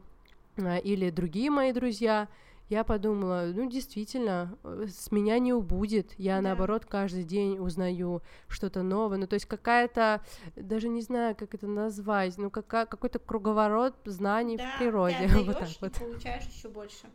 [0.56, 2.28] э, или другие мои друзья,
[2.72, 6.48] я подумала, ну действительно, э, с меня не убудет, я да.
[6.48, 10.22] наоборот каждый день узнаю что-то новое, ну то есть какая-то,
[10.56, 15.38] даже не знаю, как это назвать, ну какая, какой-то круговорот знаний да, в природе, ты
[15.44, 15.92] вот так вот.
[15.92, 17.06] получаешь еще больше.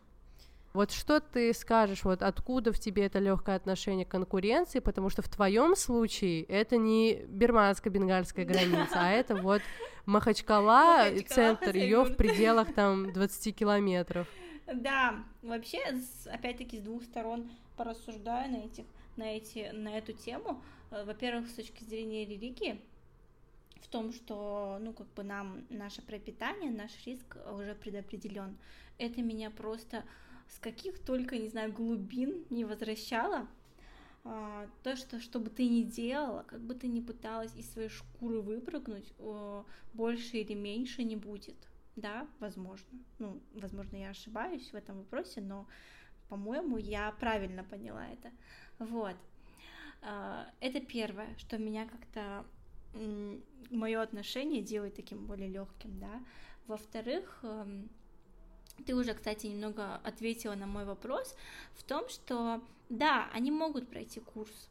[0.74, 5.24] Вот что ты скажешь, вот откуда в тебе это легкое отношение к конкуренции, потому что
[5.24, 9.64] в твоем случае это не бирманско-бенгальская граница, а это вот
[10.06, 14.28] Махачкала, центр, ее в пределах там 20 километров.
[14.74, 15.80] Да, вообще,
[16.26, 18.86] опять-таки, с двух сторон порассуждаю на, этих,
[19.16, 20.62] на, эти, на эту тему.
[20.92, 22.82] Э, во-первых, с точки зрения религии,
[23.82, 28.58] в том, что, ну, как бы нам наше пропитание, наш риск уже предопределен.
[28.98, 30.04] Это меня просто
[30.50, 33.48] с каких только, не знаю, глубин не возвращало.
[34.26, 37.90] А, то, что что бы ты ни делала, как бы ты ни пыталась из своей
[37.90, 39.14] шкуры выпрыгнуть,
[39.94, 41.56] больше или меньше не будет
[41.98, 43.00] да, возможно.
[43.20, 45.68] Ну, возможно, я ошибаюсь в этом вопросе, но,
[46.30, 48.32] по-моему, я правильно поняла это.
[48.80, 49.16] Вот.
[50.02, 52.46] А, это первое, что меня как-то
[53.70, 56.24] мое отношение делает таким более легким, да.
[56.68, 57.90] Во-вторых, эм,
[58.86, 61.36] ты уже, кстати, немного ответила на мой вопрос
[61.76, 64.70] в том, что да, они могут пройти курс,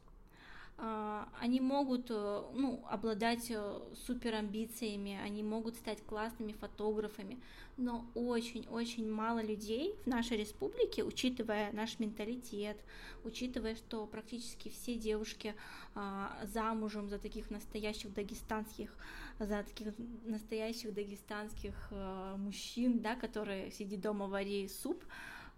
[1.39, 7.39] они могут э, ну, обладать э, супер амбициями, они могут стать классными фотографами,
[7.77, 12.77] но очень-очень мало людей в нашей республике, учитывая наш менталитет,
[13.23, 15.55] учитывая, что практически все девушки
[15.95, 18.95] а, замужем за таких настоящих дагестанских,
[19.39, 19.93] за таких
[20.25, 25.03] настоящих дагестанских а, мужчин, да, которые сидят дома вари суп,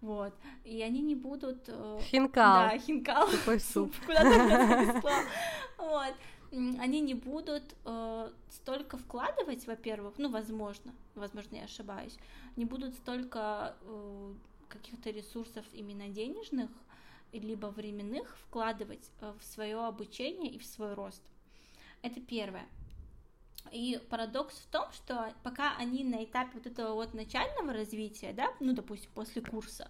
[0.01, 1.67] вот, и они не будут...
[1.67, 2.69] Э, хинкал.
[2.69, 3.29] Да, хинкал.
[3.29, 3.93] Такой суп.
[4.05, 5.01] Куда-то
[5.77, 6.13] Вот,
[6.51, 12.17] они не будут э, столько вкладывать, во-первых, ну, возможно, возможно, я ошибаюсь,
[12.55, 14.33] не будут столько э,
[14.67, 16.69] каких-то ресурсов именно денежных,
[17.31, 21.21] либо временных вкладывать э, в свое обучение и в свой рост.
[22.01, 22.65] Это первое.
[23.71, 28.47] И парадокс в том, что пока они на этапе вот этого вот начального развития, да,
[28.59, 29.89] ну, допустим, после курса,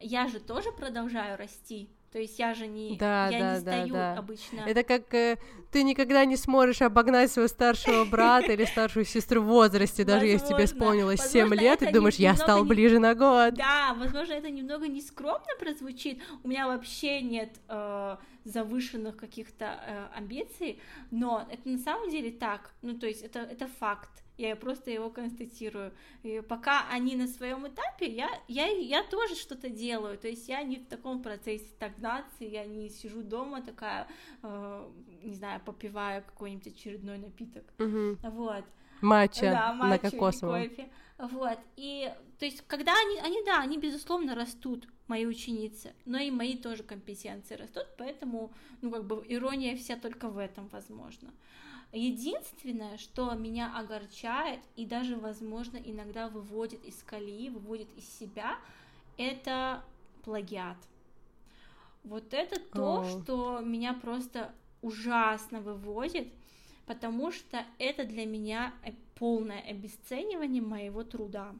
[0.00, 3.94] я же тоже продолжаю расти, то есть я же не, да, я да, не стою
[3.94, 4.18] да, да.
[4.18, 4.60] обычно.
[4.60, 5.36] Это как э,
[5.70, 10.48] ты никогда не сможешь обогнать своего старшего брата или старшую сестру в возрасте, даже если
[10.48, 13.54] тебе исполнилось 7 лет, и думаешь, я стал ближе на год.
[13.54, 16.22] Да, возможно, это немного нескромно прозвучит.
[16.42, 18.16] У меня вообще нет э,
[18.46, 22.72] завышенных каких-то э, амбиций, но это на самом деле так.
[22.82, 25.92] Ну, то есть это, это факт я просто его констатирую.
[26.22, 30.62] И пока они на своем этапе, я, я, я тоже что-то делаю, то есть я
[30.62, 34.06] не в таком процессе стагнации, я не сижу дома такая,
[34.42, 34.90] э,
[35.22, 38.18] не знаю, попивая какой-нибудь очередной напиток, угу.
[38.22, 38.64] вот.
[39.00, 40.68] Матча, да, матча на кокосовом.
[40.68, 40.88] Кофе.
[41.18, 46.30] Вот, и, то есть, когда они, они, да, они, безусловно, растут, мои ученицы, но и
[46.30, 48.52] мои тоже компетенции растут, поэтому,
[48.82, 51.32] ну, как бы, ирония вся только в этом, возможно.
[51.92, 58.58] Единственное, что меня огорчает и даже, возможно, иногда выводит из колеи, выводит из себя,
[59.16, 59.84] это
[60.24, 60.76] плагиат.
[62.02, 63.22] Вот это то, oh.
[63.22, 64.52] что меня просто
[64.82, 66.28] ужасно выводит,
[66.86, 68.74] потому что это для меня
[69.16, 71.54] полное обесценивание моего труда,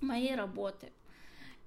[0.00, 0.92] моей работы.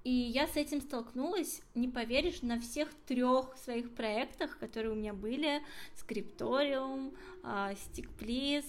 [0.08, 5.12] И я с этим столкнулась, не поверишь, на всех трех своих проектах, которые у меня
[5.12, 5.60] были,
[5.96, 7.12] Скрипториум,
[7.76, 8.64] Стикплиз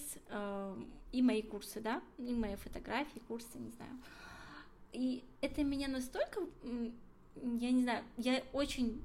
[1.12, 3.98] и мои курсы, да, и мои фотографии, курсы, не знаю.
[4.92, 9.02] И это меня настолько, я не знаю, я очень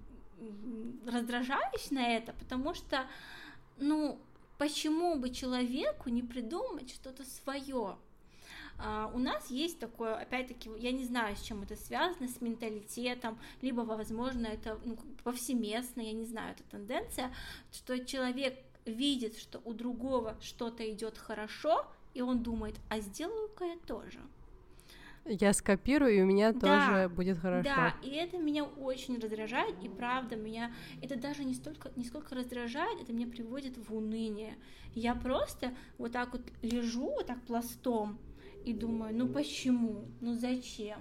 [1.08, 3.08] раздражаюсь на это, потому что,
[3.78, 4.20] ну,
[4.58, 7.96] почему бы человеку не придумать что-то свое?
[8.78, 13.38] Uh, у нас есть такое, опять-таки, я не знаю, с чем это связано, с менталитетом,
[13.62, 17.34] либо, возможно, это ну, повсеместно, я не знаю, это тенденция,
[17.72, 23.78] что человек видит, что у другого что-то идет хорошо, и он думает, а сделаю-ка я
[23.88, 24.20] тоже.
[25.28, 27.64] Я скопирую, и у меня да, тоже будет хорошо.
[27.64, 30.72] Да, и это меня очень раздражает, и правда, меня
[31.02, 34.56] это даже не столько, не сколько раздражает, это меня приводит в уныние.
[34.94, 38.20] Я просто вот так вот лежу, вот так пластом,
[38.66, 41.00] и думаю, ну почему, ну зачем?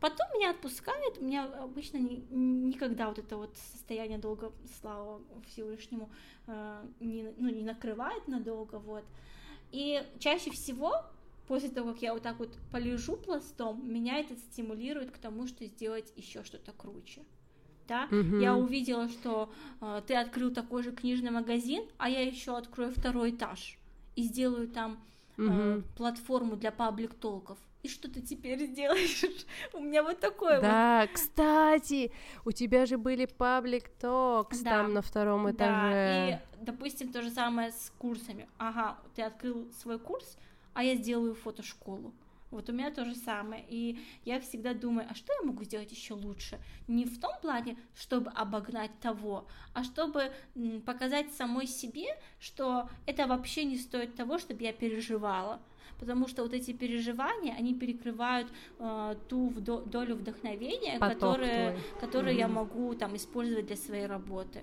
[0.00, 6.10] Потом меня отпускает, у меня обычно ни, никогда вот это вот состояние долго, слава Всевышнему,
[6.46, 9.04] э, не, ну, не накрывает надолго, вот.
[9.72, 11.02] И чаще всего
[11.48, 15.64] после того, как я вот так вот полежу пластом, меня это стимулирует к тому, что
[15.64, 17.22] сделать еще что-то круче.
[17.88, 18.40] да, Мгм.
[18.40, 19.48] я увидела, что
[19.80, 23.78] э, ты открыл такой же книжный магазин, а я еще открою второй этаж
[24.16, 24.98] и сделаю там
[25.38, 25.84] э, Мгм.
[25.96, 27.58] платформу для паблик-толков.
[27.82, 29.24] И что ты теперь сделаешь?
[29.72, 30.62] У меня вот такое вот.
[30.62, 32.10] Да, кстати,
[32.44, 34.70] у тебя же были паблик токс Да.
[34.70, 36.40] там на втором Да, этаже.
[36.60, 38.48] и, допустим, то же самое с курсами.
[38.58, 40.36] Ага, ты открыл свой курс,
[40.74, 42.12] а я сделаю фотошколу.
[42.50, 43.64] Вот у меня то же самое.
[43.68, 46.58] И я всегда думаю, а что я могу сделать еще лучше?
[46.88, 50.32] Не в том плане, чтобы обогнать того, а чтобы
[50.84, 52.06] показать самой себе,
[52.38, 55.60] что это вообще не стоит того, чтобы я переживала.
[55.98, 58.48] Потому что вот эти переживания, они перекрывают
[58.78, 62.00] э, ту вдо- долю вдохновения, Поток которая, твой.
[62.00, 64.62] которую я могу там использовать для своей работы.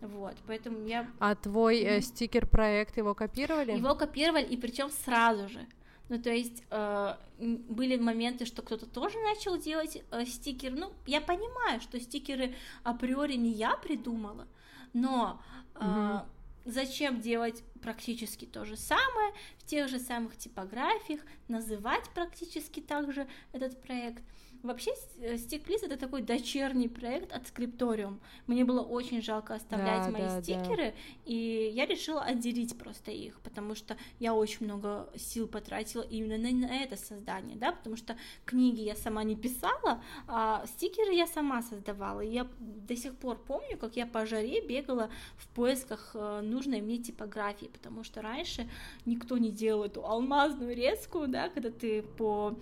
[0.00, 3.72] Вот, поэтому я А твой э, стикер-проект его копировали?
[3.72, 5.66] его копировали, и причем сразу же.
[6.08, 10.72] Ну, то есть э, были моменты, что кто-то тоже начал делать э, стикер.
[10.72, 14.46] Ну, я понимаю, что стикеры априори не я придумала,
[14.94, 15.40] но
[15.74, 16.22] э, Мгм.
[16.64, 23.28] зачем делать практически то же самое в тех же самых типографиях, называть практически так же
[23.52, 24.22] этот проект.
[24.62, 24.90] Вообще,
[25.36, 28.20] Стиклиз это такой дочерний проект от Скрипториум.
[28.46, 30.42] Мне было очень жалко оставлять Да, мои да, да.
[30.42, 30.94] стикеры,
[31.24, 36.66] и я решила отделить просто их, потому что я очень много сил потратила именно на,
[36.66, 41.62] на это создание, да, потому что книги я сама не писала, а стикеры я сама
[41.62, 42.20] создавала.
[42.20, 46.80] И я до сих пор помню, как я по жаре бегала в поисках э, нужной
[46.80, 48.68] мне типографии, потому что раньше
[49.06, 52.58] никто не делал эту алмазную резку, да, когда ты по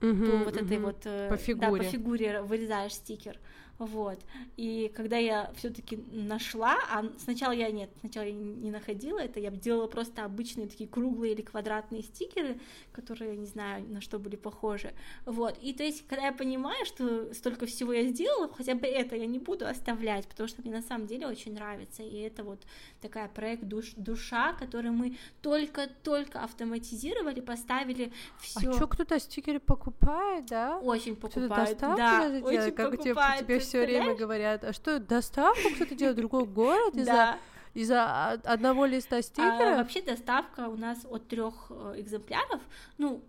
[0.00, 0.86] Мгм, по вот этой мгм.
[0.86, 1.82] вот По да, фигуре.
[1.84, 3.38] по фигуре вырезаешь стикер.
[3.80, 4.18] Вот.
[4.58, 9.50] И когда я все-таки нашла, а сначала я нет, сначала я не находила это, я
[9.50, 12.60] делала просто обычные такие круглые или квадратные стикеры,
[12.92, 14.92] которые, не знаю, на что были похожи.
[15.24, 15.56] Вот.
[15.62, 19.24] И то есть, когда я понимаю, что столько всего я сделала, хотя бы это я
[19.24, 22.02] не буду оставлять, потому что мне на самом деле очень нравится.
[22.02, 22.60] И это вот
[23.00, 28.70] такая проект душ, душа, который мы только-только автоматизировали, поставили все.
[28.70, 30.78] А чё, кто-то стикеры покупает, да?
[30.80, 32.74] Очень доставку да, очень делает?
[32.74, 37.36] Как тебе, тебе все время говорят, а что, доставку кто-то делает в другой город из-за
[37.74, 39.76] из-за од- одного листа А, стикера?
[39.76, 42.60] вообще доставка у нас от трех экземпляров,
[42.98, 43.22] ну,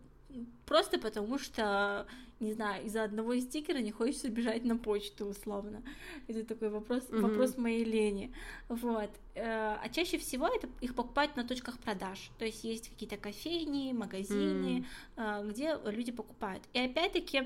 [0.66, 2.06] просто потому что,
[2.40, 5.82] не знаю, из-за одного стикера не хочется бежать на почту, условно.
[6.28, 7.22] Это такой вопрос, Мгм.
[7.22, 8.34] вопрос моей лени.
[8.70, 9.10] Вот.
[9.36, 12.32] Э, А чаще всего это их покупают на точках продаж.
[12.38, 14.86] То есть есть какие-то кофейни, магазины,
[15.18, 16.64] э, где люди покупают.
[16.74, 17.44] И опять-таки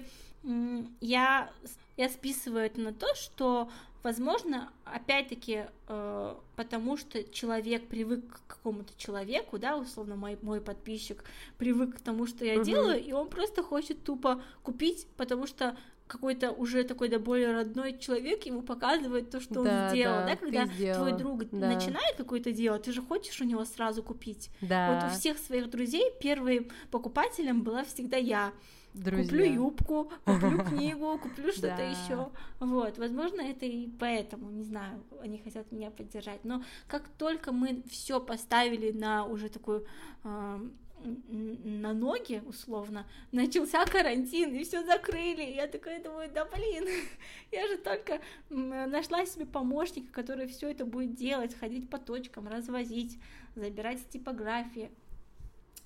[1.01, 1.51] я,
[1.97, 3.69] я списываю это на то, что
[4.05, 11.23] Возможно, опять-таки, э, потому что человек привык к какому-то человеку, да, условно, мой, мой подписчик
[11.57, 12.63] привык к тому, что я Мгм.
[12.63, 15.75] делаю, и он просто хочет тупо купить, потому что
[16.05, 20.27] какой-то уже такой да более родной человек ему показывает то, что Да, он сделал, да,
[20.27, 21.73] да, когда сделала, твой друг да.
[21.73, 24.51] начинает какое-то дело, ты же хочешь у него сразу купить.
[24.61, 28.53] Да, Вот у всех своих друзей первым покупателем была всегда я.
[28.95, 29.23] Друзья.
[29.23, 32.29] Куплю юбку, куплю книгу, куплю что-то еще.
[32.59, 36.43] Вот, возможно, это и поэтому, не знаю, они хотят меня поддержать.
[36.43, 39.85] Но как только мы все поставили на уже такую
[40.23, 45.43] н- на ноги, условно, начался карантин, и все закрыли.
[45.43, 46.87] Я такая думаю, да блин,
[47.51, 53.19] я же только нашла себе помощника, который все это будет делать, ходить по точкам, развозить,
[53.55, 54.89] забирать с типографии.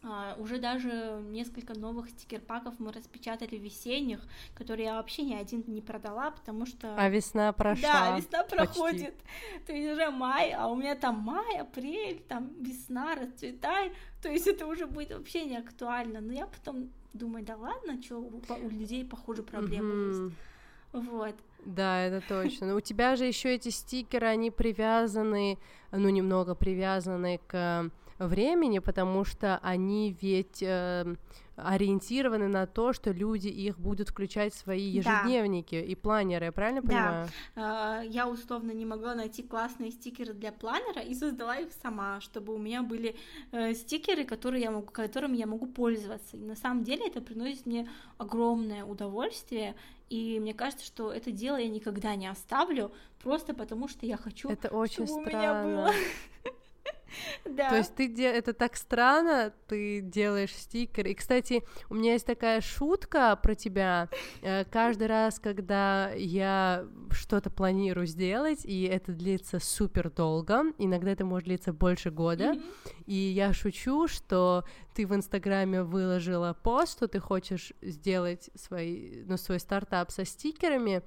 [0.02, 4.22] А, уже даже несколько новых стикер-паков мы распечатали весенних,
[4.56, 6.96] которые я вообще ни один не продала, потому что...
[6.96, 8.12] А весна прошла.
[8.12, 8.56] Да, весна почти.
[8.56, 9.16] проходит.
[9.66, 13.92] То есть уже май, а у меня там май, апрель, там весна, расцветай.
[14.22, 16.22] То есть это уже будет вообще не актуально.
[16.22, 20.20] Но я потом думаю, да ладно, что у, у людей, похоже, проблемы есть.
[20.20, 20.36] Мгм.
[20.94, 21.36] Вот.
[21.66, 22.68] Да, это точно.
[22.68, 25.58] Но у тебя же еще эти стикеры, они привязаны,
[25.92, 31.16] ну, немного привязаны к времени, потому что они ведь э,
[31.56, 35.12] ориентированы на то, что люди их будут включать в свои Да.
[35.24, 36.88] ежедневники и планеры, я правильно Да.
[36.88, 37.30] понимаю?
[37.56, 42.54] А, Я условно не могла найти классные стикеры для планера и создала их сама, чтобы
[42.54, 43.16] у меня были
[43.52, 46.38] э, стикеры, которые я могу, которыми я могу пользоваться.
[46.38, 49.76] И на самом деле это приносит мне огромное удовольствие,
[50.10, 52.92] и мне кажется, что это дело я никогда не оставлю,
[53.22, 55.64] просто потому что я хочу, Это очень чтобы у меня странно.
[55.68, 55.92] было.
[57.46, 57.70] Да.
[57.70, 58.26] То есть ты де...
[58.26, 61.08] это так странно, ты делаешь стикер.
[61.08, 64.10] И, кстати, у меня есть такая шутка про тебя.
[64.42, 71.26] Э, Каждый раз, когда я что-то планирую сделать, и это длится супер долго, иногда это
[71.26, 72.54] может длиться больше года,
[73.06, 79.38] и я шучу, что ты в Инстаграме выложила пост, что ты хочешь сделать свой, ну,
[79.38, 81.02] свой стартап со стикерами,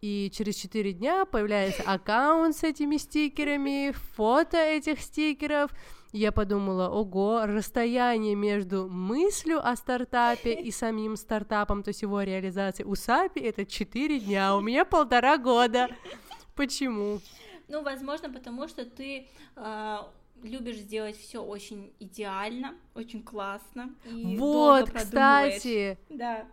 [0.00, 5.70] и через 4 дня появляется аккаунт с этими стикерами, фото этих стикеров,
[6.12, 12.88] я подумала, ого, расстояние между мыслью о стартапе и самим стартапом, то есть его реализацией
[12.88, 15.88] у Сапи это 4 дня, у меня полтора года.
[16.56, 17.20] Почему?
[17.68, 19.96] Ну, возможно, потому что ты э,
[20.42, 23.94] любишь сделать все очень идеально, очень классно.
[24.04, 25.96] И вот, кстати.
[26.08, 26.46] Да.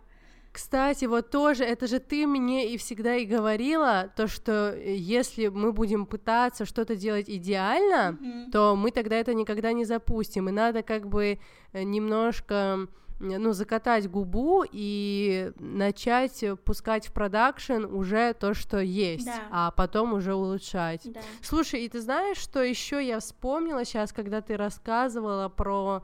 [0.58, 5.46] Кстати, вот тоже, это же ты мне и всегда и говорила, то, что э, если
[5.46, 8.50] мы будем пытаться что-то делать идеально, mm-hmm.
[8.50, 11.38] то мы тогда это никогда не запустим, и надо как бы
[11.72, 12.88] э, немножко
[13.20, 19.42] ну, закатать губу и начать пускать в продакшн уже то, что есть, да.
[19.52, 21.02] а потом уже улучшать.
[21.04, 21.20] Да.
[21.40, 26.02] Слушай, и ты знаешь, что еще я вспомнила сейчас, когда ты рассказывала про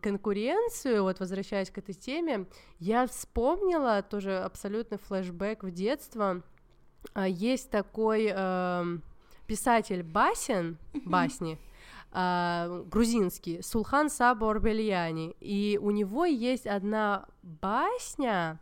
[0.00, 2.46] конкуренцию, вот возвращаясь к этой теме,
[2.78, 6.42] я вспомнила тоже абсолютно флешбэк в детство.
[7.14, 8.98] А, есть такой э,
[9.46, 11.58] писатель Басин, басни,
[12.12, 18.60] э, грузинский, Сулхан Саба Орбельяни, и у него есть одна басня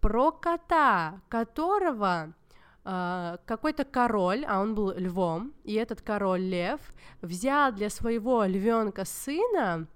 [0.00, 2.34] про кота, которого
[2.88, 6.80] Uh, какой-то король, а он был львом, и этот король лев
[7.20, 9.88] взял для своего львенка сына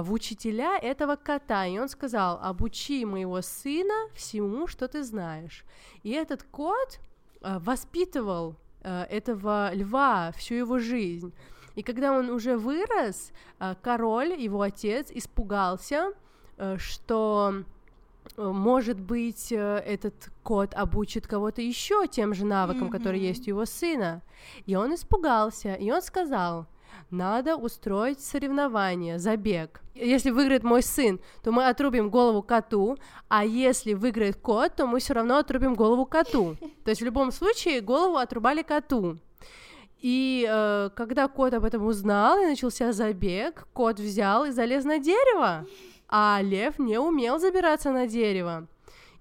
[0.00, 5.64] в учителя этого кота, и он сказал, обучи моего сына всему, что ты знаешь.
[6.02, 6.98] И этот кот
[7.42, 11.34] э, воспитывал э, этого льва всю его жизнь.
[11.74, 13.32] И когда он уже вырос,
[13.82, 16.12] король, его отец, испугался,
[16.76, 17.64] что
[18.36, 22.90] может быть, этот кот обучит кого-то еще тем же навыкам, mm-hmm.
[22.90, 24.22] которые есть у его сына.
[24.66, 26.66] И он испугался, и он сказал,
[27.10, 29.82] надо устроить соревнование, забег.
[29.94, 32.96] Если выиграет мой сын, то мы отрубим голову коту,
[33.28, 36.56] а если выиграет кот, то мы все равно отрубим голову коту.
[36.84, 39.18] То есть в любом случае голову отрубали коту.
[40.00, 44.98] И э, когда кот об этом узнал и начался забег, кот взял и залез на
[44.98, 45.64] дерево,
[46.08, 48.66] а лев не умел забираться на дерево.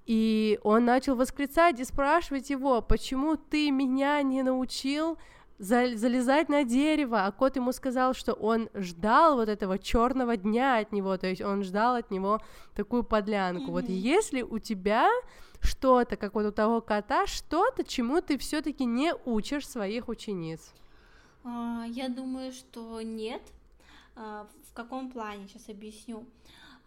[0.05, 5.17] И он начал восклицать и спрашивать его, почему ты меня не научил
[5.61, 10.91] залезать на дерево, а кот ему сказал, что он ждал вот этого черного дня от
[10.91, 12.41] него, то есть он ждал от него
[12.73, 13.65] такую подлянку.
[13.65, 13.71] Mm-hmm.
[13.71, 15.07] Вот если у тебя
[15.61, 20.73] что-то, как вот у того кота, что-то, чему ты все-таки не учишь своих учениц?
[21.43, 23.41] Uh, я думаю, что нет.
[24.15, 25.47] Uh, в каком плане?
[25.47, 26.25] Сейчас объясню.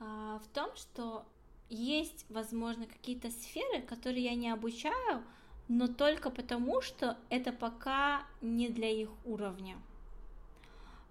[0.00, 1.24] Uh, в том, что
[1.68, 5.22] есть, возможно, какие-то сферы, которые я не обучаю,
[5.68, 9.76] но только потому, что это пока не для их уровня.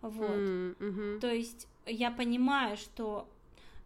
[0.01, 0.30] Вот.
[0.30, 1.19] Mm-hmm.
[1.19, 3.27] То есть я понимаю, что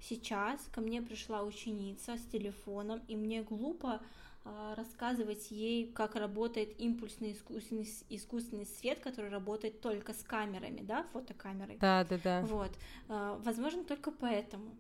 [0.02, 4.02] сейчас ко мне пришла ученица с телефоном, и мне глупо
[4.46, 11.04] э, рассказывать ей, как работает импульсный искусственный, искусственный свет, который работает только с камерами, да,
[11.14, 11.78] фотокамерой.
[11.78, 12.42] Да, да, да.
[12.42, 12.72] Вот.
[13.10, 14.76] Э, возможно, только поэтому.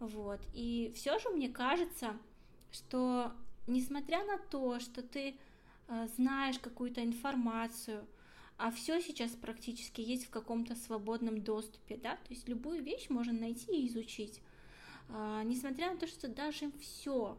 [0.00, 0.40] Вот.
[0.52, 2.16] И все же мне кажется,
[2.72, 3.32] что
[3.66, 5.36] несмотря на то, что ты
[5.88, 8.06] э, знаешь какую-то информацию,
[8.56, 13.32] а все сейчас практически есть в каком-то свободном доступе, да, то есть любую вещь можно
[13.32, 14.40] найти и изучить.
[15.08, 17.36] Э, несмотря на то, что даже все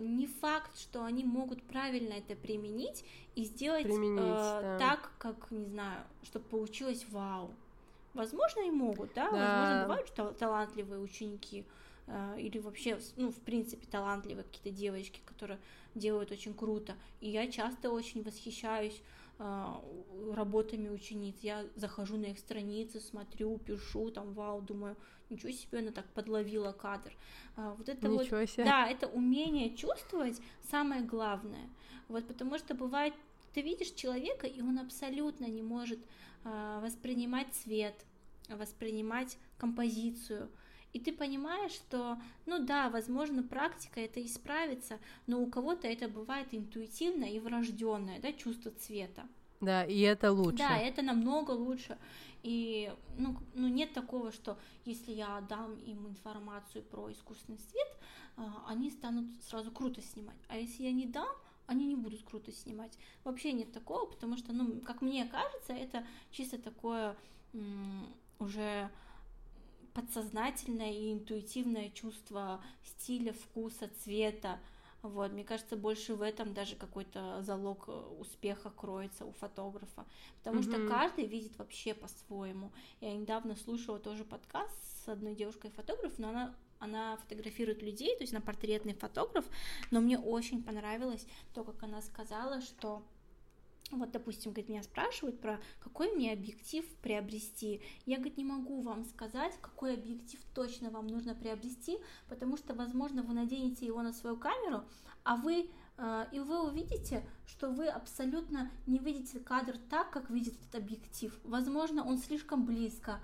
[0.00, 3.04] не факт, что они могут правильно это применить
[3.34, 4.78] и сделать применить, э, да.
[4.78, 7.50] так, как, не знаю, чтобы получилось вау.
[8.12, 9.60] Возможно, и могут, да, да.
[9.60, 11.64] возможно, бывают талантливые ученики,
[12.38, 15.58] или вообще, ну, в принципе, талантливые какие-то девочки, которые
[15.94, 16.94] делают очень круто.
[17.20, 19.00] И я часто очень восхищаюсь
[19.38, 19.74] э,
[20.34, 21.36] работами учениц.
[21.42, 24.96] Я захожу на их страницы, смотрю, пишу, там, вау, думаю,
[25.30, 27.12] ничего себе, она так подловила кадр.
[27.56, 28.64] Э, вот это ничего вот, себе.
[28.64, 30.40] да, это умение чувствовать
[30.70, 31.70] самое главное.
[32.08, 33.14] Вот потому что бывает,
[33.54, 35.98] ты видишь человека, и он абсолютно не может
[36.82, 37.94] воспринимать цвет,
[38.50, 40.50] воспринимать композицию,
[40.94, 42.16] и ты понимаешь, что,
[42.46, 48.32] ну да, возможно, практика это исправится, но у кого-то это бывает интуитивно и врожденное, да,
[48.32, 49.26] чувство цвета.
[49.60, 50.58] Да, и это лучше.
[50.58, 51.98] Да, это намного лучше.
[52.44, 57.88] И ну, ну нет такого, что если я дам им информацию про искусственный свет,
[58.36, 60.38] а, они станут сразу круто снимать.
[60.48, 61.34] А если я не дам,
[61.66, 62.96] они не будут круто снимать.
[63.24, 67.16] Вообще нет такого, потому что, ну, как мне кажется, это чисто такое
[68.38, 68.90] уже
[69.94, 74.58] подсознательное и интуитивное чувство стиля, вкуса, цвета.
[75.02, 80.06] Вот, мне кажется, больше в этом даже какой-то залог э, успеха кроется у фотографа,
[80.38, 80.86] потому mm-hmm.
[80.86, 82.72] что каждый видит вообще по-своему.
[83.02, 88.32] Я недавно слушала тоже подкаст с одной девушкой-фотограф, но она она фотографирует людей, то есть
[88.32, 89.46] она портретный фотограф,
[89.90, 93.02] но мне очень понравилось то, как она сказала, что
[93.90, 97.82] вот, допустим, говорит, меня спрашивают про какой мне объектив приобрести.
[98.06, 101.98] Я, говорит, не могу вам сказать, какой объектив точно вам нужно приобрести,
[102.28, 104.84] потому что, возможно, вы наденете его на свою камеру,
[105.22, 110.54] а вы э, и вы увидите, что вы абсолютно не видите кадр так, как видит
[110.54, 111.38] этот объектив.
[111.44, 113.20] Возможно, он слишком близко,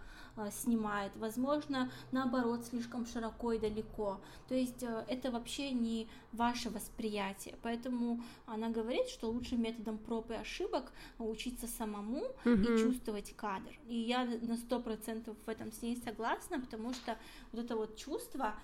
[0.51, 4.21] снимает, возможно, наоборот, слишком широко и далеко.
[4.49, 7.57] То есть э, это вообще не ваше восприятие.
[7.63, 12.63] Поэтому она говорит, что лучше методом проб и ошибок учиться самому mm-hmm.
[12.63, 13.73] и чувствовать кадр.
[13.87, 17.17] И я на сто процентов в этом с ней согласна, потому что
[17.53, 18.55] вот это вот чувство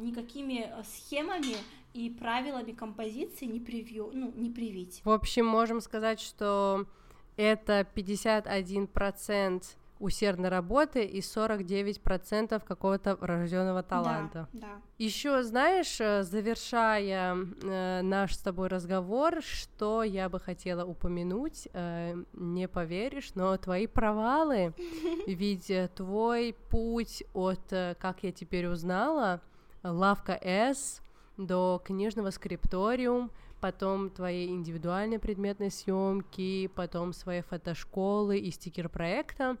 [0.00, 1.56] никакими э, схемами
[1.94, 5.00] и правилами композиции не, привью, ну, не привить.
[5.04, 6.86] В общем, можем сказать, что
[7.36, 9.64] это 51%
[9.98, 14.48] усердной работы и 49% какого-то врожденного таланта.
[14.52, 14.68] Да, да.
[14.98, 22.14] Еще, знаешь, э, завершая э, наш с тобой разговор, что я бы хотела упомянуть, э,
[22.34, 24.74] не поверишь, но твои провалы,
[25.26, 29.40] ведь э, твой путь от, э, как я теперь узнала,
[29.82, 31.00] лавка S
[31.36, 39.56] до книжного скрипториум, потом твои индивидуальные предметные съемки, потом свои фотошколы и стикер проекта.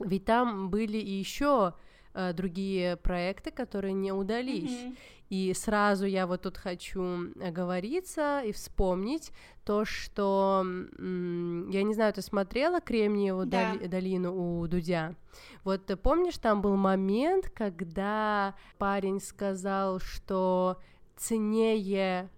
[0.00, 1.74] Ведь там были и еще
[2.14, 4.70] э, другие проекты, которые не удались.
[4.70, 4.96] Mm-hmm.
[5.30, 9.30] И сразу я вот тут хочу оговориться и вспомнить
[9.64, 13.76] то, что я не знаю, ты смотрела Кремниеву да.
[13.76, 15.14] долину у Дудя?
[15.62, 20.80] Вот ты помнишь, там был момент, когда парень сказал, что
[21.16, 22.28] ценнее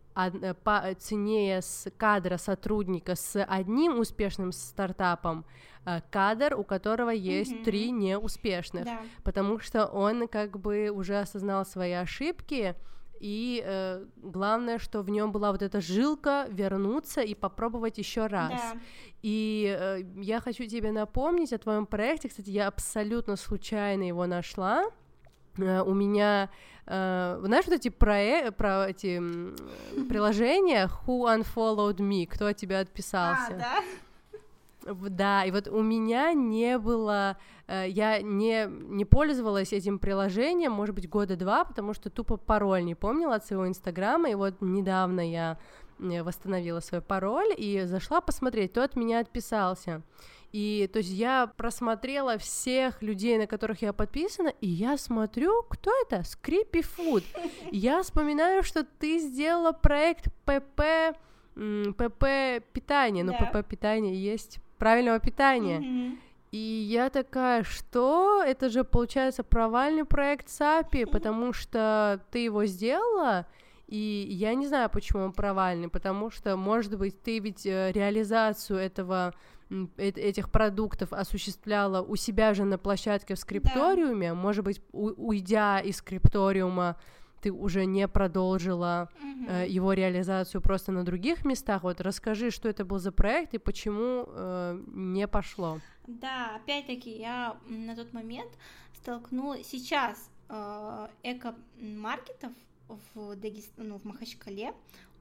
[0.63, 5.72] по ценнее с кадра сотрудника с одним успешным стартапом Э,
[6.11, 7.65] кадр, у которого есть mm-hmm.
[7.65, 9.01] три неуспешных, да.
[9.25, 12.75] потому что он как бы уже осознал свои ошибки.
[13.21, 18.51] И э, главное, что в нем была вот эта жилка вернуться и попробовать еще раз.
[18.51, 18.81] Да.
[19.23, 22.29] И э, я хочу тебе напомнить о твоем проекте.
[22.29, 24.85] Кстати, я абсолютно случайно его нашла.
[25.57, 26.49] Uh, у меня,
[26.87, 29.21] uh, знаешь, вот эти про, про эти
[30.09, 33.55] приложения Who Unfollowed Me, кто от тебя отписался?
[33.55, 33.83] А, да?
[34.85, 37.37] Да, и вот у меня не было,
[37.67, 42.85] э, я не, не пользовалась этим приложением, может быть, года два, потому что тупо пароль
[42.85, 45.59] не помнила от своего инстаграма, и вот недавно я
[45.99, 50.03] э, восстановила свой пароль и зашла посмотреть, кто от меня отписался.
[50.53, 55.91] И то есть я просмотрела всех людей, на которых я подписана, и я смотрю, кто
[56.03, 56.23] это?
[56.25, 57.25] Скрипи Food.
[57.71, 61.17] Я вспоминаю, что ты сделала проект ПП
[61.55, 65.79] ПП питание, но ПП питание есть правильного питания.
[65.79, 66.19] Mm-hmm.
[66.51, 68.43] И я такая, что?
[68.45, 73.47] Это же, получается, провальный проект САПИ, потому что ты его сделала,
[73.87, 78.81] и я не знаю, почему он провальный, потому что, может быть, ты ведь э, реализацию
[78.81, 79.35] этого
[79.97, 84.35] этих продуктов осуществляла у себя же на площадке в скрипториуме, да.
[84.35, 86.97] может быть, у- уйдя из скрипториума,
[87.43, 89.65] ты уже не продолжила mm-hmm.
[89.65, 91.83] э, его реализацию просто на других местах.
[91.83, 95.81] Вот расскажи, что это был за проект и почему э, не пошло.
[96.07, 98.51] Да, опять-таки я на тот момент
[98.95, 99.67] столкнулась.
[99.67, 102.53] Сейчас э, эко-маркетов
[103.15, 103.73] в Дагест...
[103.77, 104.73] ну, в Махачкале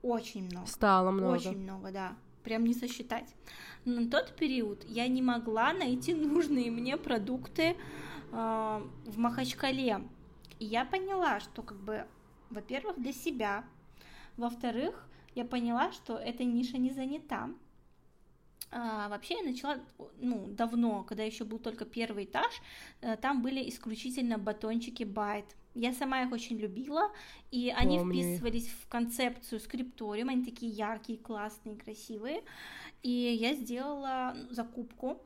[0.04, 0.68] очень много.
[0.68, 1.34] Стало много.
[1.34, 2.14] Очень много, да.
[2.44, 3.36] Прям не сосчитать.
[3.86, 7.76] Но на тот период я не могла найти нужные мне продукты
[8.32, 10.02] э, в Махачкале.
[10.62, 12.06] И я поняла, что как бы,
[12.52, 13.66] во-первых, для себя,
[14.38, 17.50] во-вторых, я поняла, что эта ниша не занята.
[18.70, 19.80] А, вообще я начала,
[20.20, 22.62] ну, давно, когда еще был только первый этаж,
[23.02, 25.46] э, там были исключительно батончики Байт.
[25.74, 27.12] Я сама их очень любила,
[27.50, 27.98] и Помни.
[27.98, 32.44] они вписывались в концепцию скрипториум, они такие яркие, классные, красивые.
[33.02, 35.20] И я сделала закупку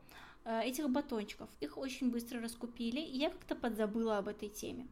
[0.46, 1.50] э, этих батончиков.
[1.60, 4.88] Их очень быстро раскупили, и я как-то подзабыла об этой теме.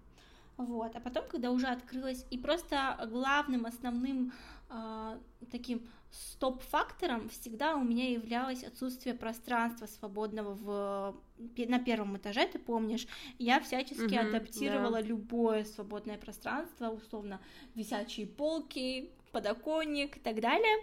[0.58, 0.96] Вот.
[0.96, 4.34] А потом, когда уже открылась, и просто главным, основным
[4.70, 5.20] э,
[5.52, 11.16] таким стоп-фактором всегда у меня являлось отсутствие пространства свободного в,
[11.58, 13.08] на первом этаже, ты помнишь,
[13.40, 15.08] я всячески mm-hmm, адаптировала да.
[15.08, 17.40] любое свободное пространство, условно,
[17.74, 20.78] висячие полки, подоконник и так далее,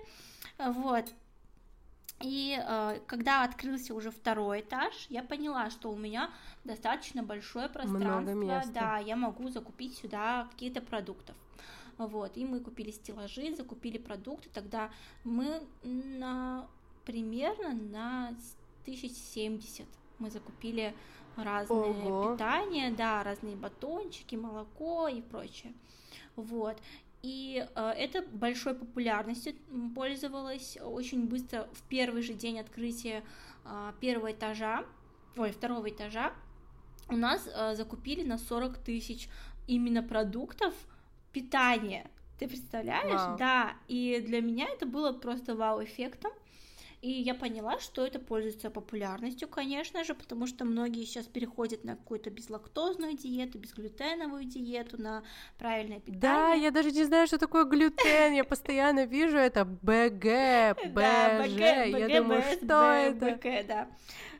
[0.58, 1.04] вот,
[2.20, 6.30] и э, когда открылся уже второй этаж, я поняла, что у меня
[6.64, 11.36] достаточно большое пространство, да, я могу закупить сюда какие-то продуктов.
[11.96, 14.90] Вот, и мы купили стеллажи, закупили продукты, тогда
[15.24, 16.66] мы на
[17.04, 18.28] примерно на
[18.84, 19.86] 1070
[20.18, 20.94] мы закупили
[21.36, 22.34] разные Ого.
[22.34, 25.72] питания, да, разные батончики, молоко и прочее.
[26.36, 26.76] Вот.
[27.22, 29.54] И э, это большой популярностью
[29.94, 33.22] пользовалось очень быстро в первый же день открытия
[33.64, 34.84] э, первого этажа,
[35.36, 36.32] ой, второго этажа.
[37.08, 39.28] У нас э, закупили на 40 тысяч
[39.66, 40.74] именно продуктов
[41.32, 42.10] питания.
[42.38, 43.12] Ты представляешь?
[43.12, 43.36] Вау.
[43.38, 43.74] Да.
[43.86, 46.32] И для меня это было просто вау-эффектом.
[47.02, 51.96] И я поняла, что это пользуется популярностью, конечно же, потому что многие сейчас переходят на
[51.96, 55.22] какую-то безлактозную диету, безглютеновую диету, на
[55.58, 56.20] правильное питание.
[56.20, 58.34] Да, я даже не знаю, что такое глютен.
[58.34, 60.92] Я постоянно вижу это БГ, БЖ.
[60.92, 63.30] БГ, Я думаю, что это?
[63.30, 63.88] БГ, да.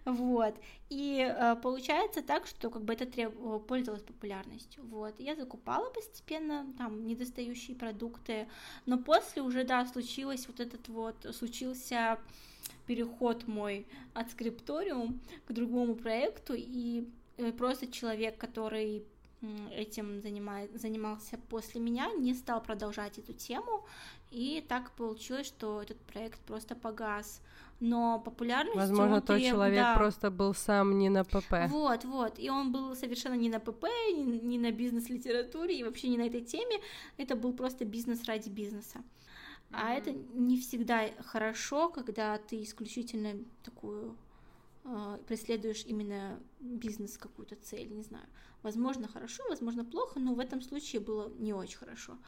[0.05, 0.55] Вот.
[0.91, 3.33] И э, получается так, что как бы это треб...
[3.39, 4.85] э, пользовалось популярностью.
[4.87, 5.19] Вот.
[5.19, 8.49] Я закупала постепенно там недостающие продукты,
[8.87, 12.19] но после уже, да, случилось вот этот вот, случился
[12.91, 17.05] переход мой от скрипториум к другому проекту, и
[17.37, 19.05] э, просто человек, который
[19.77, 23.85] этим занимает, занимался после меня, не стал продолжать эту тему,
[24.33, 27.41] и так получилось, что этот проект просто погас.
[27.81, 29.97] Но популярность Возможно, он тот человек да.
[29.97, 31.69] просто был сам не на ПП.
[31.69, 32.39] Вот, вот.
[32.39, 33.85] И он был совершенно не на ПП,
[34.17, 36.77] не на бизнес-литературе и вообще не на этой теме.
[37.19, 38.99] Это был просто бизнес ради бизнеса.
[39.73, 44.17] А это не всегда хорошо, когда ты исключительно такую
[44.85, 48.27] э, преследуешь именно бизнес какую-то цель, не знаю.
[48.63, 52.19] Возможно, хорошо, возможно, плохо, но в этом случае было не очень хорошо.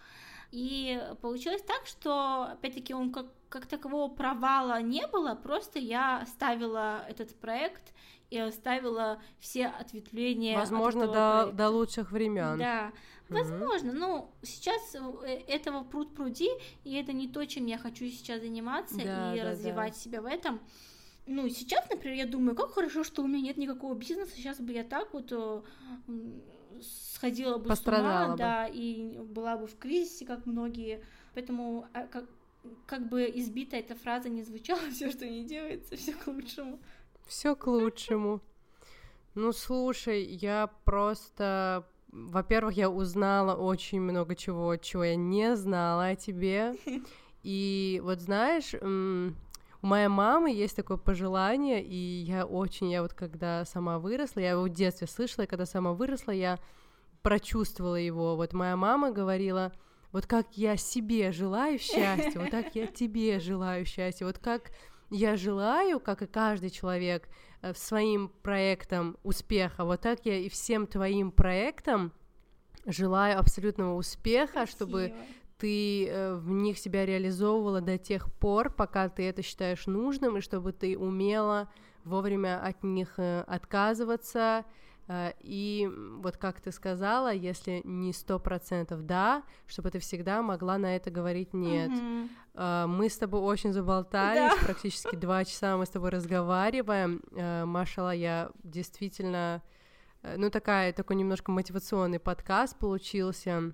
[0.52, 7.05] И получилось так, что, опять-таки, он как, как такового провала не было, просто я оставила
[7.09, 7.94] этот проект
[8.31, 10.55] и оставила все ответвления.
[10.55, 11.56] от Возможно, этого до, проекта.
[11.56, 12.59] до лучших времен.
[12.59, 12.93] Да,
[13.33, 16.51] Возможно, но сейчас э, этого пруд пруди,
[16.85, 19.03] и это не то, чем я хочу сейчас заниматься Да,
[19.35, 19.51] и да, да.
[19.51, 20.61] развивать себя в этом.
[21.27, 24.73] Ну, сейчас, например, я думаю, как хорошо, что у меня нет никакого бизнеса, сейчас бы
[24.73, 25.63] я так вот э,
[26.81, 28.39] сходила бы с Пострадала ума, бы.
[28.39, 31.05] да, и была бы в кризисе, как многие.
[31.35, 32.25] Поэтому а, как,
[32.87, 36.81] как бы избита эта фраза не звучала, все, что не делается, все к лучшему.
[37.27, 38.41] Все к лучшему.
[39.35, 41.87] Ну, слушай, я просто...
[42.13, 46.75] Во-первых, я узнала очень много чего, чего я не знала о тебе.
[47.43, 53.65] И вот знаешь, у моей мамы есть такое пожелание, и я очень, я вот когда
[53.65, 56.61] сама выросла, я его в детстве слышала, и когда сама выросла, я
[57.23, 58.37] прочувствовала его.
[58.37, 59.73] Вот моя мама говорила,
[60.13, 64.71] вот как я себе желаю счастья, вот так я тебе желаю счастья, вот как
[65.11, 67.29] я желаю, как и каждый человек,
[67.75, 72.13] своим проектам успеха, вот так я и всем твоим проектам
[72.87, 75.27] желаю абсолютного успеха, чтобы Спасибо.
[75.59, 80.41] ты э, в них себя реализовывала до тех пор, пока ты это считаешь нужным, и
[80.41, 81.71] чтобы ты умела
[82.05, 84.65] вовремя от них э, отказываться.
[85.09, 85.89] Э, И
[86.20, 91.11] вот как ты сказала, если не сто процентов да, чтобы ты всегда могла на это
[91.11, 91.91] говорить нет.
[92.55, 97.23] Э, Мы с тобой очень заболтались, практически два часа мы с тобой разговариваем.
[97.33, 99.62] Э, Машала, я действительно,
[100.37, 103.73] ну такая, такой немножко мотивационный подкаст получился.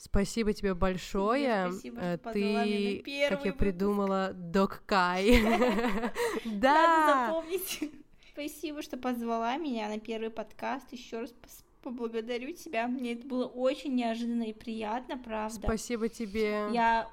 [0.00, 1.70] Спасибо тебе большое.
[1.72, 3.56] спасибо, Э, что Ты, как я выпуск.
[3.58, 5.42] придумала, Док Кай.
[6.44, 7.26] Надо Да.
[7.26, 7.90] запомнить.
[8.38, 10.92] Спасибо, что позвала меня на первый подкаст.
[10.92, 11.34] Еще раз
[11.82, 12.86] поблагодарю тебя.
[12.86, 15.58] Мне это было очень неожиданно и приятно, правда.
[15.58, 16.68] Спасибо тебе.
[16.72, 17.10] Я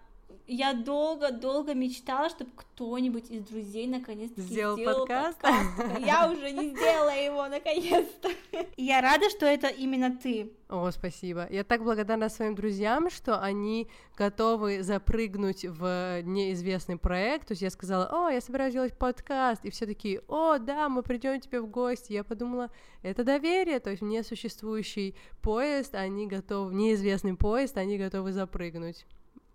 [0.47, 5.39] я долго-долго мечтала, чтобы кто-нибудь из друзей наконец-то Сделал сделал подкаст?
[5.39, 5.99] подкаст.
[6.05, 8.29] Я уже не сделала его, наконец-то.
[8.77, 10.51] Я рада, что это именно ты.
[10.69, 11.47] О, спасибо.
[11.49, 17.47] Я так благодарна своим друзьям, что они готовы запрыгнуть в неизвестный проект.
[17.47, 21.01] То есть я сказала, о, я собираюсь делать подкаст, и все такие, о, да, мы
[21.01, 22.13] придем тебе в гости.
[22.13, 22.69] Я подумала,
[23.01, 29.05] это доверие, то есть несуществующий поезд, они готовы, неизвестный поезд, они готовы запрыгнуть.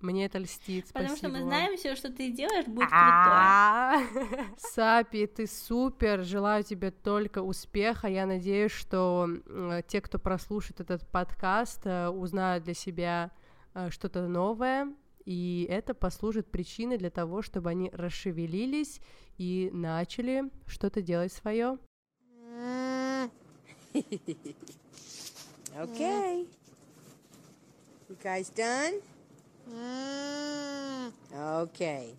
[0.00, 4.50] Мне это льстит, Потому спасибо что мы знаем, все, что ты делаешь, будет круто.
[4.56, 8.08] Сапи, ты супер, желаю тебе только успеха.
[8.08, 13.30] Я надеюсь, что э, те, кто прослушает этот подкаст, э, узнают для себя
[13.74, 14.88] э, что-то новое,
[15.26, 19.00] и это послужит причиной для того, чтобы они расшевелились
[19.36, 21.78] и начали что-то делать свое.
[25.76, 26.46] Okay.
[28.08, 29.02] You guys done?
[29.70, 31.12] Mm,
[31.62, 32.14] okay.